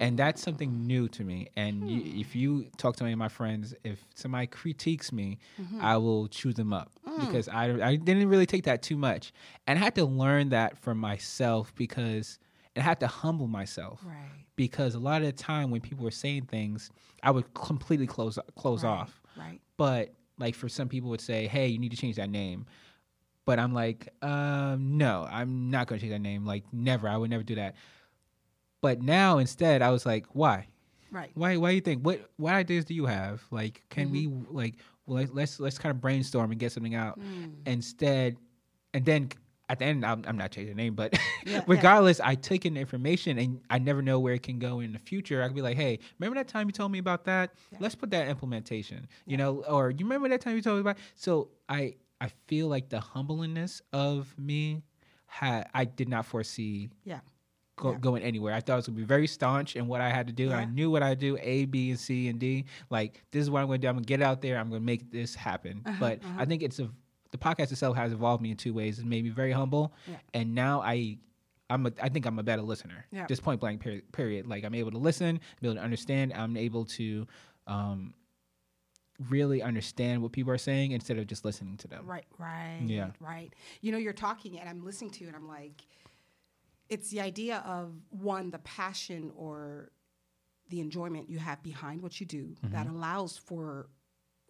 Mm-hmm. 0.00 0.08
and 0.08 0.18
that's 0.18 0.42
something 0.42 0.86
new 0.86 1.08
to 1.08 1.24
me. 1.24 1.48
And 1.56 1.88
you, 1.90 2.00
hmm. 2.00 2.20
if 2.20 2.34
you 2.34 2.66
talk 2.78 2.96
to 2.96 3.04
any 3.04 3.12
of 3.12 3.18
my 3.18 3.28
friends 3.28 3.74
if 3.84 4.02
somebody 4.14 4.46
critiques 4.46 5.12
me 5.12 5.38
mm-hmm. 5.60 5.78
i 5.80 5.96
will 5.96 6.28
chew 6.28 6.52
them 6.52 6.72
up 6.72 6.90
hmm. 7.06 7.24
because 7.26 7.48
I, 7.48 7.88
I 7.88 7.96
didn't 7.96 8.28
really 8.28 8.46
take 8.46 8.64
that 8.64 8.82
too 8.82 8.96
much. 8.96 9.32
And 9.66 9.78
i 9.78 9.82
had 9.82 9.94
to 9.96 10.04
learn 10.04 10.50
that 10.50 10.78
for 10.78 10.94
myself 10.94 11.74
because 11.74 12.38
and 12.74 12.82
i 12.82 12.86
had 12.86 13.00
to 13.00 13.06
humble 13.06 13.46
myself 13.46 14.00
right. 14.04 14.44
because 14.56 14.94
a 14.94 14.98
lot 14.98 15.20
of 15.20 15.26
the 15.26 15.32
time 15.32 15.70
when 15.70 15.80
people 15.80 16.04
were 16.04 16.10
saying 16.10 16.46
things 16.46 16.90
i 17.22 17.30
would 17.30 17.52
completely 17.54 18.06
close 18.06 18.38
close 18.56 18.84
right, 18.84 18.90
off. 18.90 19.20
Right. 19.36 19.60
but 19.76 20.14
like 20.38 20.54
for 20.54 20.68
some 20.68 20.88
people 20.88 21.10
would 21.10 21.20
say 21.20 21.46
hey 21.46 21.68
you 21.68 21.78
need 21.78 21.90
to 21.90 21.96
change 21.96 22.16
that 22.16 22.30
name. 22.30 22.66
But 23.44 23.58
i'm 23.58 23.74
like 23.74 24.08
um, 24.22 24.96
no 24.96 25.26
i'm 25.30 25.70
not 25.70 25.88
going 25.88 25.98
to 25.98 26.02
change 26.02 26.12
that 26.12 26.22
name. 26.22 26.46
Like 26.46 26.64
never. 26.72 27.08
I 27.08 27.16
would 27.16 27.30
never 27.30 27.42
do 27.42 27.56
that 27.56 27.74
but 28.80 29.02
now 29.02 29.38
instead 29.38 29.82
i 29.82 29.90
was 29.90 30.04
like 30.06 30.26
why 30.32 30.66
Right. 31.12 31.30
why 31.34 31.56
why 31.56 31.70
do 31.70 31.74
you 31.74 31.80
think 31.80 32.02
what 32.02 32.30
what 32.36 32.54
ideas 32.54 32.84
do 32.84 32.94
you 32.94 33.06
have 33.06 33.42
like 33.50 33.82
can 33.90 34.10
we 34.10 34.26
Mm-hmm. 34.28 34.56
like 34.56 34.74
well, 35.06 35.26
let's 35.32 35.58
let's 35.58 35.76
kind 35.78 35.90
of 35.90 36.00
brainstorm 36.00 36.50
and 36.52 36.60
get 36.60 36.70
something 36.72 36.94
out 36.94 37.18
Mm. 37.18 37.66
instead 37.66 38.36
and 38.94 39.04
then 39.04 39.30
at 39.68 39.78
the 39.80 39.84
end 39.86 40.04
I'm, 40.06 40.22
I'm 40.26 40.36
not 40.36 40.50
changing 40.52 40.76
the 40.76 40.82
name 40.82 40.94
but 40.94 41.14
Yeah, 41.44 41.54
yeah. 41.56 41.62
regardless 41.66 42.20
i 42.20 42.34
took 42.36 42.64
in 42.64 42.74
the 42.74 42.80
information 42.80 43.38
and 43.38 43.60
i 43.70 43.78
never 43.78 44.02
know 44.02 44.20
where 44.20 44.34
it 44.34 44.42
can 44.44 44.58
go 44.60 44.78
in 44.80 44.92
the 44.92 44.98
future 45.00 45.42
i 45.42 45.46
could 45.48 45.56
be 45.56 45.62
like 45.62 45.76
hey 45.76 45.98
remember 46.20 46.38
that 46.38 46.46
time 46.48 46.68
you 46.68 46.72
told 46.72 46.92
me 46.92 46.98
about 47.00 47.24
that 47.24 47.54
let's 47.80 47.94
put 47.96 48.10
that 48.10 48.28
implementation 48.28 49.08
you 49.26 49.36
know 49.36 49.64
or 49.68 49.90
you 49.90 50.04
remember 50.04 50.28
that 50.28 50.40
time 50.40 50.54
you 50.56 50.62
told 50.62 50.76
me 50.76 50.80
about 50.82 50.98
so 51.16 51.48
i 51.68 51.94
i 52.20 52.28
feel 52.46 52.68
like 52.68 52.88
the 52.88 53.00
humbleness 53.00 53.82
of 53.92 54.32
me 54.38 54.82
had 55.26 55.68
i 55.74 55.84
did 55.84 56.08
not 56.08 56.24
foresee 56.24 56.88
Yeah. 57.04 57.20
Go, 57.80 57.92
Yeah. 57.92 57.98
going 57.98 58.22
anywhere. 58.22 58.54
I 58.54 58.60
thought 58.60 58.74
it 58.74 58.76
was 58.76 58.86
gonna 58.88 58.98
be 58.98 59.04
very 59.04 59.26
staunch 59.26 59.74
in 59.76 59.86
what 59.88 60.00
I 60.00 60.10
had 60.10 60.26
to 60.28 60.32
do. 60.32 60.46
and 60.50 60.54
I 60.54 60.64
knew 60.64 60.90
what 60.90 61.02
I 61.02 61.14
do: 61.14 61.36
A, 61.40 61.64
B, 61.64 61.90
and 61.90 61.98
C, 61.98 62.28
and 62.28 62.38
D. 62.38 62.64
Like 62.90 63.22
this 63.32 63.42
is 63.42 63.50
what 63.50 63.60
I'm 63.60 63.66
gonna 63.66 63.78
do. 63.78 63.88
I'm 63.88 63.94
gonna 63.96 64.04
get 64.04 64.22
out 64.22 64.40
there. 64.42 64.58
I'm 64.58 64.68
gonna 64.68 64.80
make 64.80 65.10
this 65.10 65.34
happen. 65.34 65.82
Uh-huh, 65.84 65.96
but 65.98 66.20
I 66.38 66.44
think 66.44 66.62
it's 66.62 66.78
a 66.78 66.88
the 67.32 67.38
podcast 67.38 67.70
itself 67.72 67.96
has 67.96 68.12
evolved 68.12 68.42
me 68.42 68.50
in 68.50 68.56
two 68.56 68.74
ways. 68.74 68.98
It 68.98 69.06
made 69.06 69.22
me 69.24 69.30
very 69.30 69.52
humble, 69.52 69.92
Yeah. 70.08 70.16
and 70.34 70.54
now 70.54 70.80
I. 70.82 71.18
I'm 71.72 71.86
a, 71.86 71.92
I 72.02 72.08
think 72.08 72.26
I'm 72.26 72.36
a 72.40 72.42
better 72.42 72.62
listener. 72.62 73.06
Yeah. 73.12 73.28
Just 73.28 73.44
point 73.44 73.60
blank 73.60 73.80
period, 73.80 74.10
period. 74.10 74.48
Like 74.48 74.64
I'm 74.64 74.74
able 74.74 74.90
to 74.90 74.98
listen, 74.98 75.38
be 75.60 75.68
able 75.68 75.76
to 75.76 75.80
understand. 75.82 76.32
I'm 76.34 76.56
able 76.56 76.84
to 76.86 77.28
um, 77.68 78.12
really 79.28 79.62
understand 79.62 80.22
what 80.22 80.32
people 80.32 80.52
are 80.52 80.58
saying 80.58 80.92
instead 80.92 81.18
of 81.18 81.26
just 81.26 81.44
listening 81.44 81.76
to 81.76 81.86
them. 81.88 82.06
Right, 82.06 82.24
right. 82.38 82.80
Yeah. 82.84 83.10
Right. 83.20 83.52
You 83.82 83.92
know, 83.92 83.98
you're 83.98 84.12
talking 84.12 84.58
and 84.58 84.68
I'm 84.68 84.84
listening 84.84 85.10
to 85.12 85.20
you 85.20 85.28
and 85.28 85.36
I'm 85.36 85.46
like, 85.46 85.82
it's 86.90 87.08
the 87.10 87.20
idea 87.20 87.62
of 87.66 87.94
one, 88.10 88.50
the 88.50 88.58
passion 88.58 89.32
or 89.36 89.90
the 90.68 90.80
enjoyment 90.80 91.28
you 91.30 91.38
have 91.38 91.62
behind 91.62 92.02
what 92.02 92.20
you 92.20 92.26
do 92.26 92.54
that 92.64 92.86
allows 92.86 93.38
for 93.38 93.88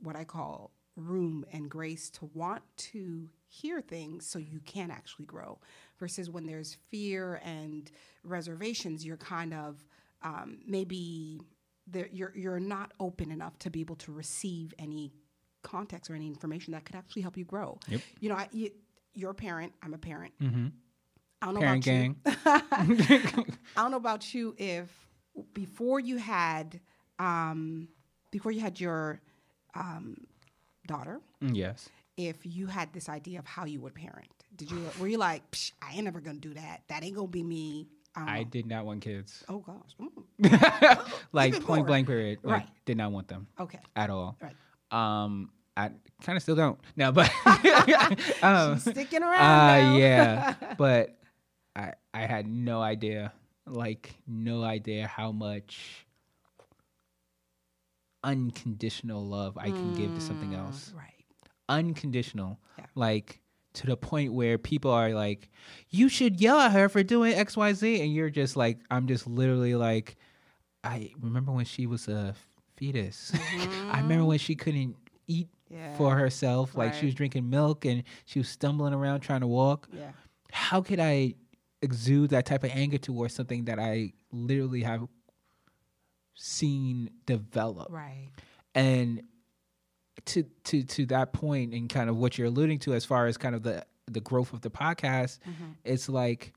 what 0.03 0.17
I 0.17 0.25
call 0.25 0.73
room 0.97 1.47
and 1.53 1.71
grace 1.71 2.11
to 2.11 2.29
want 2.35 2.63
to 2.77 3.29
hear 3.47 3.81
things 3.81 4.27
so 4.27 4.39
you 4.39 4.61
can 4.61 4.91
actually 4.91 5.25
grow 5.27 5.59
versus 5.99 6.29
when 6.29 6.45
there's 6.47 6.77
fear 6.91 7.41
and 7.45 7.91
reservations 8.23 9.05
you're 9.05 9.17
kind 9.17 9.55
of 9.55 9.85
um, 10.23 10.59
maybe 10.67 11.41
you're, 12.13 12.33
you're 12.37 12.61
not 12.61 12.93
open 13.01 13.31
enough 13.31 13.59
to 13.61 13.71
be 13.71 13.81
able 13.81 13.97
to 13.97 14.13
receive 14.13 14.75
any 14.79 15.13
context 15.63 16.11
or 16.11 16.15
any 16.15 16.27
information 16.27 16.73
that 16.73 16.85
could 16.85 16.97
actually 16.97 17.23
help 17.23 17.37
you 17.37 17.45
grow 17.45 17.79
Yep. 17.89 18.01
you 18.21 18.29
know 18.29 18.37
I, 18.37 18.49
you, 18.53 18.71
you're 19.15 19.31
a 19.31 19.35
parent 19.35 19.73
i'm 19.83 19.95
a 19.95 19.99
parent 19.99 20.33
Mm-hmm. 20.41 20.69
I 21.43 21.47
don't 21.47 21.55
know 21.55 21.61
Parent 21.61 21.87
about 21.87 21.95
gang. 21.95 22.17
you 22.89 23.45
I 23.77 23.83
don't 23.83 23.91
know 23.91 23.97
about 23.97 24.35
you 24.35 24.55
if 24.59 24.89
before 25.55 26.01
you 26.01 26.17
had 26.19 26.81
um, 27.19 27.89
before 28.31 28.53
you 28.53 28.61
had 28.61 28.81
your 28.81 29.21
um, 29.75 30.17
daughter, 30.87 31.21
Mm, 31.43 31.55
yes. 31.57 31.89
if 32.17 32.37
you 32.45 32.67
had 32.67 32.93
this 32.93 33.09
idea 33.09 33.39
of 33.39 33.47
how 33.47 33.65
you 33.65 33.81
would 33.81 33.95
parent, 33.95 34.29
did 34.57 34.71
you 34.71 34.83
were 34.99 35.07
you 35.09 35.19
like, 35.19 35.49
Psh, 35.51 35.73
I 35.83 35.95
ain't 35.95 36.05
never 36.05 36.21
gonna 36.21 36.39
do 36.39 36.55
that. 36.55 36.83
That 36.89 37.05
ain't 37.05 37.15
gonna 37.17 37.29
be 37.29 37.43
me. 37.43 37.89
Um, 38.17 38.27
I 38.29 38.43
did 38.43 38.67
not 38.67 38.85
want 38.87 39.03
kids. 39.03 39.45
oh 39.49 39.59
gosh. 39.61 39.95
Mm, 40.43 41.11
like 41.33 41.53
point 41.65 41.81
more. 41.81 41.85
blank 41.87 42.07
period. 42.09 42.39
Like, 42.43 42.61
Right. 42.63 42.69
Did 42.87 42.97
not 42.97 43.13
want 43.13 43.29
them 43.29 43.47
okay. 43.59 43.79
at 43.97 44.11
all. 44.11 44.37
Right. 44.41 44.57
Um, 44.91 45.51
I 45.77 45.91
kind 46.23 46.37
of 46.37 46.43
still 46.43 46.57
don't. 46.57 46.79
No, 46.97 47.13
but 47.13 47.31
um, 48.43 48.75
She's 48.75 48.91
sticking 48.93 49.23
around. 49.23 49.95
uh, 49.95 49.97
yeah, 49.97 50.55
but 50.77 51.17
I 52.13 52.27
had 52.27 52.47
no 52.47 52.81
idea, 52.83 53.33
like 53.67 54.15
no 54.27 54.63
idea 54.63 55.07
how 55.07 55.33
much 55.33 56.07
unconditional 58.23 59.27
love 59.27 59.57
I 59.57 59.71
can 59.71 59.95
give 59.95 60.15
to 60.15 60.21
something 60.21 60.51
mm, 60.51 60.59
else. 60.59 60.93
right. 60.97 61.07
Unconditional, 61.69 62.59
Yeah. 62.79 62.87
like 62.95 63.41
to 63.75 63.87
the 63.87 63.97
point 63.97 64.33
where 64.33 64.59
people 64.59 64.91
are 64.91 65.15
like, 65.15 65.49
"You 65.89 66.09
should 66.09 66.41
yell 66.41 66.59
at 66.59 66.73
her 66.73 66.89
for 66.89 67.03
doing 67.03 67.33
X, 67.35 67.57
Y, 67.57 67.73
Z," 67.73 68.01
and 68.03 68.13
you're 68.13 68.31
just 68.31 68.57
like, 68.57 68.81
I'm 68.91 69.07
just 69.07 69.27
literally 69.27 69.77
like, 69.77 70.17
I 70.83 71.13
remember 71.21 71.53
when 71.53 71.65
she 71.65 71.87
was 71.87 72.09
a 72.09 72.35
fetus. 72.77 73.33
I 73.91 74.01
remember 74.01 74.25
when 74.25 74.39
mm-hmm. 74.39 74.45
she 74.45 74.55
couldn't 74.57 74.97
eat 75.29 75.49
Yeah. 75.71 75.97
for 75.97 76.17
herself. 76.17 76.75
Like 76.75 76.95
she 76.95 77.07
was 77.07 77.15
drinking 77.15 77.49
milk 77.49 77.85
and 77.85 78.03
she 78.25 78.41
was 78.41 78.49
stumbling 78.49 78.93
around 78.93 79.21
trying 79.21 79.43
to 79.43 79.47
walk. 79.47 79.89
Yeah. 79.93 80.11
How 80.51 80.83
could 80.83 80.99
I 80.99 81.35
exude 81.83 82.31
that 82.31 82.47
type 82.47 82.65
of 82.65 82.71
anger 82.75 82.99
towards 82.99 83.35
something 83.35 83.65
that 83.67 83.79
I 83.79 84.13
literally 84.33 84.83
have 84.83 85.07
seen 86.35 87.11
develop? 87.27 87.91
Right. 87.91 88.29
and 88.75 89.23
to 90.27 90.43
to 90.65 90.83
to 90.83 91.07
that 91.07 91.33
point 91.33 91.73
and 91.73 91.89
kind 91.89 92.11
of 92.11 92.17
what 92.17 92.37
you're 92.37 92.49
alluding 92.49 92.79
to 92.81 92.93
as 92.93 93.05
far 93.05 93.27
as 93.27 93.37
kind 93.39 93.55
of 93.55 93.63
the 93.63 93.85
the 94.07 94.21
growth 94.21 94.53
of 94.53 94.61
the 94.61 94.71
podcast 94.71 95.39
Mm-hmm. 95.49 95.71
it's 95.85 96.09
like 96.11 96.53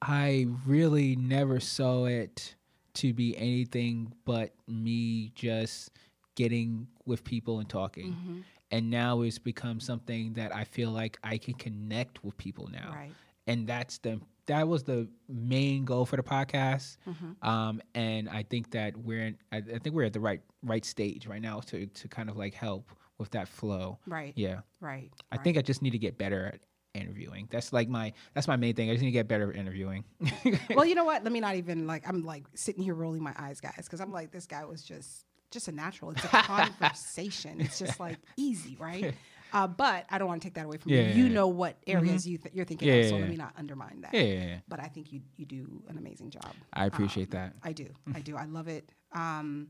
i 0.00 0.46
really 0.66 1.14
never 1.16 1.60
saw 1.60 2.06
it 2.06 2.56
to 2.94 3.12
be 3.14 3.36
anything 3.36 4.12
but 4.24 4.52
me 4.66 5.30
just 5.34 5.90
getting 6.34 6.88
with 7.06 7.22
people 7.24 7.60
and 7.60 7.68
talking 7.68 8.12
Mm-hmm. 8.12 8.40
and 8.72 8.90
now 8.90 9.20
it's 9.22 9.38
become 9.38 9.78
something 9.78 10.32
that 10.34 10.54
i 10.54 10.64
feel 10.64 10.90
like 10.90 11.18
i 11.22 11.38
can 11.38 11.54
connect 11.54 12.24
with 12.24 12.36
people 12.36 12.68
now 12.72 12.92
Right. 12.94 13.12
And 13.46 13.66
that's 13.66 13.98
the 13.98 14.20
that 14.46 14.66
was 14.66 14.82
the 14.82 15.08
main 15.28 15.84
goal 15.84 16.04
for 16.04 16.16
the 16.16 16.22
podcast 16.22 16.96
Mm-hmm. 17.08 17.48
um, 17.48 17.80
and 17.94 18.28
I 18.28 18.42
think 18.42 18.72
that 18.72 18.96
we're 18.96 19.20
in, 19.26 19.36
I, 19.52 19.58
I 19.58 19.78
think 19.78 19.94
we're 19.94 20.04
at 20.04 20.12
the 20.12 20.20
right 20.20 20.40
right 20.64 20.84
stage 20.84 21.26
right 21.26 21.40
now 21.42 21.60
to 21.60 21.86
to 21.86 22.08
kind 22.08 22.28
of 22.28 22.36
like 22.36 22.54
help 22.54 22.90
with 23.18 23.30
that 23.30 23.46
flow. 23.48 23.98
Right. 24.06 24.32
Yeah, 24.36 24.60
Right. 24.80 25.10
I 25.30 25.36
right. 25.36 25.44
think 25.44 25.58
I 25.58 25.62
just 25.62 25.80
need 25.82 25.90
to 25.90 25.98
get 25.98 26.18
better 26.18 26.46
at 26.46 26.60
interviewing. 26.94 27.46
That's 27.50 27.72
like 27.72 27.88
my 27.88 28.12
that's 28.34 28.48
my 28.48 28.56
main 28.56 28.74
thing. 28.74 28.90
I 28.90 28.94
just 28.94 29.02
need 29.02 29.08
to 29.08 29.12
get 29.12 29.28
better 29.28 29.50
at 29.50 29.56
interviewing. 29.56 30.04
well, 30.74 30.84
you 30.84 30.94
know 30.96 31.04
what? 31.04 31.22
Let 31.22 31.32
me 31.32 31.40
not 31.40 31.54
even 31.54 31.86
like. 31.86 32.06
I'm 32.08 32.22
like 32.24 32.44
sitting 32.54 32.82
here 32.82 32.94
rolling 32.94 33.22
my 33.22 33.34
eyes, 33.38 33.60
guys, 33.60 33.82
because 33.84 34.00
I'm 34.00 34.12
like, 34.12 34.32
this 34.32 34.46
guy 34.46 34.64
was 34.64 34.82
just 34.82 35.24
just 35.52 35.68
a 35.68 35.72
natural. 35.72 36.10
It's 36.10 36.24
a 36.24 36.28
conversation. 36.82 37.60
It's 37.60 37.78
just 37.78 38.00
like 38.00 38.18
easy, 38.36 38.76
right? 38.80 39.14
Uh, 39.52 39.66
but 39.66 40.06
I 40.10 40.18
don't 40.18 40.28
want 40.28 40.40
to 40.42 40.46
take 40.46 40.54
that 40.54 40.64
away 40.64 40.78
from 40.78 40.92
Yeah, 40.92 41.02
you. 41.02 41.24
You 41.24 41.28
know 41.28 41.48
what 41.48 41.76
areas 41.86 42.26
you 42.26 42.38
th- 42.38 42.54
you're 42.54 42.64
thinking 42.64 42.88
Yeah, 42.88 42.94
of, 42.94 43.06
so 43.06 43.16
let 43.16 43.28
me 43.28 43.36
not 43.36 43.52
undermine 43.58 44.00
that. 44.02 44.14
yeah. 44.14 44.58
But 44.68 44.80
I 44.80 44.86
think 44.88 45.12
you 45.12 45.20
you 45.36 45.44
do 45.44 45.82
an 45.88 45.98
amazing 45.98 46.30
job. 46.30 46.54
I 46.72 46.86
appreciate 46.86 47.34
Um, 47.34 47.40
that. 47.40 47.56
I 47.62 47.72
do. 47.72 47.88
I 48.14 48.20
do. 48.20 48.36
I 48.36 48.46
love 48.46 48.68
it. 48.68 48.90
Um, 49.12 49.68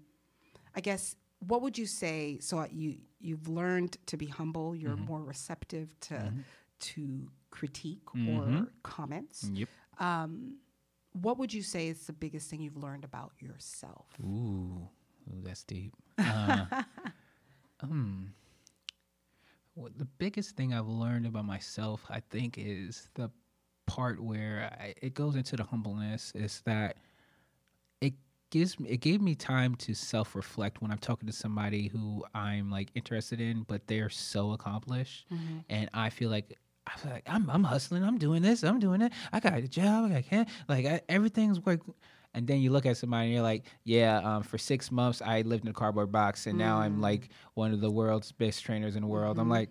I 0.77 0.81
guess 0.81 1.17
what 1.41 1.63
would 1.63 1.77
you 1.77 1.87
say? 1.87 2.39
So 2.41 2.65
you 2.71 2.97
you've 3.21 3.49
learned 3.49 3.99
to 4.07 4.17
be 4.17 4.27
humble. 4.27 4.75
You're 4.77 4.97
Mm-hmm. 4.97 5.05
more 5.07 5.23
receptive 5.25 5.89
to 6.09 6.33
to 6.81 7.29
critique 7.51 8.03
or 8.29 8.69
comments. 8.83 9.51
Yep. 9.53 9.69
Um, 9.99 10.59
what 11.13 11.39
would 11.39 11.53
you 11.53 11.63
say 11.63 11.89
is 11.89 12.07
the 12.07 12.13
biggest 12.13 12.49
thing 12.49 12.63
you've 12.63 12.77
learned 12.77 13.05
about 13.05 13.33
yourself? 13.41 14.07
Ooh, 14.23 14.89
ooh 15.29 15.43
that's 15.43 15.63
deep. 15.65 15.93
Uh, 16.19 16.65
um, 17.81 18.33
what 19.75 19.99
the 19.99 20.05
biggest 20.05 20.57
thing 20.57 20.73
I've 20.75 20.89
learned 20.89 21.27
about 21.27 21.45
myself, 21.45 22.05
I 22.11 22.21
think, 22.31 22.57
is 22.59 23.09
the 23.15 23.31
part 23.87 24.21
where 24.21 24.71
I, 24.81 24.95
it 25.01 25.15
goes 25.15 25.37
into 25.37 25.57
the 25.57 25.65
humbleness. 25.65 26.33
Is 26.35 26.63
that 26.67 26.97
it 28.01 28.15
gives 28.51 28.79
me, 28.79 28.91
it 28.91 29.01
gave 29.01 29.21
me 29.21 29.35
time 29.35 29.75
to 29.77 29.95
self 29.95 30.35
reflect 30.35 30.83
when 30.83 30.91
I'm 30.91 30.99
talking 30.99 31.27
to 31.27 31.33
somebody 31.33 31.89
who 31.89 32.25
I'm 32.35 32.71
like 32.71 32.91
interested 32.95 33.41
in, 33.41 33.63
but 33.63 33.87
they're 33.87 34.11
so 34.11 34.53
accomplished, 34.53 35.27
mm-hmm. 35.33 35.59
and 35.69 35.91
I 35.95 36.11
feel 36.11 36.31
like. 36.31 36.59
I 36.85 36.99
feel 36.99 37.13
like 37.13 37.23
I'm, 37.29 37.49
I'm 37.49 37.63
hustling. 37.63 38.03
I'm 38.03 38.19
doing 38.19 38.43
this. 38.43 38.65
I'm 38.65 38.81
doing 38.81 39.03
it. 39.03 39.13
I 39.33 39.39
got 39.39 39.55
a 39.55 39.69
job. 39.69 40.11
I 40.13 40.21
can't 40.21 40.49
like 40.69 40.85
I, 40.85 41.01
everything's 41.09 41.61
work. 41.61 41.81
And 42.35 42.47
then 42.47 42.61
you 42.61 42.71
look 42.71 42.87
at 42.87 42.97
somebody 42.97 43.27
and 43.27 43.35
you're 43.35 43.43
like, 43.43 43.67
yeah, 43.85 44.19
um, 44.19 44.43
for 44.43 44.57
six 44.57 44.91
months 44.91 45.21
I 45.21 45.43
lived 45.43 45.65
in 45.65 45.71
a 45.71 45.75
cardboard 45.75 46.11
box, 46.11 46.47
and 46.47 46.57
now 46.59 46.79
I'm 46.79 46.99
mm. 46.99 47.03
like 47.03 47.29
one 47.55 47.73
of 47.73 47.81
the 47.81 47.91
world's 47.91 48.33
best 48.33 48.65
trainers 48.65 48.97
in 48.97 49.03
the 49.03 49.09
world. 49.09 49.39
I'm 49.39 49.45
mm-hmm. 49.45 49.53
like, 49.53 49.71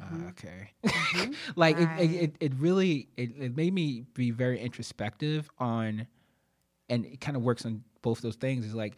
uh, 0.00 0.28
okay, 0.30 0.70
mm-hmm. 0.84 1.32
like 1.56 1.76
it, 1.78 1.82
it, 1.82 1.86
Right. 1.86 2.10
it, 2.10 2.36
it 2.40 2.52
really 2.56 3.08
it, 3.16 3.30
it 3.38 3.56
made 3.56 3.72
me 3.72 4.04
be 4.14 4.30
very 4.30 4.60
introspective 4.60 5.48
on, 5.58 6.06
and 6.88 7.06
it 7.06 7.20
kind 7.20 7.36
of 7.36 7.42
works 7.42 7.64
on 7.64 7.82
both 8.02 8.20
those 8.20 8.36
things. 8.36 8.66
Is 8.66 8.74
like 8.74 8.96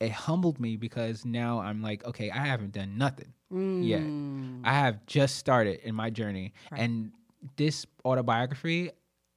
it 0.00 0.10
humbled 0.10 0.58
me 0.58 0.76
because 0.76 1.24
now 1.24 1.60
I'm 1.60 1.82
like, 1.82 2.04
okay, 2.04 2.30
I 2.30 2.46
haven't 2.46 2.72
done 2.72 2.98
nothing 2.98 3.32
yet. 3.50 4.02
Mm. 4.02 4.62
I 4.64 4.72
have 4.72 5.06
just 5.06 5.36
started 5.36 5.80
in 5.84 5.94
my 5.94 6.10
journey, 6.10 6.52
Right. 6.72 6.80
and 6.80 7.12
this 7.56 7.86
autobiography 8.04 8.90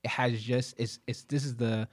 has 0.06 0.42
just 0.42 0.74
it's 0.78 1.00
it's 1.06 1.24
this 1.24 1.46
is 1.46 1.56
the 1.56 1.88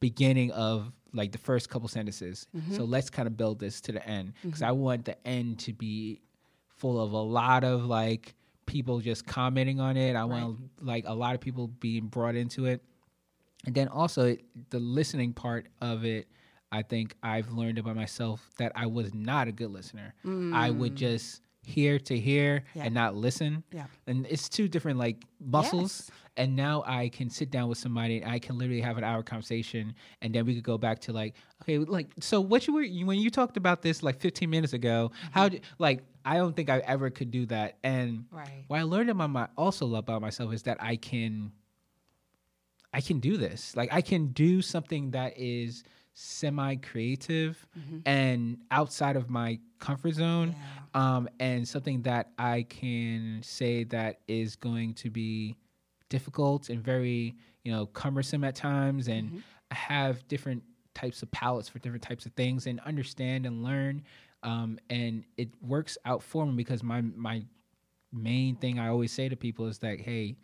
beginning 0.00 0.50
of 0.52 0.92
like 1.12 1.32
the 1.32 1.38
first 1.38 1.70
couple 1.70 1.88
sentences. 1.88 2.46
So 2.52 2.58
mm-hmm. 2.58 2.90
let's 2.90 3.08
kind 3.08 3.26
of 3.26 3.36
build 3.36 3.60
this 3.60 3.80
to 3.82 3.92
the 3.92 4.06
end 4.06 4.32
because 4.42 4.62
I 4.62 4.70
mm-hmm. 4.70 4.80
want 4.80 5.04
the 5.04 5.26
end 5.26 5.60
to 5.60 5.72
be 5.72 6.20
full 6.68 7.00
of 7.00 7.12
a 7.12 7.18
lot 7.18 7.64
of 7.64 7.84
like 7.84 8.34
people 8.66 9.00
just 9.00 9.26
commenting 9.26 9.80
on 9.80 9.96
it. 9.96 10.16
I 10.16 10.24
want 10.24 10.58
like 10.80 11.04
a 11.06 11.14
lot 11.14 11.34
of 11.34 11.40
people 11.40 11.68
being 11.68 12.06
brought 12.06 12.34
into 12.34 12.66
it. 12.66 12.82
And 13.66 13.74
then 13.74 13.88
also 13.88 14.26
it, 14.26 14.44
the 14.70 14.80
listening 14.80 15.32
part 15.32 15.68
of 15.80 16.04
it, 16.04 16.26
I 16.72 16.82
think 16.82 17.14
I've 17.22 17.52
learned 17.52 17.78
about 17.78 17.96
myself 17.96 18.50
that 18.58 18.72
I 18.74 18.86
was 18.86 19.14
not 19.14 19.48
a 19.48 19.52
good 19.52 19.70
listener. 19.70 20.14
I 20.52 20.70
would 20.70 20.94
mm. 20.94 20.96
just 20.96 21.40
hear 21.64 21.98
to 21.98 22.18
hear 22.18 22.64
Yeah. 22.74 22.84
and 22.84 22.94
not 22.94 23.14
listen. 23.14 23.64
Yeah. 23.72 23.86
And 24.06 24.26
it's 24.28 24.48
two 24.48 24.68
different 24.68 24.98
like 24.98 25.24
muscles. 25.40 26.08
Yes. 26.08 26.18
And 26.36 26.56
now 26.56 26.82
I 26.86 27.08
can 27.10 27.30
sit 27.30 27.50
down 27.50 27.68
with 27.68 27.78
somebody 27.78 28.20
and 28.20 28.30
I 28.30 28.38
can 28.38 28.58
literally 28.58 28.80
have 28.80 28.98
an 28.98 29.04
hour 29.04 29.22
conversation 29.22 29.94
and 30.20 30.34
then 30.34 30.44
we 30.46 30.54
could 30.54 30.64
go 30.64 30.76
back 30.76 31.00
to 31.02 31.12
like, 31.12 31.34
okay, 31.62 31.78
like 31.78 32.08
so 32.20 32.40
what 32.40 32.66
you 32.66 32.74
were 32.74 32.84
when 33.06 33.18
you 33.18 33.30
talked 33.30 33.56
about 33.56 33.82
this 33.82 34.02
like 34.02 34.20
15 34.20 34.50
minutes 34.50 34.72
ago, 34.72 35.12
how 35.30 35.44
mm-hmm. 35.44 35.54
did 35.54 35.62
like 35.78 36.04
I 36.24 36.36
don't 36.36 36.56
think 36.56 36.70
I 36.70 36.78
ever 36.78 37.10
could 37.10 37.30
do 37.30 37.46
that. 37.46 37.78
And 37.84 38.24
Right. 38.30 38.64
what 38.68 38.80
I 38.80 38.82
learned 38.82 39.10
about 39.10 39.30
my 39.30 39.48
also 39.56 39.94
about 39.94 40.22
myself 40.22 40.52
is 40.52 40.62
that 40.64 40.82
I 40.82 40.96
can 40.96 41.52
I 42.92 43.00
can 43.00 43.18
do 43.18 43.36
this. 43.36 43.76
Like 43.76 43.92
I 43.92 44.00
can 44.00 44.28
do 44.28 44.62
something 44.62 45.10
that 45.12 45.38
is 45.38 45.82
semi 46.14 46.76
creative 46.76 47.66
mm-hmm. 47.76 47.98
and 48.06 48.58
outside 48.70 49.16
of 49.16 49.28
my 49.28 49.58
comfort 49.84 50.14
zone. 50.14 50.54
Um, 50.94 51.28
and 51.40 51.66
something 51.66 52.02
that 52.02 52.30
I 52.38 52.62
can 52.68 53.40
say 53.42 53.84
that 53.84 54.20
is 54.28 54.56
going 54.56 54.94
to 54.94 55.10
be 55.10 55.56
difficult 56.08 56.68
and 56.70 56.82
very, 56.82 57.34
you 57.64 57.72
know, 57.72 57.86
cumbersome 57.86 58.44
at 58.44 58.54
times 58.54 59.08
and 59.08 59.42
I 59.70 59.74
have 59.74 60.26
different 60.28 60.62
types 60.94 61.22
of 61.22 61.30
palettes 61.32 61.68
for 61.68 61.80
different 61.80 62.02
types 62.02 62.26
of 62.26 62.32
things 62.32 62.66
and 62.66 62.80
understand 62.80 63.46
and 63.46 63.64
learn. 63.64 64.02
Um, 64.42 64.78
and 64.88 65.24
it 65.36 65.48
works 65.60 65.98
out 66.04 66.22
for 66.22 66.46
me 66.46 66.52
because 66.54 66.82
my 66.82 67.00
my 67.00 67.44
main 68.12 68.56
thing 68.56 68.78
I 68.78 68.88
always 68.88 69.10
say 69.10 69.28
to 69.28 69.36
people 69.36 69.66
is 69.66 69.78
that, 69.78 70.00
hey, 70.00 70.36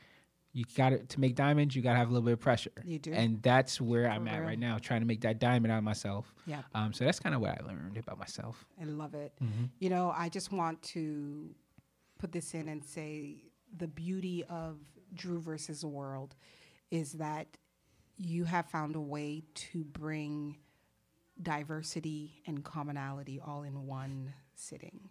you 0.53 0.65
got 0.77 0.91
to 0.91 0.99
to 0.99 1.21
make 1.21 1.35
diamonds, 1.35 1.77
you 1.77 1.83
got 1.83 1.93
to 1.93 1.99
have 1.99 2.09
a 2.09 2.13
little 2.13 2.25
bit 2.25 2.33
of 2.33 2.41
pressure. 2.41 2.73
You 2.85 2.99
do. 2.99 3.13
And 3.13 3.41
that's 3.43 3.81
where 3.81 4.09
I'm 4.09 4.27
at 4.27 4.43
right 4.43 4.59
now, 4.59 4.79
trying 4.79 5.01
to 5.01 5.07
make 5.07 5.21
that 5.23 5.39
diamond 5.39 5.73
out 5.73 5.79
of 5.79 5.85
myself. 5.85 6.35
Yeah. 6.47 6.63
Um, 6.75 6.93
so 6.93 7.05
that's 7.05 7.21
kind 7.21 7.35
of 7.35 7.41
what 7.41 7.51
I 7.51 7.67
learned 7.67 7.97
about 7.97 8.19
myself. 8.19 8.67
I 8.81 8.85
love 8.85 9.15
it. 9.15 9.33
Mm-hmm. 9.43 9.67
You 9.79 9.91
know, 9.91 10.13
I 10.17 10.29
just 10.29 10.53
want 10.53 10.83
to 10.83 11.51
put 12.19 12.33
this 12.33 12.55
in 12.55 12.69
and 12.69 12.85
say 12.85 13.45
the 13.77 13.87
beauty 13.87 14.45
of 14.49 14.79
Drew 15.15 15.41
versus 15.41 15.83
the 15.83 15.89
world 15.89 16.35
is 16.91 17.13
that 17.13 17.47
you 18.17 18.45
have 18.45 18.67
found 18.67 18.97
a 18.97 19.01
way 19.01 19.45
to 19.55 19.85
bring 19.85 20.59
diversity 21.41 22.43
and 22.47 22.63
commonality 22.65 23.41
all 23.43 23.63
in 23.63 23.87
one 23.87 24.35
sitting. 24.55 25.09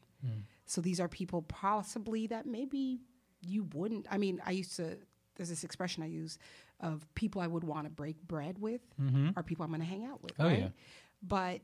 So 0.66 0.82
these 0.82 1.00
are 1.00 1.08
people 1.08 1.42
possibly 1.44 2.28
that 2.28 2.46
maybe 2.46 3.00
you 3.42 3.64
wouldn't. 3.74 4.06
I 4.12 4.18
mean, 4.18 4.42
I 4.46 4.52
used 4.52 4.76
to. 4.76 4.98
There's 5.40 5.50
this 5.50 5.64
expression 5.64 6.04
I 6.04 6.08
use 6.08 6.38
of 6.82 7.08
people 7.16 7.42
I 7.42 7.48
would 7.48 7.64
want 7.64 7.86
to 7.86 7.90
break 7.90 8.22
bread 8.28 8.60
with 8.60 8.82
are 9.38 9.42
people 9.44 9.64
I'm 9.64 9.72
going 9.72 9.80
to 9.82 9.88
hang 9.88 10.06
out 10.06 10.22
with. 10.22 10.34
Oh, 10.38 10.46
right? 10.48 10.60
yeah. 10.60 10.68
But 11.24 11.62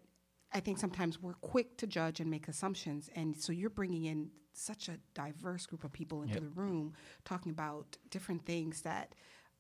I 0.54 0.62
think 0.62 0.78
sometimes 0.78 1.22
we're 1.22 1.34
quick 1.34 1.76
to 1.78 1.88
judge 1.88 2.22
and 2.22 2.32
make 2.32 2.48
assumptions, 2.48 3.10
and 3.16 3.36
so 3.36 3.52
you're 3.52 3.70
bringing 3.70 4.06
in 4.06 4.30
such 4.54 4.88
a 4.88 4.98
diverse 5.14 5.66
group 5.66 5.84
of 5.84 5.92
people 5.92 6.22
into 6.22 6.36
Yep. 6.36 6.44
the 6.44 6.50
room, 6.62 6.94
talking 7.26 7.52
about 7.52 7.98
different 8.10 8.46
things 8.46 8.82
that, 8.84 9.14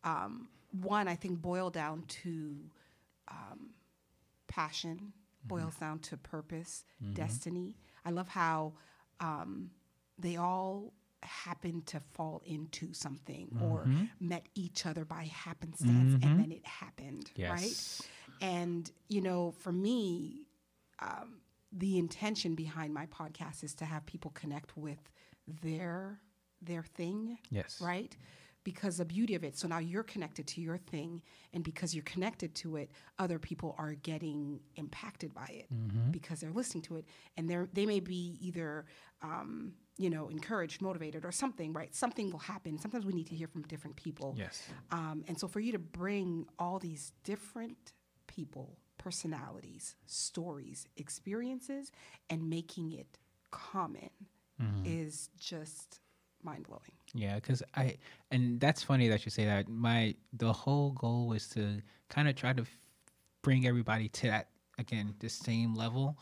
um, 0.05 0.47
one, 0.71 1.09
I 1.09 1.15
think 1.15 1.41
boil 1.41 1.69
down 1.69 2.03
to 2.23 2.55
um, 3.27 3.71
passion, 4.47 5.11
boils 5.43 5.75
down 5.75 5.99
to 5.99 6.17
purpose, 6.17 6.85
destiny. 7.13 7.75
I 8.05 8.11
love 8.11 8.29
how 8.29 8.73
um, 9.19 9.71
they 10.17 10.37
all 10.37 10.93
happen 11.25 11.81
to 11.87 11.99
fall 11.99 12.41
into 12.45 12.93
something 12.93 13.49
or 13.61 13.87
met 14.19 14.47
each 14.55 14.85
other 14.85 15.05
by 15.05 15.25
happenstance, 15.25 16.13
and 16.23 16.39
then 16.39 16.51
it 16.51 16.65
happened, 16.65 17.31
right? 17.37 18.01
And, 18.41 18.89
you 19.09 19.21
know, 19.21 19.51
for 19.51 19.71
me, 19.71 20.47
um, 20.99 21.41
the 21.71 21.97
intention 21.97 22.55
behind 22.55 22.93
my 22.93 23.05
podcast 23.07 23.63
is 23.63 23.73
to 23.75 23.85
have 23.85 24.05
people 24.05 24.31
connect 24.31 24.75
with 24.77 24.99
their 25.47 26.19
their 26.61 26.83
thing, 26.83 27.37
Yes. 27.51 27.79
right? 27.81 28.15
because 28.63 28.97
the 28.97 29.05
beauty 29.05 29.35
of 29.35 29.43
it. 29.43 29.55
So 29.55 29.67
now 29.67 29.77
you're 29.77 30.01
connected 30.01 30.47
to 30.47 30.59
your 30.61 30.79
thing, 30.79 31.21
and 31.53 31.63
because 31.63 31.93
you're 31.93 32.03
connected 32.03 32.55
to 32.55 32.77
it, 32.77 32.89
other 33.19 33.37
people 33.37 33.75
are 33.77 33.93
getting 33.93 34.59
impacted 34.75 35.35
by 35.35 35.45
it 35.53 35.67
because 36.11 36.39
they're 36.39 36.51
listening 36.51 36.81
to 36.83 36.95
it, 36.95 37.05
and 37.37 37.47
they 37.47 37.57
they 37.73 37.85
may 37.85 37.99
be 37.99 38.37
either. 38.41 38.85
Um, 39.21 39.75
you 39.97 40.09
know, 40.09 40.27
encouraged, 40.29 40.81
motivated, 40.81 41.23
or 41.25 41.31
something, 41.31 41.71
right? 41.73 41.95
Something 41.95 42.31
will 42.31 42.39
happen. 42.39 42.77
Sometimes 42.77 43.05
we 43.05 43.13
need 43.13 43.27
to 43.27 43.35
hear 43.35 43.47
from 43.47 43.61
different 43.63 43.95
people. 43.95 44.35
Yes. 44.37 44.63
Um, 44.91 45.23
and 45.27 45.39
so 45.39 45.47
for 45.47 45.59
you 45.59 45.71
to 45.71 45.79
bring 45.79 46.45
all 46.59 46.79
these 46.79 47.13
different 47.23 47.93
people, 48.27 48.77
personalities, 48.97 49.95
stories, 50.05 50.85
experiences, 50.97 51.91
and 52.29 52.49
making 52.49 52.91
it 52.91 53.17
common 53.51 54.09
is 54.85 55.29
just 55.37 55.99
mind 56.43 56.65
blowing. 56.65 56.93
Yeah, 57.13 57.35
because 57.35 57.61
I 57.75 57.97
and 58.31 58.59
that's 58.59 58.83
funny 58.83 59.09
that 59.09 59.25
you 59.25 59.31
say 59.31 59.45
that. 59.45 59.67
My 59.67 60.15
the 60.31 60.53
whole 60.53 60.91
goal 60.91 61.27
was 61.27 61.47
to 61.49 61.81
kind 62.09 62.29
of 62.29 62.35
try 62.35 62.53
to 62.53 62.61
f- 62.61 62.79
bring 63.41 63.67
everybody 63.67 64.07
to 64.09 64.27
that 64.27 64.47
again 64.77 65.13
the 65.19 65.29
same 65.29 65.75
level, 65.75 66.17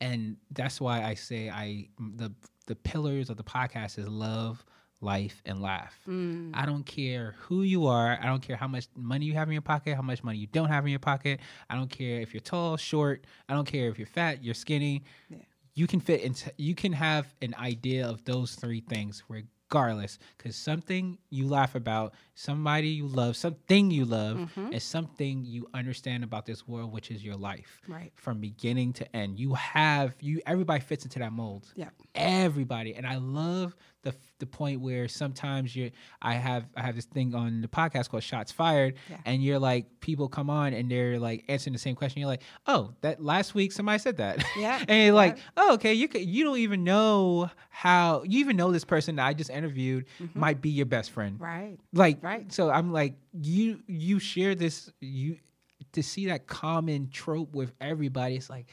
and 0.00 0.36
that's 0.50 0.80
why 0.80 1.02
I 1.02 1.14
say 1.14 1.48
I 1.48 1.88
the 1.98 2.32
the 2.68 2.76
pillars 2.76 3.28
of 3.30 3.36
the 3.36 3.42
podcast 3.44 3.98
is 3.98 4.06
love, 4.08 4.64
life, 5.00 5.42
and 5.44 5.60
laugh. 5.60 5.94
Mm. 6.08 6.50
I 6.54 6.64
don't 6.66 6.84
care 6.86 7.34
who 7.40 7.62
you 7.62 7.86
are. 7.86 8.18
I 8.22 8.26
don't 8.26 8.40
care 8.42 8.56
how 8.56 8.68
much 8.68 8.86
money 8.96 9.26
you 9.26 9.34
have 9.34 9.48
in 9.48 9.52
your 9.52 9.62
pocket, 9.62 9.94
how 9.96 10.02
much 10.02 10.22
money 10.22 10.38
you 10.38 10.46
don't 10.48 10.68
have 10.68 10.84
in 10.84 10.90
your 10.90 10.98
pocket. 11.00 11.40
I 11.70 11.74
don't 11.74 11.90
care 11.90 12.20
if 12.20 12.32
you're 12.32 12.40
tall, 12.40 12.76
short. 12.76 13.24
I 13.48 13.54
don't 13.54 13.66
care 13.66 13.88
if 13.88 13.98
you're 13.98 14.06
fat, 14.06 14.42
you're 14.44 14.54
skinny 14.54 15.02
Yeah. 15.28 15.38
you 15.74 15.86
can 15.86 16.00
fit 16.00 16.20
into 16.22 16.52
you 16.56 16.74
can 16.74 16.92
have 16.92 17.26
an 17.42 17.54
idea 17.58 18.06
of 18.06 18.24
those 18.24 18.54
three 18.54 18.80
things 18.80 19.22
regardless 19.68 20.18
because 20.36 20.56
something 20.56 21.18
you 21.30 21.46
laugh 21.46 21.74
about 21.74 22.14
somebody 22.34 22.88
you 22.88 23.06
love 23.06 23.36
something 23.36 23.90
you 23.90 24.04
love 24.04 24.36
mm-hmm. 24.38 24.72
is 24.72 24.82
something 24.82 25.44
you 25.44 25.66
understand 25.74 26.24
about 26.24 26.46
this 26.46 26.66
world 26.66 26.92
which 26.92 27.10
is 27.10 27.22
your 27.24 27.36
life. 27.36 27.80
Right. 27.86 28.12
from 28.14 28.40
beginning 28.40 28.94
to 28.94 29.16
end. 29.16 29.38
You 29.38 29.54
have 29.54 30.14
you 30.20 30.40
everybody 30.46 30.80
fits 30.80 31.04
into 31.04 31.18
that 31.18 31.32
mold. 31.32 31.70
Yeah. 31.74 31.90
everybody. 32.14 32.94
And 32.94 33.06
i 33.06 33.16
love 33.16 33.76
the 34.02 34.14
the 34.38 34.46
point 34.46 34.80
where 34.80 35.08
sometimes 35.08 35.74
you're 35.74 35.90
i 36.22 36.34
have 36.34 36.64
i 36.76 36.82
have 36.82 36.94
this 36.94 37.04
thing 37.06 37.34
on 37.34 37.60
the 37.60 37.66
podcast 37.68 38.08
called 38.08 38.22
shots 38.22 38.52
fired 38.52 38.94
Yeah. 39.10 39.16
and 39.24 39.42
you're 39.42 39.58
like 39.58 39.86
people 40.00 40.28
come 40.28 40.48
on 40.50 40.72
and 40.72 40.88
they're 40.88 41.18
like 41.18 41.44
answering 41.48 41.72
the 41.72 41.80
same 41.80 41.96
question 41.96 42.20
you're 42.20 42.28
like 42.28 42.42
oh 42.68 42.92
that 43.00 43.20
last 43.22 43.54
week 43.56 43.72
somebody 43.72 43.98
said 43.98 44.18
that 44.18 44.44
Yeah. 44.56 44.78
and 44.86 45.06
you're 45.06 45.14
like 45.14 45.38
oh 45.56 45.74
okay 45.74 45.94
you 45.94 46.06
could, 46.06 46.20
you 46.22 46.44
don't 46.44 46.58
even 46.58 46.84
know 46.84 47.50
how 47.70 48.22
you 48.24 48.38
even 48.38 48.56
know 48.56 48.70
this 48.70 48.84
person 48.84 49.16
that 49.16 49.26
i 49.26 49.34
just 49.34 49.50
interviewed 49.50 50.06
mm-hmm. 50.22 50.38
might 50.38 50.60
be 50.60 50.70
your 50.70 50.86
best 50.86 51.10
friend 51.10 51.40
Right. 51.40 51.76
like 51.92 52.22
Right. 52.22 52.52
so 52.52 52.70
i'm 52.70 52.92
like 52.92 53.14
you 53.32 53.80
you 53.88 54.20
share 54.20 54.54
this 54.54 54.92
you 55.00 55.38
to 55.92 56.02
see 56.04 56.26
that 56.26 56.46
common 56.46 57.08
trope 57.10 57.52
with 57.52 57.72
everybody 57.80 58.36
it's 58.36 58.48
like 58.48 58.66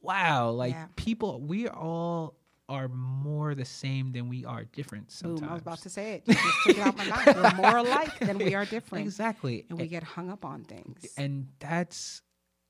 wow 0.00 0.50
like 0.50 0.72
Yeah. 0.72 0.86
people 0.96 1.40
we 1.40 1.68
are 1.68 1.76
all 1.76 2.34
are 2.68 2.88
more 2.88 3.54
the 3.54 3.64
same 3.64 4.12
than 4.12 4.28
we 4.28 4.44
are 4.44 4.64
different 4.64 5.10
sometimes 5.10 5.40
Boom. 5.40 5.48
I 5.50 5.52
was 5.52 5.62
about 5.62 5.78
to 5.82 5.90
say 5.90 6.14
it. 6.14 6.26
Just 6.26 6.40
took 6.66 6.78
it 6.78 6.82
out 6.86 6.96
my 6.96 7.04
mouth. 7.06 7.26
We're 7.36 7.62
more 7.62 7.76
alike 7.76 8.18
than 8.20 8.38
we 8.38 8.54
are 8.54 8.64
different. 8.64 9.04
exactly 9.04 9.66
And 9.68 9.78
we 9.78 9.86
get 9.86 10.02
hung 10.02 10.30
up 10.30 10.44
on 10.44 10.64
things. 10.64 11.06
and 11.18 11.48
that's 11.58 12.22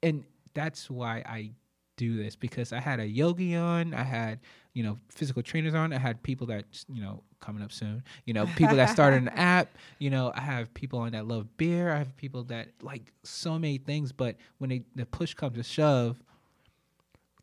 and 0.03 0.25
that's 0.55 0.91
why 0.91 1.23
I 1.27 1.53
do 1.97 2.17
this 2.17 2.35
because 2.35 2.73
I 2.73 2.81
had 2.81 2.99
a 2.99 3.07
yogi 3.07 3.55
on, 3.55 3.95
I 3.95 4.03
had 4.03 4.41
you 4.73 4.83
know 4.83 4.99
physical 5.09 5.43
trainers 5.43 5.75
on, 5.75 5.93
I 5.93 5.99
had 5.99 6.23
people 6.23 6.49
that 6.49 6.65
you 6.93 7.01
know 7.01 7.23
coming 7.41 7.63
up 7.63 7.71
soon, 7.71 8.03
you 8.25 8.35
know 8.35 8.47
people 8.57 8.77
that 8.77 8.91
started 8.91 9.23
an 9.23 9.29
app, 9.37 9.77
you 10.01 10.11
know 10.11 10.33
I 10.35 10.41
have 10.41 10.75
people 10.75 10.99
on 10.99 11.13
that 11.13 11.29
love 11.29 11.57
beer, 11.57 11.93
I 11.93 11.99
have 11.99 12.17
people 12.17 12.43
that 12.45 12.69
like 12.83 13.13
so 13.23 13.59
many 13.61 13.79
things, 13.79 14.11
but 14.11 14.37
when 14.59 14.71
they, 14.71 14.83
the 14.97 15.07
push 15.07 15.35
comes 15.35 15.57
to 15.57 15.63
shove, 15.63 16.21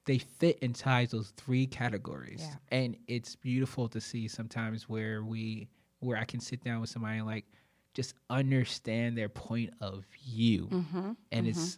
they 0.06 0.18
fit 0.18 0.58
inside 0.60 1.10
those 1.12 1.30
three 1.38 1.66
categories, 1.68 2.42
Yeah. 2.42 2.56
and 2.80 2.98
it's 3.08 3.36
beautiful 3.36 3.88
to 3.90 4.02
see 4.02 4.28
sometimes 4.28 4.90
where 4.90 5.24
we 5.24 5.68
where 6.00 6.18
I 6.18 6.24
can 6.26 6.40
sit 6.40 6.64
down 6.64 6.82
with 6.82 6.90
somebody 6.90 7.18
and 7.20 7.28
like 7.28 7.46
just 7.94 8.16
understand 8.30 9.18
their 9.18 9.30
point 9.30 9.72
of 9.82 10.04
view 10.26 10.68
Mm-hmm. 10.72 11.12
and 11.32 11.48
it's 11.48 11.78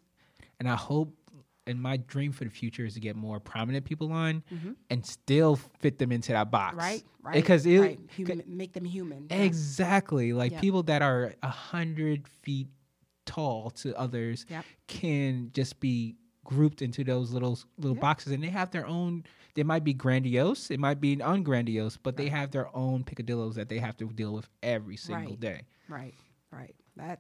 and 0.60 0.70
I 0.70 0.76
hope 0.76 1.14
and 1.68 1.82
my 1.82 1.98
dream 1.98 2.32
for 2.32 2.44
the 2.46 2.50
future 2.50 2.86
is 2.86 2.94
to 2.96 3.00
get 3.00 3.16
more 3.16 3.40
prominent 3.40 3.86
people 3.86 4.12
on 4.12 4.44
and 4.90 5.06
still 5.06 5.56
fit 5.80 5.98
them 5.98 6.12
into 6.12 6.32
that 6.34 6.52
box, 6.52 6.76
Mm-hmm. 6.76 6.80
Right. 6.86 7.04
Right. 7.22 7.34
Because 7.36 7.66
it, 7.66 7.80
right. 7.80 8.00
Human, 8.16 8.44
make 8.48 8.74
them 8.74 8.84
human. 8.86 9.28
Exactly 9.30 10.34
like 10.34 10.52
Yeah. 10.52 10.60
people 10.60 10.84
that 10.84 11.02
are 11.02 11.34
a 11.42 11.48
hundred 11.50 12.28
feet 12.44 12.68
tall 13.26 13.70
to 13.72 13.98
others 13.98 14.46
Yep. 14.50 14.66
can 14.88 15.52
just 15.54 15.80
be 15.80 16.16
grouped 16.44 16.82
into 16.82 17.04
those 17.04 17.32
little 17.32 17.58
little 17.78 17.96
Yeah. 17.96 18.02
boxes 18.02 18.32
and 18.34 18.44
they 18.44 18.50
have 18.50 18.72
their 18.72 18.86
own 18.86 19.24
they 19.56 19.64
might 19.64 19.84
be 19.84 19.94
grandiose 19.94 20.70
it 20.72 20.80
might 20.80 21.00
be 21.00 21.16
ungrandiose 21.18 21.98
but 22.02 22.18
they 22.18 22.30
have 22.30 22.52
their 22.52 22.76
own 22.76 23.04
picadillos 23.04 23.54
that 23.56 23.70
they 23.70 23.80
have 23.80 23.96
to 23.98 24.06
deal 24.08 24.34
with 24.34 24.48
every 24.62 24.98
single 24.98 25.32
Right. 25.34 25.40
day 25.40 25.62
Right, 25.90 26.14
right. 26.52 26.76
That 26.98 27.20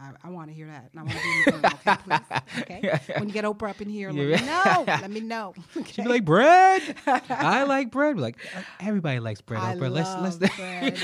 I, 0.00 0.12
I 0.22 0.30
want 0.30 0.48
to 0.48 0.54
hear 0.54 0.68
that. 0.68 0.90
And 0.92 1.00
I 1.00 1.02
want 1.02 1.16
to 1.16 1.22
be 1.24 1.52
in 1.56 1.60
the. 1.62 1.74
Okay, 1.74 1.96
please. 2.04 2.20
Okay. 2.60 3.00
When 3.18 3.26
you 3.28 3.34
get 3.34 3.44
Oprah 3.44 3.70
up 3.70 3.80
in 3.82 3.88
here, 3.88 4.12
let 4.12 4.40
me 4.40 4.46
know. 4.46 4.84
Let 4.86 5.10
me 5.10 5.20
know. 5.20 5.54
She'd 5.86 6.04
be 6.04 6.08
like, 6.08 6.24
bread. 6.24 6.94
I 7.06 7.64
like 7.68 7.90
bread. 7.90 8.14
We're 8.14 8.22
like, 8.22 8.36
everybody 8.78 9.18
likes 9.18 9.40
bread. 9.40 9.60
I 9.60 9.74
Oprah. 9.74 9.90
Let's 9.90 10.38
let's 10.38 10.56
bread. 10.56 11.02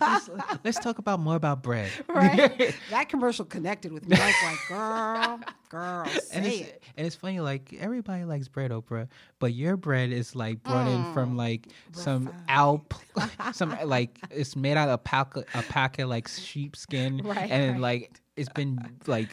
let's, 0.00 0.30
let's 0.62 0.78
talk 0.78 0.98
about 0.98 1.20
more 1.20 1.36
about 1.36 1.62
bread. 1.62 1.90
right. 2.08 2.74
That 2.90 3.08
commercial 3.08 3.46
connected 3.46 3.92
with 3.92 4.06
me. 4.06 4.16
I 4.18 4.26
was 4.26 4.42
like, 4.42 4.68
girl, 4.68 5.40
girl, 5.68 6.06
And 6.32 6.46
it's 6.46 6.60
it. 6.60 6.82
and 6.96 7.06
it's 7.06 7.16
funny, 7.16 7.40
like 7.40 7.74
everybody 7.78 8.24
likes 8.24 8.48
bread, 8.48 8.70
Oprah, 8.70 9.08
but 9.38 9.52
your 9.54 9.76
bread 9.76 10.10
is 10.10 10.34
like 10.36 10.62
brought 10.62 10.86
in 10.88 11.04
from 11.12 11.36
like 11.36 11.68
some 11.92 12.28
Mm. 12.28 12.34
alp, 12.48 12.94
some 13.52 13.76
like 13.84 14.18
it's 14.30 14.56
made 14.56 14.76
out 14.76 14.88
of 14.88 14.92
alpaca, 15.00 15.44
alpaca 15.54 16.06
like 16.06 16.28
sheepskin, 16.28 17.18
Right, 17.24 17.50
and 17.50 17.72
right. 17.74 17.80
like 17.80 18.20
it's 18.36 18.48
been 18.50 18.78
like 19.06 19.30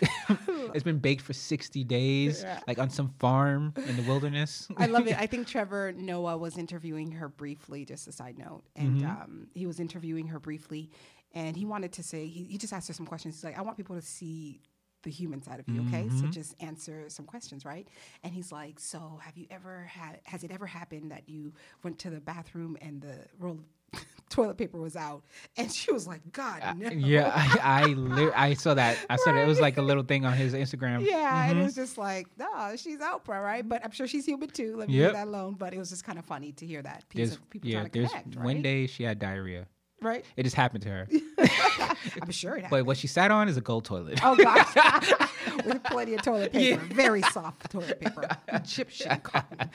it's 0.74 0.84
been 0.84 0.98
baked 0.98 1.22
for 1.22 1.34
sixty 1.34 1.84
days, 1.84 2.42
Yeah. 2.42 2.60
like 2.68 2.80
on 2.80 2.90
some 2.90 3.10
farm 3.20 3.74
in 3.88 3.96
the 3.98 4.04
wilderness. 4.04 4.68
I 4.78 4.88
love 4.88 5.08
it. 5.08 5.16
I 5.20 5.28
think 5.28 5.48
Trevor 5.48 5.94
Noah 5.94 6.38
was 6.38 6.58
interviewing 6.58 7.12
her 7.12 7.30
briefly, 7.30 7.86
just 7.86 8.08
a 8.08 8.12
side 8.12 8.38
note. 8.40 8.64
And 8.76 9.02
Mm-hmm. 9.02 9.06
um, 9.10 9.48
he 9.54 9.68
was 9.68 9.80
interviewing 9.80 10.28
her 10.28 10.40
briefly, 10.40 10.90
and 11.34 11.56
he 11.56 11.66
wanted 11.66 11.92
to 11.94 12.04
say, 12.04 12.26
he, 12.28 12.46
he 12.46 12.58
just 12.58 12.74
asked 12.74 12.88
her 12.88 12.94
some 12.96 13.06
questions. 13.06 13.36
He's 13.36 13.44
like, 13.44 13.58
I 13.60 13.62
want 13.62 13.78
people 13.78 13.96
to 13.96 14.02
see 14.02 14.60
the 15.06 15.10
human 15.12 15.41
side 15.41 15.60
of 15.62 15.70
you, 15.70 15.82
okay? 15.88 16.03
Mm-hmm. 16.03 16.20
So 16.20 16.28
just 16.28 16.53
answer 16.62 17.06
some 17.08 17.26
questions, 17.26 17.64
right? 17.64 17.88
And 18.24 18.34
he's 18.34 18.51
like, 18.51 18.80
So 18.80 19.20
have 19.24 19.38
you 19.38 19.47
ever 19.49 19.84
had, 19.84 20.20
has 20.26 20.43
it 20.43 20.51
ever 20.51 20.66
happened 20.66 21.12
that 21.12 21.30
you 21.30 21.53
went 21.84 21.97
to 21.99 22.10
the 22.10 22.20
bathroom 22.20 22.76
and 22.82 23.01
the 23.01 23.16
roll 23.39 23.53
of 23.93 24.06
toilet 24.30 24.58
paper 24.58 24.78
was 24.80 24.95
out? 24.95 25.24
And 25.58 25.72
she 25.72 25.93
was 25.93 26.06
like, 26.08 26.22
God, 26.34 26.62
no. 26.78 26.88
Uh, 26.88 26.91
Yeah, 26.91 27.32
I 27.64 27.84
I, 27.84 27.86
li- 27.86 28.32
I 28.36 28.53
saw 28.56 28.74
that. 28.74 28.97
I 29.10 29.16
saw 29.16 29.32
that. 29.32 29.43
It 29.43 29.47
was 29.47 29.62
like 29.62 29.78
a 29.78 29.82
little 29.82 30.03
thing 30.03 30.26
on 30.26 30.34
his 30.34 30.53
Instagram. 30.53 31.06
Yeah, 31.06 31.49
and 31.49 31.60
it 31.60 31.64
was 31.64 31.76
just 31.76 31.97
like, 31.97 32.28
no, 32.38 32.76
she's 32.76 32.99
Oprah, 32.99 33.41
right? 33.43 33.68
But 33.68 33.86
I'm 33.86 33.91
sure 33.91 34.08
she's 34.08 34.26
human 34.26 34.49
too. 34.49 34.76
Let 34.76 34.89
me 34.89 34.95
Yep. 34.95 35.03
leave 35.08 35.14
that 35.14 35.28
alone. 35.28 35.53
But 35.58 35.74
it 35.74 35.78
was 35.78 35.89
just 35.91 36.03
kind 36.03 36.18
of 36.20 36.26
funny 36.26 36.51
to 36.53 36.66
hear 36.66 36.82
that 36.82 37.08
piece 37.10 37.20
There's, 37.30 37.32
of 37.34 37.49
people 37.49 37.70
yeah, 37.70 37.80
trying 37.82 37.91
to 37.91 37.99
there's 37.99 38.10
connect, 38.12 38.36
one 38.38 38.45
right? 38.56 38.64
day 38.64 38.88
she 38.88 39.03
had 39.03 39.20
diarrhea. 39.20 39.68
Right? 40.02 40.26
It 40.38 40.43
just 40.43 40.56
happened 40.56 40.84
to 40.84 40.89
her. 40.89 41.08
I'm 42.22 42.30
sure 42.32 42.56
it 42.56 42.64
happened. 42.64 42.70
but 42.72 42.86
what 42.86 42.98
she 42.98 43.08
sat 43.08 43.32
on 43.32 43.48
is 43.48 43.58
a 43.58 43.62
gold 43.62 43.86
toilet. 43.86 44.20
Oh 44.24 44.36
gosh, 44.36 44.76
with 45.66 45.84
plenty 45.86 46.14
of 46.16 46.22
toilet 46.22 46.52
paper, 46.52 46.82
very 46.93 47.22
soft 47.24 47.72
toilet 47.72 48.00
paper, 48.00 48.28
Egyptian 48.50 49.20
cotton. 49.22 49.70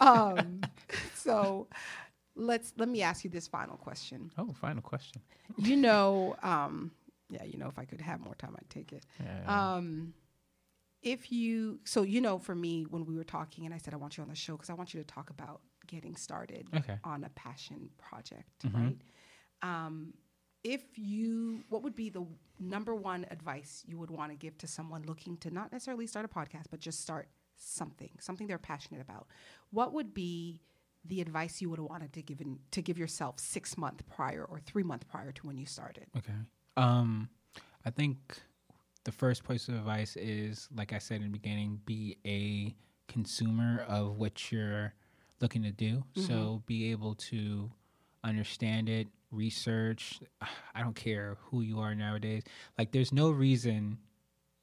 Um, 0.00 0.60
so 1.14 1.68
let's 2.34 2.72
let 2.76 2.88
me 2.88 3.02
ask 3.02 3.24
you 3.24 3.30
this 3.30 3.46
final 3.46 3.76
question. 3.76 4.30
Oh, 4.38 4.52
final 4.52 4.82
question. 4.82 5.22
You 5.56 5.76
know, 5.76 6.36
um, 6.42 6.90
yeah, 7.30 7.44
you 7.44 7.58
know, 7.58 7.68
if 7.68 7.78
I 7.78 7.84
could 7.84 8.00
have 8.00 8.20
more 8.20 8.34
time, 8.34 8.54
I'd 8.58 8.70
take 8.70 8.92
it. 8.92 9.04
Yeah. 9.22 9.74
Um, 9.74 10.14
if 11.02 11.30
you, 11.30 11.78
so 11.84 12.02
you 12.02 12.20
know, 12.20 12.38
for 12.38 12.54
me, 12.56 12.84
when 12.90 13.04
we 13.06 13.16
were 13.16 13.24
talking, 13.24 13.64
and 13.66 13.74
I 13.74 13.78
said 13.78 13.94
I 13.94 13.96
want 13.98 14.16
you 14.16 14.22
on 14.22 14.28
the 14.28 14.34
show 14.34 14.54
because 14.54 14.68
I 14.70 14.74
want 14.74 14.92
you 14.94 15.00
to 15.00 15.06
talk 15.06 15.30
about 15.30 15.60
getting 15.86 16.16
started 16.16 16.66
Okay. 16.76 16.98
on 17.04 17.22
a 17.24 17.28
passion 17.30 17.88
project, 17.98 18.64
Mhm. 18.66 18.74
right? 18.74 18.96
Um, 19.62 20.14
if 20.64 20.82
you, 20.96 21.62
what 21.68 21.82
would 21.82 21.94
be 21.94 22.10
the 22.10 22.26
number 22.58 22.94
one 22.94 23.26
advice 23.30 23.84
you 23.86 23.98
would 23.98 24.10
want 24.10 24.30
to 24.32 24.36
give 24.36 24.58
to 24.58 24.66
someone 24.66 25.02
looking 25.02 25.36
to 25.38 25.50
not 25.50 25.72
necessarily 25.72 26.06
start 26.06 26.24
a 26.24 26.28
podcast, 26.28 26.64
but 26.70 26.80
just 26.80 27.00
start 27.00 27.28
something, 27.56 28.10
something 28.20 28.46
they're 28.46 28.58
passionate 28.58 29.00
about? 29.00 29.28
What 29.70 29.92
would 29.92 30.12
be 30.14 30.60
the 31.04 31.20
advice 31.20 31.60
you 31.60 31.70
would 31.70 31.78
have 31.78 31.88
wanted 31.88 32.12
to 32.12 32.22
give 32.22 32.40
in, 32.40 32.58
to 32.72 32.82
give 32.82 32.98
yourself 32.98 33.38
six 33.38 33.78
month 33.78 34.02
prior 34.08 34.44
or 34.44 34.58
three 34.60 34.82
month 34.82 35.08
prior 35.08 35.32
to 35.32 35.46
when 35.46 35.56
you 35.56 35.66
started? 35.66 36.06
Okay. 36.16 36.32
Um, 36.76 37.28
I 37.84 37.90
think 37.90 38.18
the 39.04 39.12
first 39.12 39.48
piece 39.48 39.68
of 39.68 39.74
advice 39.74 40.16
is, 40.16 40.68
like 40.74 40.92
I 40.92 40.98
said 40.98 41.18
in 41.18 41.22
the 41.22 41.28
beginning, 41.28 41.80
be 41.86 42.18
a 42.26 42.74
consumer 43.10 43.84
of 43.88 44.18
what 44.18 44.52
you're 44.52 44.92
looking 45.40 45.62
to 45.62 45.70
do. 45.70 46.04
So 46.14 46.62
be 46.66 46.90
able 46.90 47.14
to 47.14 47.70
understand 48.24 48.88
it, 48.88 49.08
research. 49.30 50.20
I 50.74 50.82
don't 50.82 50.96
care 50.96 51.36
who 51.50 51.62
you 51.62 51.80
are 51.80 51.94
nowadays. 51.94 52.42
Like, 52.78 52.92
there's 52.92 53.12
no 53.12 53.30
reason 53.30 53.98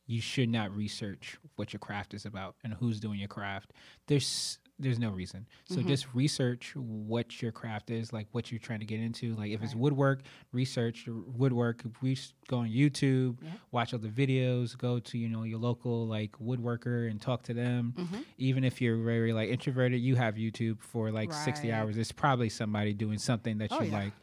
you 0.07 0.21
should 0.21 0.49
not 0.49 0.75
research 0.75 1.37
what 1.55 1.73
your 1.73 1.79
craft 1.79 2.13
is 2.13 2.25
about 2.25 2.55
and 2.63 2.73
who's 2.73 2.99
doing 2.99 3.19
your 3.19 3.27
craft. 3.27 3.73
There's 4.07 4.59
there's 4.77 4.99
no 4.99 5.09
reason. 5.11 5.47
So 5.69 5.77
Mm-hmm. 5.77 5.87
just 5.87 6.05
research 6.13 6.73
what 6.75 7.41
your 7.41 7.51
craft 7.53 7.91
is, 7.91 8.11
like 8.11 8.27
what 8.33 8.51
you're 8.51 8.59
trying 8.59 8.79
to 8.81 8.85
get 8.85 8.99
into. 8.99 9.33
Like 9.35 9.51
if 9.51 9.63
it's 9.63 9.73
woodwork, 9.73 10.21
research 10.51 11.07
woodwork. 11.07 11.83
We 12.01 12.17
go 12.49 12.57
on 12.57 12.69
YouTube, 12.69 13.37
Yeah. 13.41 13.51
watch 13.71 13.93
all 13.93 13.99
the 13.99 14.09
videos. 14.09 14.77
Go 14.77 14.99
to 14.99 15.17
you 15.17 15.29
know 15.29 15.43
your 15.43 15.59
local 15.59 16.07
like 16.07 16.31
woodworker 16.43 17.09
and 17.09 17.21
talk 17.21 17.43
to 17.43 17.53
them. 17.53 17.93
Mm-hmm. 17.97 18.19
Even 18.37 18.63
if 18.65 18.81
you're 18.81 18.97
very 19.03 19.31
like 19.31 19.49
introverted, 19.49 20.01
you 20.01 20.15
have 20.15 20.35
YouTube 20.35 20.81
for 20.81 21.09
like 21.11 21.31
sixty 21.31 21.71
hours. 21.71 21.97
It's 21.97 22.11
probably 22.11 22.49
somebody 22.49 22.93
doing 22.93 23.17
something 23.17 23.57
that 23.59 23.71
Oh, 23.71 23.81
you 23.81 23.91
yeah. 23.91 23.97
like. 23.97 24.13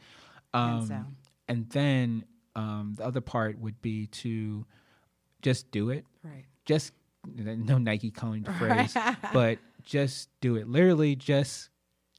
Um, 0.53 0.87
down. 0.87 1.15
and 1.47 1.67
then 1.71 2.25
um, 2.55 2.93
the 2.95 3.03
other 3.05 3.21
part 3.21 3.57
would 3.57 3.81
be 3.81 4.05
to 4.07 4.67
just 5.41 5.71
do 5.71 5.89
it 5.89 6.05
Right. 6.23 6.45
just 6.65 6.93
no 7.25 7.79
Nike 7.79 8.11
coined 8.11 8.47
phrase, 8.59 8.95
but 9.33 9.57
just 9.83 10.29
do 10.41 10.55
it. 10.55 10.67
Literally, 10.67 11.15
just 11.15 11.69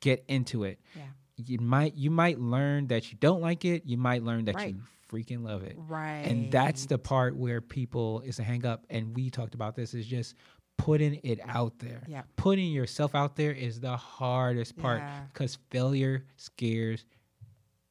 get 0.00 0.24
into 0.28 0.64
it. 0.64 0.78
Yeah. 0.94 1.02
You 1.36 1.58
might 1.58 1.94
you 1.94 2.10
might 2.10 2.38
learn 2.38 2.86
that 2.88 3.10
you 3.10 3.18
don't 3.20 3.40
like 3.40 3.64
it. 3.64 3.82
You 3.86 3.96
might 3.98 4.22
learn 4.22 4.44
that 4.44 4.54
Right. 4.54 4.74
you 4.74 4.80
freaking 5.10 5.42
love 5.44 5.62
it. 5.64 5.76
Right. 5.76 6.22
And 6.26 6.50
that's 6.52 6.86
the 6.86 6.98
part 6.98 7.36
where 7.36 7.60
people 7.60 8.20
is 8.20 8.38
a 8.38 8.42
hang 8.42 8.64
up. 8.64 8.84
And 8.90 9.14
we 9.16 9.30
talked 9.30 9.54
about 9.54 9.74
this 9.74 9.94
is 9.94 10.06
just 10.06 10.34
putting 10.76 11.20
it 11.24 11.40
out 11.44 11.78
there. 11.78 12.02
Yeah. 12.08 12.22
Putting 12.36 12.70
yourself 12.72 13.14
out 13.14 13.36
there 13.36 13.52
is 13.52 13.80
the 13.80 13.96
hardest 13.96 14.76
part 14.76 15.00
Yeah. 15.00 15.24
because 15.32 15.58
failure 15.70 16.24
scares 16.36 17.04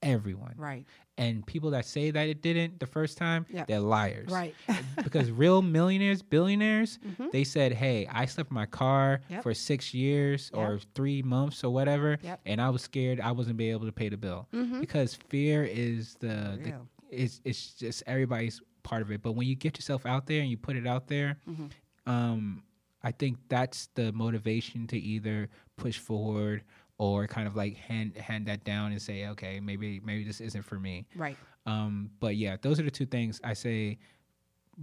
everyone. 0.03 0.53
right. 0.57 0.85
And 1.15 1.45
people 1.45 1.69
that 1.71 1.85
say 1.85 2.09
that 2.09 2.27
it 2.27 2.41
didn't 2.41 2.79
the 2.79 2.87
first 2.87 3.19
time, 3.19 3.45
Yeah. 3.49 3.65
they're 3.67 3.79
liars 3.79 4.31
Right. 4.31 4.55
because 5.03 5.29
real 5.29 5.61
millionaires, 5.61 6.23
billionaires, 6.23 6.97
Mhm. 7.05 7.31
they 7.31 7.43
said, 7.43 7.73
"Hey, 7.73 8.07
I 8.07 8.25
slept 8.25 8.49
in 8.49 8.55
my 8.55 8.65
car 8.65 9.21
Yep. 9.29 9.43
for 9.43 9.53
six 9.53 9.93
years 9.93 10.49
or 10.55 10.79
three 10.95 11.21
months 11.21 11.63
or 11.63 11.71
whatever, 11.71 12.17
Yep. 12.23 12.41
and 12.47 12.59
I 12.59 12.69
was 12.71 12.81
scared 12.81 13.19
I 13.19 13.31
wasn't 13.31 13.57
be 13.57 13.69
able 13.69 13.85
to 13.85 13.91
pay 13.91 14.09
the 14.09 14.17
bill 14.17 14.47
Mhm. 14.53 14.79
because 14.79 15.13
fear 15.13 15.63
is 15.63 16.15
the, 16.19 16.59
the 16.63 16.73
it's 17.11 17.41
it's 17.45 17.75
just 17.75 18.01
everybody's 18.07 18.59
part 18.81 19.01
of 19.03 19.11
it. 19.11 19.21
But 19.21 19.33
when 19.33 19.47
you 19.47 19.55
get 19.55 19.77
yourself 19.77 20.05
out 20.05 20.25
there 20.25 20.41
and 20.41 20.49
you 20.49 20.57
put 20.57 20.75
it 20.75 20.87
out 20.87 21.07
there, 21.07 21.37
Mhm. 21.47 21.69
um, 22.07 22.63
I 23.03 23.11
think 23.11 23.37
that's 23.49 23.87
the 23.95 24.11
motivation 24.13 24.87
to 24.87 24.97
either 24.97 25.49
push 25.77 25.99
forward 25.99 26.63
or 26.97 27.27
kind 27.27 27.47
of 27.47 27.55
like 27.55 27.75
hand 27.75 28.15
hand 28.17 28.45
that 28.47 28.63
down 28.63 28.91
and 28.91 29.01
say, 29.01 29.27
okay, 29.27 29.59
maybe 29.59 29.99
maybe 30.03 30.23
this 30.23 30.41
isn't 30.41 30.63
for 30.63 30.79
me. 30.79 31.05
Right. 31.15 31.37
Um, 31.65 32.11
but 32.19 32.35
yeah, 32.35 32.57
those 32.61 32.79
are 32.79 32.83
the 32.83 32.91
two 32.91 33.05
things 33.05 33.39
I 33.43 33.53
say: 33.53 33.97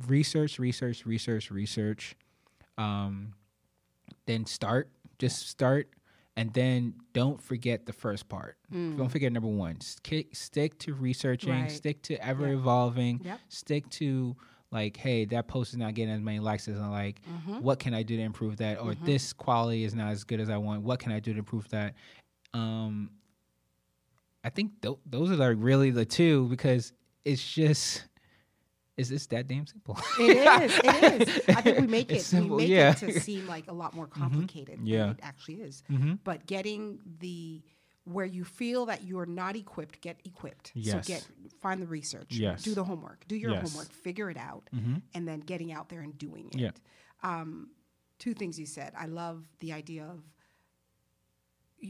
research, 0.06 0.58
research, 0.58 1.06
research, 1.06 1.50
research. 1.50 2.16
Um, 2.78 3.34
then 4.26 4.46
start, 4.46 4.90
just 5.18 5.48
start, 5.48 5.90
and 6.36 6.52
then 6.54 6.94
don't 7.12 7.40
forget 7.42 7.86
the 7.86 7.92
first 7.92 8.28
part. 8.28 8.56
Don't 8.72 9.08
forget 9.08 9.32
number 9.32 9.48
one. 9.48 9.80
Stick, 9.80 10.34
stick 10.34 10.78
to 10.80 10.94
researching. 10.94 11.52
Mm. 11.52 11.62
Right. 11.62 11.70
Stick 11.70 12.02
to 12.04 12.24
ever 12.24 12.48
evolving. 12.48 13.20
Yep. 13.24 13.40
Stick 13.48 13.90
to 13.90 14.36
like, 14.72 14.96
hey, 14.96 15.24
that 15.26 15.48
post 15.48 15.72
is 15.72 15.76
not 15.78 15.94
getting 15.94 16.14
as 16.14 16.20
many 16.20 16.38
likes 16.38 16.68
as 16.68 16.78
I 16.78 16.86
like. 16.86 17.20
Mm-hmm. 17.28 17.60
What 17.62 17.78
can 17.78 17.92
I 17.94 18.02
do 18.02 18.16
to 18.16 18.22
improve 18.22 18.56
that? 18.58 18.80
Or 18.80 18.94
this 18.94 19.32
quality 19.32 19.84
is 19.84 19.94
not 19.94 20.10
as 20.10 20.24
good 20.24 20.40
as 20.40 20.48
I 20.48 20.56
want. 20.58 20.82
What 20.82 20.98
can 21.00 21.12
I 21.12 21.18
do 21.20 21.32
to 21.32 21.38
improve 21.40 21.68
that? 21.70 21.94
Um, 22.54 23.10
I 24.44 24.50
think 24.50 24.80
th- 24.80 24.96
those 25.06 25.30
are 25.30 25.36
like 25.36 25.56
really 25.58 25.90
the 25.90 26.04
two 26.04 26.46
because 26.48 26.92
it's 27.24 27.46
just. 27.52 28.04
Is 28.96 29.08
this 29.08 29.26
that 29.28 29.46
damn 29.48 29.66
simple. 29.66 29.98
It 30.18 30.36
is. 30.36 30.80
It 30.84 31.28
is. 31.28 31.40
I 31.56 31.62
think 31.62 31.80
we 31.80 31.86
make 31.86 32.12
it. 32.12 32.20
Simple, 32.20 32.56
we 32.58 32.64
make 32.64 32.70
yeah. 32.70 32.90
it 32.90 32.98
to 32.98 33.18
seem 33.20 33.46
like 33.46 33.68
a 33.68 33.72
lot 33.72 33.94
more 33.94 34.06
complicated 34.20 34.78
Yeah. 34.82 34.98
than 34.98 35.10
it 35.12 35.20
actually 35.22 35.54
is. 35.54 35.82
mm-hmm. 35.90 36.14
But 36.22 36.44
getting 36.46 36.98
the 37.20 37.62
where 38.12 38.26
you 38.26 38.44
feel 38.44 38.86
that 38.86 39.04
you're 39.04 39.26
not 39.26 39.56
equipped, 39.56 40.00
get 40.00 40.18
equipped. 40.24 40.72
Yes. 40.74 41.06
So 41.06 41.12
get 41.14 41.26
find 41.60 41.80
the 41.82 41.86
research. 41.86 42.28
Yes. 42.30 42.62
Do 42.62 42.74
the 42.74 42.84
homework. 42.84 43.26
Do 43.28 43.36
your 43.36 43.52
Yes. 43.52 43.70
homework. 43.70 43.92
Figure 43.92 44.30
it 44.30 44.36
out, 44.36 44.68
Mm-hmm. 44.74 44.96
and 45.14 45.26
then 45.28 45.40
getting 45.40 45.72
out 45.72 45.88
there 45.88 46.00
and 46.00 46.16
doing 46.18 46.48
it. 46.52 46.58
Yeah. 46.58 46.70
Um, 47.22 47.70
two 48.18 48.34
things 48.34 48.58
you 48.58 48.66
said. 48.66 48.92
I 48.96 49.06
love 49.06 49.44
the 49.60 49.72
idea 49.72 50.04
of 50.04 50.22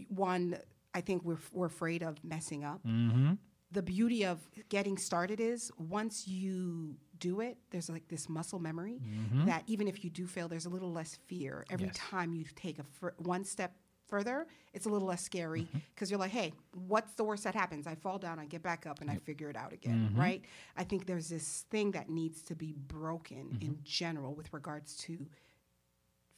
one. 0.09 0.57
I 0.95 1.01
think 1.01 1.25
we're 1.25 1.39
we're 1.53 1.67
afraid 1.67 2.03
of 2.03 2.23
messing 2.25 2.65
up. 2.65 2.83
Mm-hmm. 2.85 3.35
the 3.73 3.83
beauty 3.83 4.25
of 4.27 4.41
getting 4.69 4.99
started 4.99 5.39
is 5.39 5.71
once 5.79 6.27
you 6.27 6.97
do 7.21 7.41
it, 7.41 7.57
there's 7.71 7.89
like 7.89 8.09
this 8.09 8.29
muscle 8.29 8.59
memory 8.59 9.01
that 9.47 9.63
even 9.69 9.87
if 9.87 10.03
you 10.03 10.11
do 10.11 10.27
fail, 10.27 10.49
there's 10.49 10.67
a 10.67 10.69
little 10.69 10.91
less 10.93 11.19
fear. 11.29 11.65
Every 11.71 11.87
Yes. 11.87 11.95
time 11.97 12.35
you 12.35 12.45
take 12.57 12.81
a 12.81 12.85
one 13.19 13.45
step 13.45 13.77
further, 14.11 14.47
it's 14.75 14.87
a 14.87 14.89
little 14.89 15.09
less 15.09 15.23
scary 15.23 15.63
mm-hmm. 15.63 15.79
because 15.95 16.11
you're 16.11 16.21
like, 16.21 16.31
hey, 16.31 16.53
what's 16.87 17.13
the 17.15 17.25
worst 17.25 17.45
that 17.45 17.55
happens? 17.55 17.87
I 17.87 17.95
fall 17.95 18.19
down, 18.19 18.39
I 18.39 18.45
get 18.45 18.63
back 18.63 18.87
up, 18.87 19.01
and 19.01 19.11
I 19.11 19.17
figure 19.17 19.49
it 19.49 19.57
out 19.57 19.73
again, 19.73 20.11
mm-hmm. 20.11 20.21
right? 20.21 20.43
I 20.77 20.85
think 20.85 21.07
there's 21.07 21.29
this 21.29 21.65
thing 21.71 21.93
that 21.93 22.11
needs 22.11 22.43
to 22.43 22.55
be 22.55 22.75
broken 22.89 23.51
mm-hmm. 23.55 23.63
in 23.67 23.79
general 23.85 24.35
with 24.35 24.53
regards 24.53 24.97
to 24.99 25.27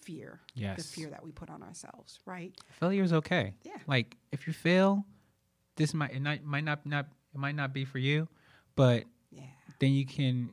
fear, 0.03 0.41
the 0.57 0.83
fear 0.83 1.11
that 1.11 1.23
we 1.23 1.31
put 1.31 1.49
on 1.51 1.63
ourselves, 1.63 2.21
right? 2.27 2.53
Failure 2.81 3.03
is 3.03 3.13
okay. 3.13 3.55
Yeah. 3.63 3.73
Like 3.87 4.17
if 4.33 4.47
you 4.47 4.53
fail, 4.53 5.05
this 5.77 5.95
might 5.95 6.13
it 6.13 6.21
not, 6.21 6.43
might 6.45 6.65
not 6.65 6.85
not 6.85 7.07
it 7.35 7.39
might 7.39 7.55
not 7.55 7.73
be 7.73 7.85
for 7.85 7.99
you, 7.99 8.29
but 8.77 9.05
Yeah. 9.31 9.45
then 9.79 9.93
you 9.93 10.05
can 10.05 10.53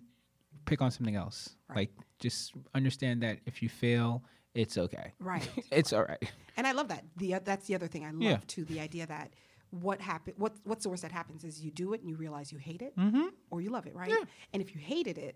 pick 0.66 0.82
on 0.82 0.92
something 0.92 1.16
else. 1.16 1.50
Right. 1.68 1.78
Like 1.78 1.92
just 2.20 2.54
understand 2.74 3.24
that 3.24 3.40
if 3.46 3.62
you 3.62 3.70
fail, 3.70 4.24
it's 4.62 4.78
okay. 4.78 5.14
Right. 5.20 5.48
it's 5.72 5.92
all 5.94 6.04
right. 6.04 6.32
And 6.58 6.68
I 6.68 6.72
love 6.74 6.88
that. 6.90 7.04
The 7.18 7.36
uh, 7.36 7.40
that's 7.44 7.66
the 7.68 7.76
other 7.76 7.88
thing 7.88 8.04
I 8.06 8.12
love 8.12 8.22
Yeah. 8.22 8.38
too. 8.48 8.66
The 8.66 8.80
idea 8.80 9.06
that 9.08 9.34
what 9.72 10.02
happen 10.02 10.34
what 10.38 10.54
what's 10.64 10.84
the 10.84 10.90
worst 10.90 11.04
that 11.04 11.12
happens 11.12 11.44
is 11.44 11.62
you 11.62 11.72
do 11.72 11.94
it 11.94 12.02
and 12.02 12.10
you 12.10 12.16
realize 12.18 12.52
you 12.52 12.58
hate 12.58 12.82
it 12.82 12.96
Mm-hmm. 12.98 13.28
or 13.52 13.62
you 13.62 13.70
love 13.70 13.86
it, 13.86 13.96
right? 13.96 14.10
Yeah. 14.10 14.24
And 14.54 14.62
if 14.62 14.74
you 14.74 14.82
hated 14.82 15.18
it, 15.18 15.36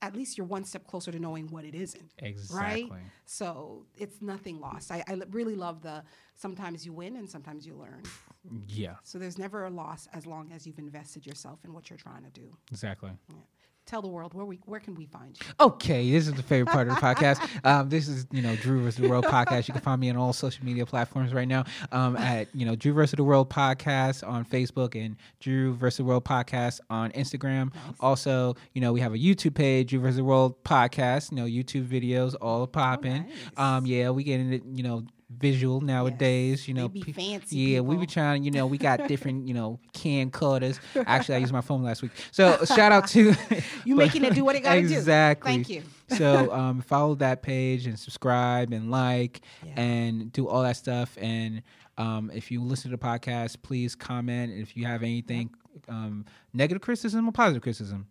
at 0.00 0.14
least 0.14 0.38
you're 0.38 0.46
one 0.46 0.64
step 0.64 0.86
closer 0.86 1.10
to 1.10 1.18
knowing 1.18 1.48
what 1.48 1.64
it 1.64 1.74
isn't. 1.74 2.12
Exactly. 2.18 2.88
Right? 2.90 3.02
So 3.24 3.86
it's 3.96 4.22
nothing 4.22 4.60
lost. 4.60 4.92
I, 4.92 5.02
I 5.08 5.12
l- 5.14 5.22
really 5.30 5.56
love 5.56 5.82
the 5.82 6.04
sometimes 6.36 6.86
you 6.86 6.92
win 6.92 7.16
and 7.16 7.28
sometimes 7.28 7.66
you 7.66 7.74
learn. 7.74 8.02
Yeah. 8.68 8.94
So 9.02 9.18
there's 9.18 9.36
never 9.36 9.64
a 9.66 9.70
loss 9.70 10.08
as 10.14 10.24
long 10.24 10.52
as 10.52 10.66
you've 10.66 10.78
invested 10.78 11.26
yourself 11.26 11.58
in 11.66 11.74
what 11.74 11.90
you're 11.90 11.98
trying 11.98 12.22
to 12.24 12.30
do. 12.30 12.56
Exactly. 12.70 13.10
Yeah. 13.28 13.34
Tell 13.88 14.02
the 14.02 14.08
world 14.08 14.34
where 14.34 14.44
we 14.44 14.60
where 14.66 14.80
can 14.80 14.94
we 14.94 15.06
find 15.06 15.34
you? 15.40 15.46
Okay, 15.58 16.10
this 16.10 16.28
is 16.28 16.34
the 16.34 16.42
favorite 16.42 16.70
part 16.70 16.88
of 16.88 16.94
the 16.94 17.00
podcast. 17.00 17.38
Um, 17.64 17.88
this 17.88 18.06
is 18.06 18.26
you 18.30 18.42
know 18.42 18.54
Drew 18.56 18.82
versus 18.82 19.00
the 19.00 19.08
World 19.08 19.24
podcast. 19.24 19.66
You 19.66 19.72
can 19.72 19.82
find 19.82 19.98
me 20.00 20.10
on 20.10 20.16
all 20.16 20.34
social 20.34 20.64
media 20.64 20.84
platforms 20.84 21.32
right 21.32 21.48
now 21.48 21.64
um, 21.90 22.16
at 22.16 22.54
you 22.54 22.66
know 22.66 22.76
Drew 22.76 22.92
versus 22.92 23.16
the 23.16 23.24
World 23.24 23.48
podcast 23.48 24.26
on 24.26 24.44
Facebook 24.44 24.94
and 24.94 25.16
Drew 25.40 25.74
versus 25.74 25.98
the 25.98 26.04
World 26.04 26.24
podcast 26.24 26.80
on 26.90 27.10
Instagram. 27.12 27.72
Also, 27.98 28.56
you 28.74 28.82
know 28.82 28.92
we 28.92 29.00
have 29.00 29.14
a 29.14 29.18
YouTube 29.18 29.54
page, 29.54 29.88
Drew 29.88 30.00
versus 30.00 30.16
the 30.16 30.24
World 30.24 30.62
podcast. 30.64 31.30
You 31.30 31.38
know 31.38 31.44
YouTube 31.46 31.88
videos 31.88 32.34
all 32.42 32.66
popping. 32.66 33.22
nice. 33.22 33.32
Um, 33.56 33.86
yeah, 33.86 34.10
we 34.10 34.22
getting 34.22 34.52
it. 34.52 34.62
You 34.70 34.82
know 34.82 35.04
visual 35.30 35.80
nowadays. 35.80 36.66
You 36.68 36.74
know, 36.74 36.88
They 36.88 37.00
be 37.00 37.12
pe- 37.12 37.12
fancy 37.12 37.56
Yeah, 37.56 37.80
we 37.80 37.94
people. 37.94 38.00
be 38.00 38.06
trying. 38.06 38.44
You 38.44 38.50
know, 38.50 38.66
we 38.66 38.78
got 38.78 39.06
different. 39.08 39.46
You 39.48 39.54
know, 39.54 39.80
camcorders. 39.94 40.78
Actually, 41.06 41.36
I 41.36 41.38
used 41.38 41.52
my 41.52 41.60
phone 41.60 41.82
last 41.82 42.02
week. 42.02 42.12
So 42.32 42.64
shout 42.64 42.92
out 42.92 43.08
to 43.08 43.34
You 43.84 43.96
but- 43.96 44.04
making 44.06 44.24
it 44.24 44.34
do 44.34 44.44
what 44.44 44.56
it 44.56 44.60
gotta 44.60 44.80
do. 44.82 44.86
exactly. 44.94 45.52
Thank 45.52 45.68
you. 45.68 45.82
so 46.16 46.52
um, 46.52 46.80
follow 46.80 47.14
that 47.16 47.42
page 47.42 47.86
and 47.86 47.98
subscribe 47.98 48.72
and 48.72 48.90
like 48.90 49.42
Yeah. 49.64 49.80
and 49.80 50.32
do 50.32 50.48
all 50.48 50.62
that 50.62 50.76
stuff. 50.76 51.16
And 51.20 51.62
um, 51.98 52.30
if 52.32 52.50
you 52.50 52.62
listen 52.62 52.90
to 52.90 52.96
the 52.96 53.02
podcast, 53.02 53.56
please 53.62 53.94
comment. 53.94 54.52
If 54.52 54.76
you 54.76 54.86
have 54.86 55.02
anything 55.02 55.50
um, 55.88 56.24
negative 56.52 56.80
criticism 56.82 57.28
or 57.28 57.32
positive 57.32 57.62
criticism, 57.62 58.06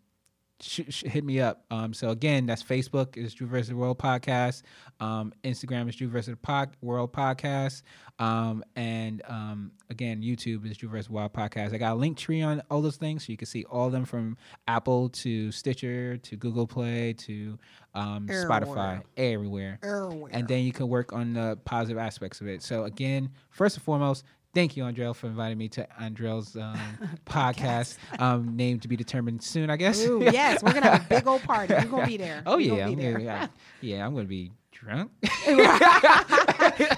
sh- 0.60 0.82
sh- 0.90 1.04
hit 1.04 1.24
me 1.24 1.40
up. 1.40 1.64
Um, 1.72 1.94
so 1.94 2.10
again, 2.10 2.46
that's 2.46 2.64
Facebook 2.64 3.18
is 3.18 3.34
Drew 3.34 3.48
versus 3.48 3.70
the 3.70 3.76
World 3.76 3.98
Podcast. 3.98 4.64
Um, 5.00 5.34
Instagram 5.44 5.90
is 5.90 5.96
Drew 5.96 6.08
versus 6.08 6.32
the 6.32 6.38
Pod- 6.38 6.76
World 6.82 7.14
Podcast. 7.14 7.84
Um, 8.20 8.64
and 8.76 9.22
um, 9.28 9.72
again, 9.90 10.22
YouTube 10.22 10.70
is 10.70 10.78
Drew 10.78 10.90
versus 10.90 11.10
Wild 11.10 11.34
Podcast. 11.34 11.74
I 11.74 11.78
got 11.78 11.96
a 11.96 12.00
Linktree 12.00 12.46
on 12.46 12.64
all 12.72 12.82
those 12.82 12.98
things, 12.98 13.26
so 13.26 13.32
you 13.32 13.38
can 13.38 13.46
see 13.46 13.64
all 13.66 13.88
of 13.88 13.92
them 13.92 14.06
from 14.06 14.38
Apple 14.68 15.10
to 15.10 15.52
Stitcher 15.52 16.18
to 16.18 16.36
Google 16.36 16.66
Play 16.66 17.14
to 17.14 17.60
um, 17.94 18.28
Spotify, 18.28 19.04
everywhere. 19.18 19.80
Everywhere. 19.84 20.32
And 20.34 20.48
then 20.48 20.64
you 20.64 20.72
can 20.72 20.88
work 20.88 21.14
on 21.14 21.34
the 21.34 21.60
positive 21.66 21.98
aspects 21.98 22.42
of 22.42 22.48
it. 22.48 22.64
So 22.64 22.84
again, 22.86 23.30
first 23.50 23.78
and 23.78 23.84
foremost, 23.84 24.24
thank 24.58 24.76
you, 24.76 24.84
Andrell, 24.86 25.16
for 25.16 25.28
inviting 25.28 25.56
me 25.60 25.68
to 25.70 25.88
Andrell's 26.02 26.56
um, 26.56 26.80
podcast, 27.28 27.96
um, 28.20 28.56
name 28.56 28.80
to 28.80 28.88
be 28.88 28.96
determined 28.96 29.44
soon, 29.44 29.70
I 29.70 29.78
guess. 29.78 30.04
Ooh, 30.04 30.24
yes, 30.24 30.64
we're 30.64 30.74
gonna 30.74 30.90
have 30.90 31.06
a 31.06 31.10
big 31.10 31.28
old 31.28 31.44
party. 31.44 31.76
You're 31.76 31.86
gonna 31.92 32.08
be 32.08 32.18
there. 32.18 32.42
Oh 32.48 32.58
You're 32.58 32.78
yeah, 32.78 32.90
gonna 32.90 33.08
I'm 33.08 33.14
gonna, 33.14 33.24
yeah, 33.24 33.48
yeah, 33.82 34.06
I'm 34.06 34.16
gonna 34.16 34.26
be 34.26 34.52
drunk. 34.72 35.12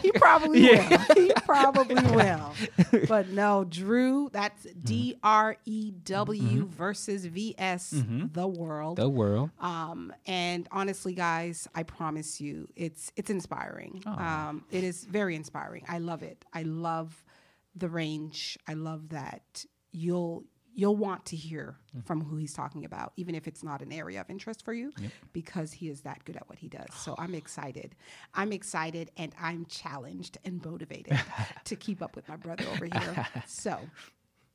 he 0.02 0.12
probably 0.14 0.72
Yeah. 0.72 0.88
will. 0.90 1.16
He 1.16 1.32
probably 1.46 1.96
will. 2.16 2.54
But 3.08 3.30
no, 3.30 3.66
Drew, 3.66 4.30
that's 4.32 4.64
D 4.84 5.16
R 5.22 5.58
E 5.66 5.92
W 6.06 6.66
versus 6.66 7.26
V 7.26 7.56
S, 7.58 7.90
the 8.34 8.48
world. 8.48 8.98
The 8.98 9.10
world. 9.10 9.50
Um, 9.60 10.14
and 10.26 10.66
honestly, 10.72 11.14
guys, 11.14 11.68
I 11.76 11.84
promise 11.84 12.40
you, 12.40 12.68
it's 12.78 13.12
it's 13.18 13.30
inspiring. 13.30 14.02
Um, 14.06 14.64
it 14.72 14.84
is 14.86 15.04
very 15.04 15.36
inspiring. 15.36 15.84
I 15.90 15.98
love 16.00 16.24
it. 16.24 16.46
I 16.54 16.64
love 16.64 17.22
the 17.80 17.90
range. 17.90 18.58
I 18.68 18.74
love 18.74 19.10
that 19.10 19.66
you'll 19.92 20.44
you'll 20.76 20.96
want 20.96 21.26
to 21.26 21.36
hear 21.36 21.78
mm. 21.96 22.06
from 22.06 22.24
who 22.24 22.38
he's 22.38 22.54
talking 22.54 22.86
about, 22.86 23.12
even 23.18 23.36
if 23.36 23.48
it's 23.48 23.64
not 23.64 23.82
an 23.82 23.92
area 23.92 24.22
of 24.22 24.30
interest 24.30 24.64
for 24.64 24.72
you, 24.72 24.94
because 25.34 25.74
he 25.74 25.90
is 25.90 26.02
that 26.02 26.24
good 26.24 26.38
at 26.38 26.48
what 26.48 26.58
he 26.58 26.70
does. 26.70 26.88
So 26.96 27.16
I'm 27.18 27.36
excited. 27.36 27.96
I'm 28.34 28.54
excited, 28.54 29.12
and 29.18 29.34
I'm 29.42 29.66
challenged 29.66 30.38
and 30.46 30.64
motivated 30.64 31.20
to 31.66 31.76
keep 31.76 32.02
up 32.02 32.16
with 32.16 32.30
my 32.30 32.38
brother 32.38 32.64
over 32.72 32.86
here. 32.86 33.28
So 33.46 33.80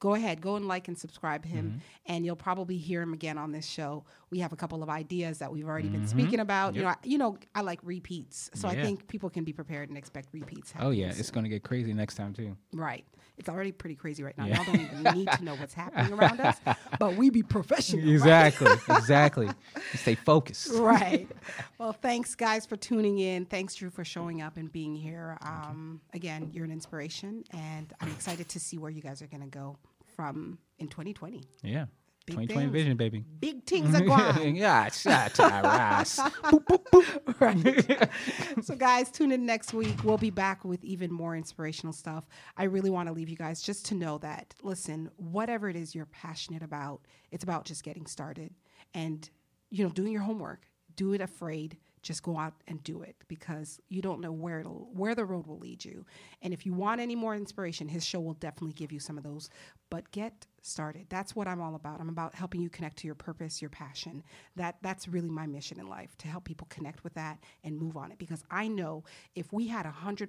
go 0.05 0.13
ahead, 0.13 0.43
go 0.43 0.57
and 0.57 0.69
like 0.69 0.87
and 0.87 0.99
subscribe 0.99 1.43
to 1.45 1.49
him, 1.49 1.81
and 2.05 2.27
you'll 2.27 2.37
probably 2.37 2.77
hear 2.77 3.01
him 3.01 3.15
again 3.15 3.39
on 3.39 3.53
this 3.53 3.65
show. 3.65 4.05
We 4.29 4.39
have 4.41 4.53
a 4.53 4.57
couple 4.57 4.83
of 4.83 4.91
ideas 4.91 5.39
that 5.39 5.51
we've 5.51 5.67
already 5.67 5.89
been 5.89 6.07
speaking 6.07 6.41
about. 6.41 6.75
You 6.75 6.83
know, 6.83 6.89
I, 6.89 6.97
you 7.05 7.17
know, 7.17 7.39
I 7.55 7.63
like 7.63 7.81
repeats, 7.83 8.51
so 8.53 8.69
I 8.69 8.75
think 8.83 9.09
people 9.09 9.31
can 9.31 9.45
be 9.45 9.55
prepared 9.55 9.89
and 9.89 9.97
expect 9.97 10.29
repeats. 10.35 10.75
Oh 10.79 10.91
yeah, 10.91 11.07
happening 11.07 11.21
it's 11.21 11.31
gonna 11.31 11.49
get 11.49 11.63
crazy 11.63 11.95
next 11.95 12.17
time 12.17 12.35
too. 12.35 12.55
Right. 12.75 13.07
It's 13.37 13.49
already 13.49 13.73
pretty 13.73 13.97
crazy 13.97 14.23
right 14.23 14.37
now. 14.39 14.45
Yeah. 14.45 14.57
Y'all 14.63 14.65
don't 14.67 14.81
even 14.81 15.03
need 15.19 15.29
to 15.33 15.45
know 15.45 15.57
what's 15.57 15.75
happening 15.75 16.13
around 16.13 16.41
us, 16.41 16.57
but 17.01 17.17
we 17.17 17.31
be 17.31 17.43
professional. 17.43 18.05
right? 18.05 18.13
Exactly. 18.13 18.73
exactly. 18.91 19.49
Stay 19.95 20.15
focused. 20.15 20.71
right. 20.73 21.29
Well, 21.79 21.93
thanks, 21.93 22.35
guys, 22.35 22.65
for 22.65 22.77
tuning 22.77 23.19
in. 23.19 23.45
Thanks, 23.45 23.75
Drew, 23.75 23.91
for 23.91 24.05
showing 24.05 24.41
up 24.41 24.57
and 24.57 24.73
being 24.73 24.95
here. 24.95 25.37
Um, 25.43 26.01
again, 26.15 26.49
you're 26.53 26.65
an 26.65 26.71
inspiration, 26.71 27.45
and 27.51 27.93
I'm 28.01 28.11
excited 28.11 28.49
to 28.51 28.61
see 28.61 28.79
where 28.79 28.91
you 28.91 29.03
guys 29.03 29.21
are 29.21 29.27
going 29.27 29.43
to 29.43 29.49
go 29.49 29.77
from 30.15 30.59
in 30.79 30.89
2020. 30.89 31.43
Yeah. 31.63 31.87
Big 32.27 32.37
2020 32.37 32.47
things. 32.47 32.73
vision, 32.73 32.97
baby. 32.97 33.25
Big 33.41 33.65
things 33.67 33.95
are 33.95 34.01
going. 34.01 34.57
yeah, 34.57 34.89
shut 34.91 35.39
our 35.41 35.67
ass. 35.67 36.19
boop, 36.45 36.65
boop, 36.65 36.85
boop. 36.91 37.41
right. 37.41 38.65
so, 38.65 38.75
guys, 38.75 39.11
tune 39.11 39.31
in 39.31 39.45
next 39.45 39.75
week. 39.75 40.03
We'll 40.05 40.17
be 40.17 40.31
back 40.31 40.65
with 40.65 40.83
even 40.85 41.13
more 41.13 41.37
inspirational 41.37 41.93
stuff. 41.93 42.27
I 42.57 42.65
really 42.65 42.89
want 42.89 43.09
to 43.09 43.13
leave 43.13 43.29
you 43.29 43.37
guys 43.37 43.61
just 43.61 43.85
to 43.87 43.95
know 43.95 44.17
that, 44.19 44.55
listen, 44.63 45.11
whatever 45.17 45.69
it 45.69 45.77
is 45.77 45.95
you're 45.95 46.07
passionate 46.07 46.63
about, 46.63 47.03
it's 47.31 47.45
about 47.45 47.67
just 47.67 47.85
getting 47.85 48.07
started 48.07 48.55
and, 48.95 49.29
you 49.71 49.85
know, 49.85 49.91
doing 49.91 50.11
your 50.11 50.23
homework. 50.23 50.67
Do 50.97 51.13
it 51.13 51.21
afraid. 51.21 51.77
Just 52.05 52.23
go 52.23 52.39
out 52.39 52.55
and 52.69 52.83
do 52.85 53.03
it 53.03 53.17
because 53.27 53.81
you 53.89 54.01
don't 54.01 54.21
know 54.21 54.31
where 54.31 54.61
it'll 54.61 54.89
where 54.93 55.15
the 55.15 55.25
road 55.25 55.47
will 55.47 55.59
lead 55.59 55.85
you. 55.85 56.07
And 56.43 56.55
if 56.55 56.65
you 56.65 56.73
want 56.73 57.01
any 57.01 57.17
more 57.17 57.35
inspiration, 57.35 57.89
his 57.89 58.05
show 58.05 58.21
will 58.21 58.35
definitely 58.35 58.75
give 58.75 58.93
you 58.93 59.01
some 59.01 59.19
of 59.19 59.25
those. 59.25 59.51
But 59.91 60.11
get 60.13 60.47
started. 60.63 61.07
That's 61.09 61.35
what 61.35 61.49
I'm 61.49 61.61
all 61.61 61.75
about. 61.75 62.01
I'm 62.01 62.09
about 62.09 62.35
helping 62.35 62.61
you 62.61 62.71
connect 62.71 62.99
to 62.99 63.07
your 63.07 63.15
purpose, 63.15 63.61
your 63.61 63.71
passion. 63.71 64.23
That 64.55 64.77
that's 64.83 65.09
really 65.09 65.31
my 65.31 65.47
mission 65.47 65.81
in 65.81 65.89
life 65.89 66.17
to 66.19 66.29
help 66.29 66.45
people 66.45 66.67
connect 66.71 67.03
with 67.03 67.15
that 67.15 67.39
and 67.65 67.77
move 67.77 67.97
on 67.97 68.13
it. 68.13 68.19
Because 68.19 68.45
I 68.51 68.69
know 68.69 69.05
if 69.35 69.53
we 69.53 69.67
had 69.67 69.87
a 69.87 69.91
hundred 69.91 70.29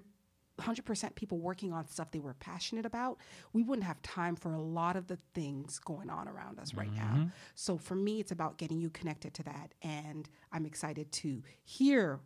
100% 0.59 1.15
people 1.15 1.39
working 1.39 1.73
on 1.73 1.87
stuff 1.87 2.11
they 2.11 2.19
were 2.19 2.33
passionate 2.35 2.85
about, 2.85 3.17
we 3.53 3.63
wouldn't 3.63 3.85
have 3.85 4.01
time 4.01 4.35
for 4.35 4.53
a 4.53 4.61
lot 4.61 4.95
of 4.95 5.07
the 5.07 5.17
things 5.33 5.79
going 5.79 6.09
on 6.09 6.27
around 6.27 6.59
us 6.59 6.73
right 6.73 6.93
now. 6.93 7.29
So 7.55 7.77
for 7.77 7.95
me, 7.95 8.19
it's 8.19 8.31
about 8.31 8.57
getting 8.57 8.79
you 8.79 8.89
connected 8.89 9.33
to 9.35 9.43
that. 9.43 9.73
And 9.81 10.29
I'm 10.51 10.65
excited 10.65 11.11
to 11.13 11.43
hear 11.63 12.19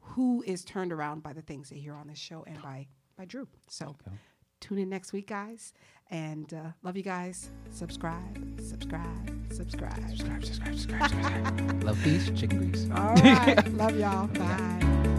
who 0.00 0.42
is 0.46 0.64
turned 0.64 0.92
around 0.92 1.22
by 1.22 1.32
the 1.32 1.42
things 1.42 1.68
they 1.70 1.78
hear 1.78 1.94
on 1.94 2.06
this 2.08 2.18
show 2.18 2.44
and 2.46 2.60
by, 2.62 2.86
by 3.16 3.24
Drew. 3.24 3.48
So 3.68 3.96
tune 4.60 4.78
in 4.78 4.88
next 4.88 5.12
week, 5.12 5.28
guys. 5.28 5.72
And 6.10 6.52
uh, 6.54 6.70
love 6.82 6.96
you 6.96 7.02
guys. 7.02 7.50
Subscribe, 7.70 8.60
subscribe, 8.60 9.52
subscribe. 9.52 10.08
subscribe, 10.08 10.44
subscribe, 10.44 10.74
subscribe, 10.74 11.10
subscribe. 11.10 11.82
Love 11.82 12.00
peace, 12.04 12.30
chicken 12.30 12.70
grease. 12.70 12.88
All 12.94 13.14
right. 13.14 13.74
love 13.74 13.98
y'all. 13.98 14.26
Bye. 14.38 15.15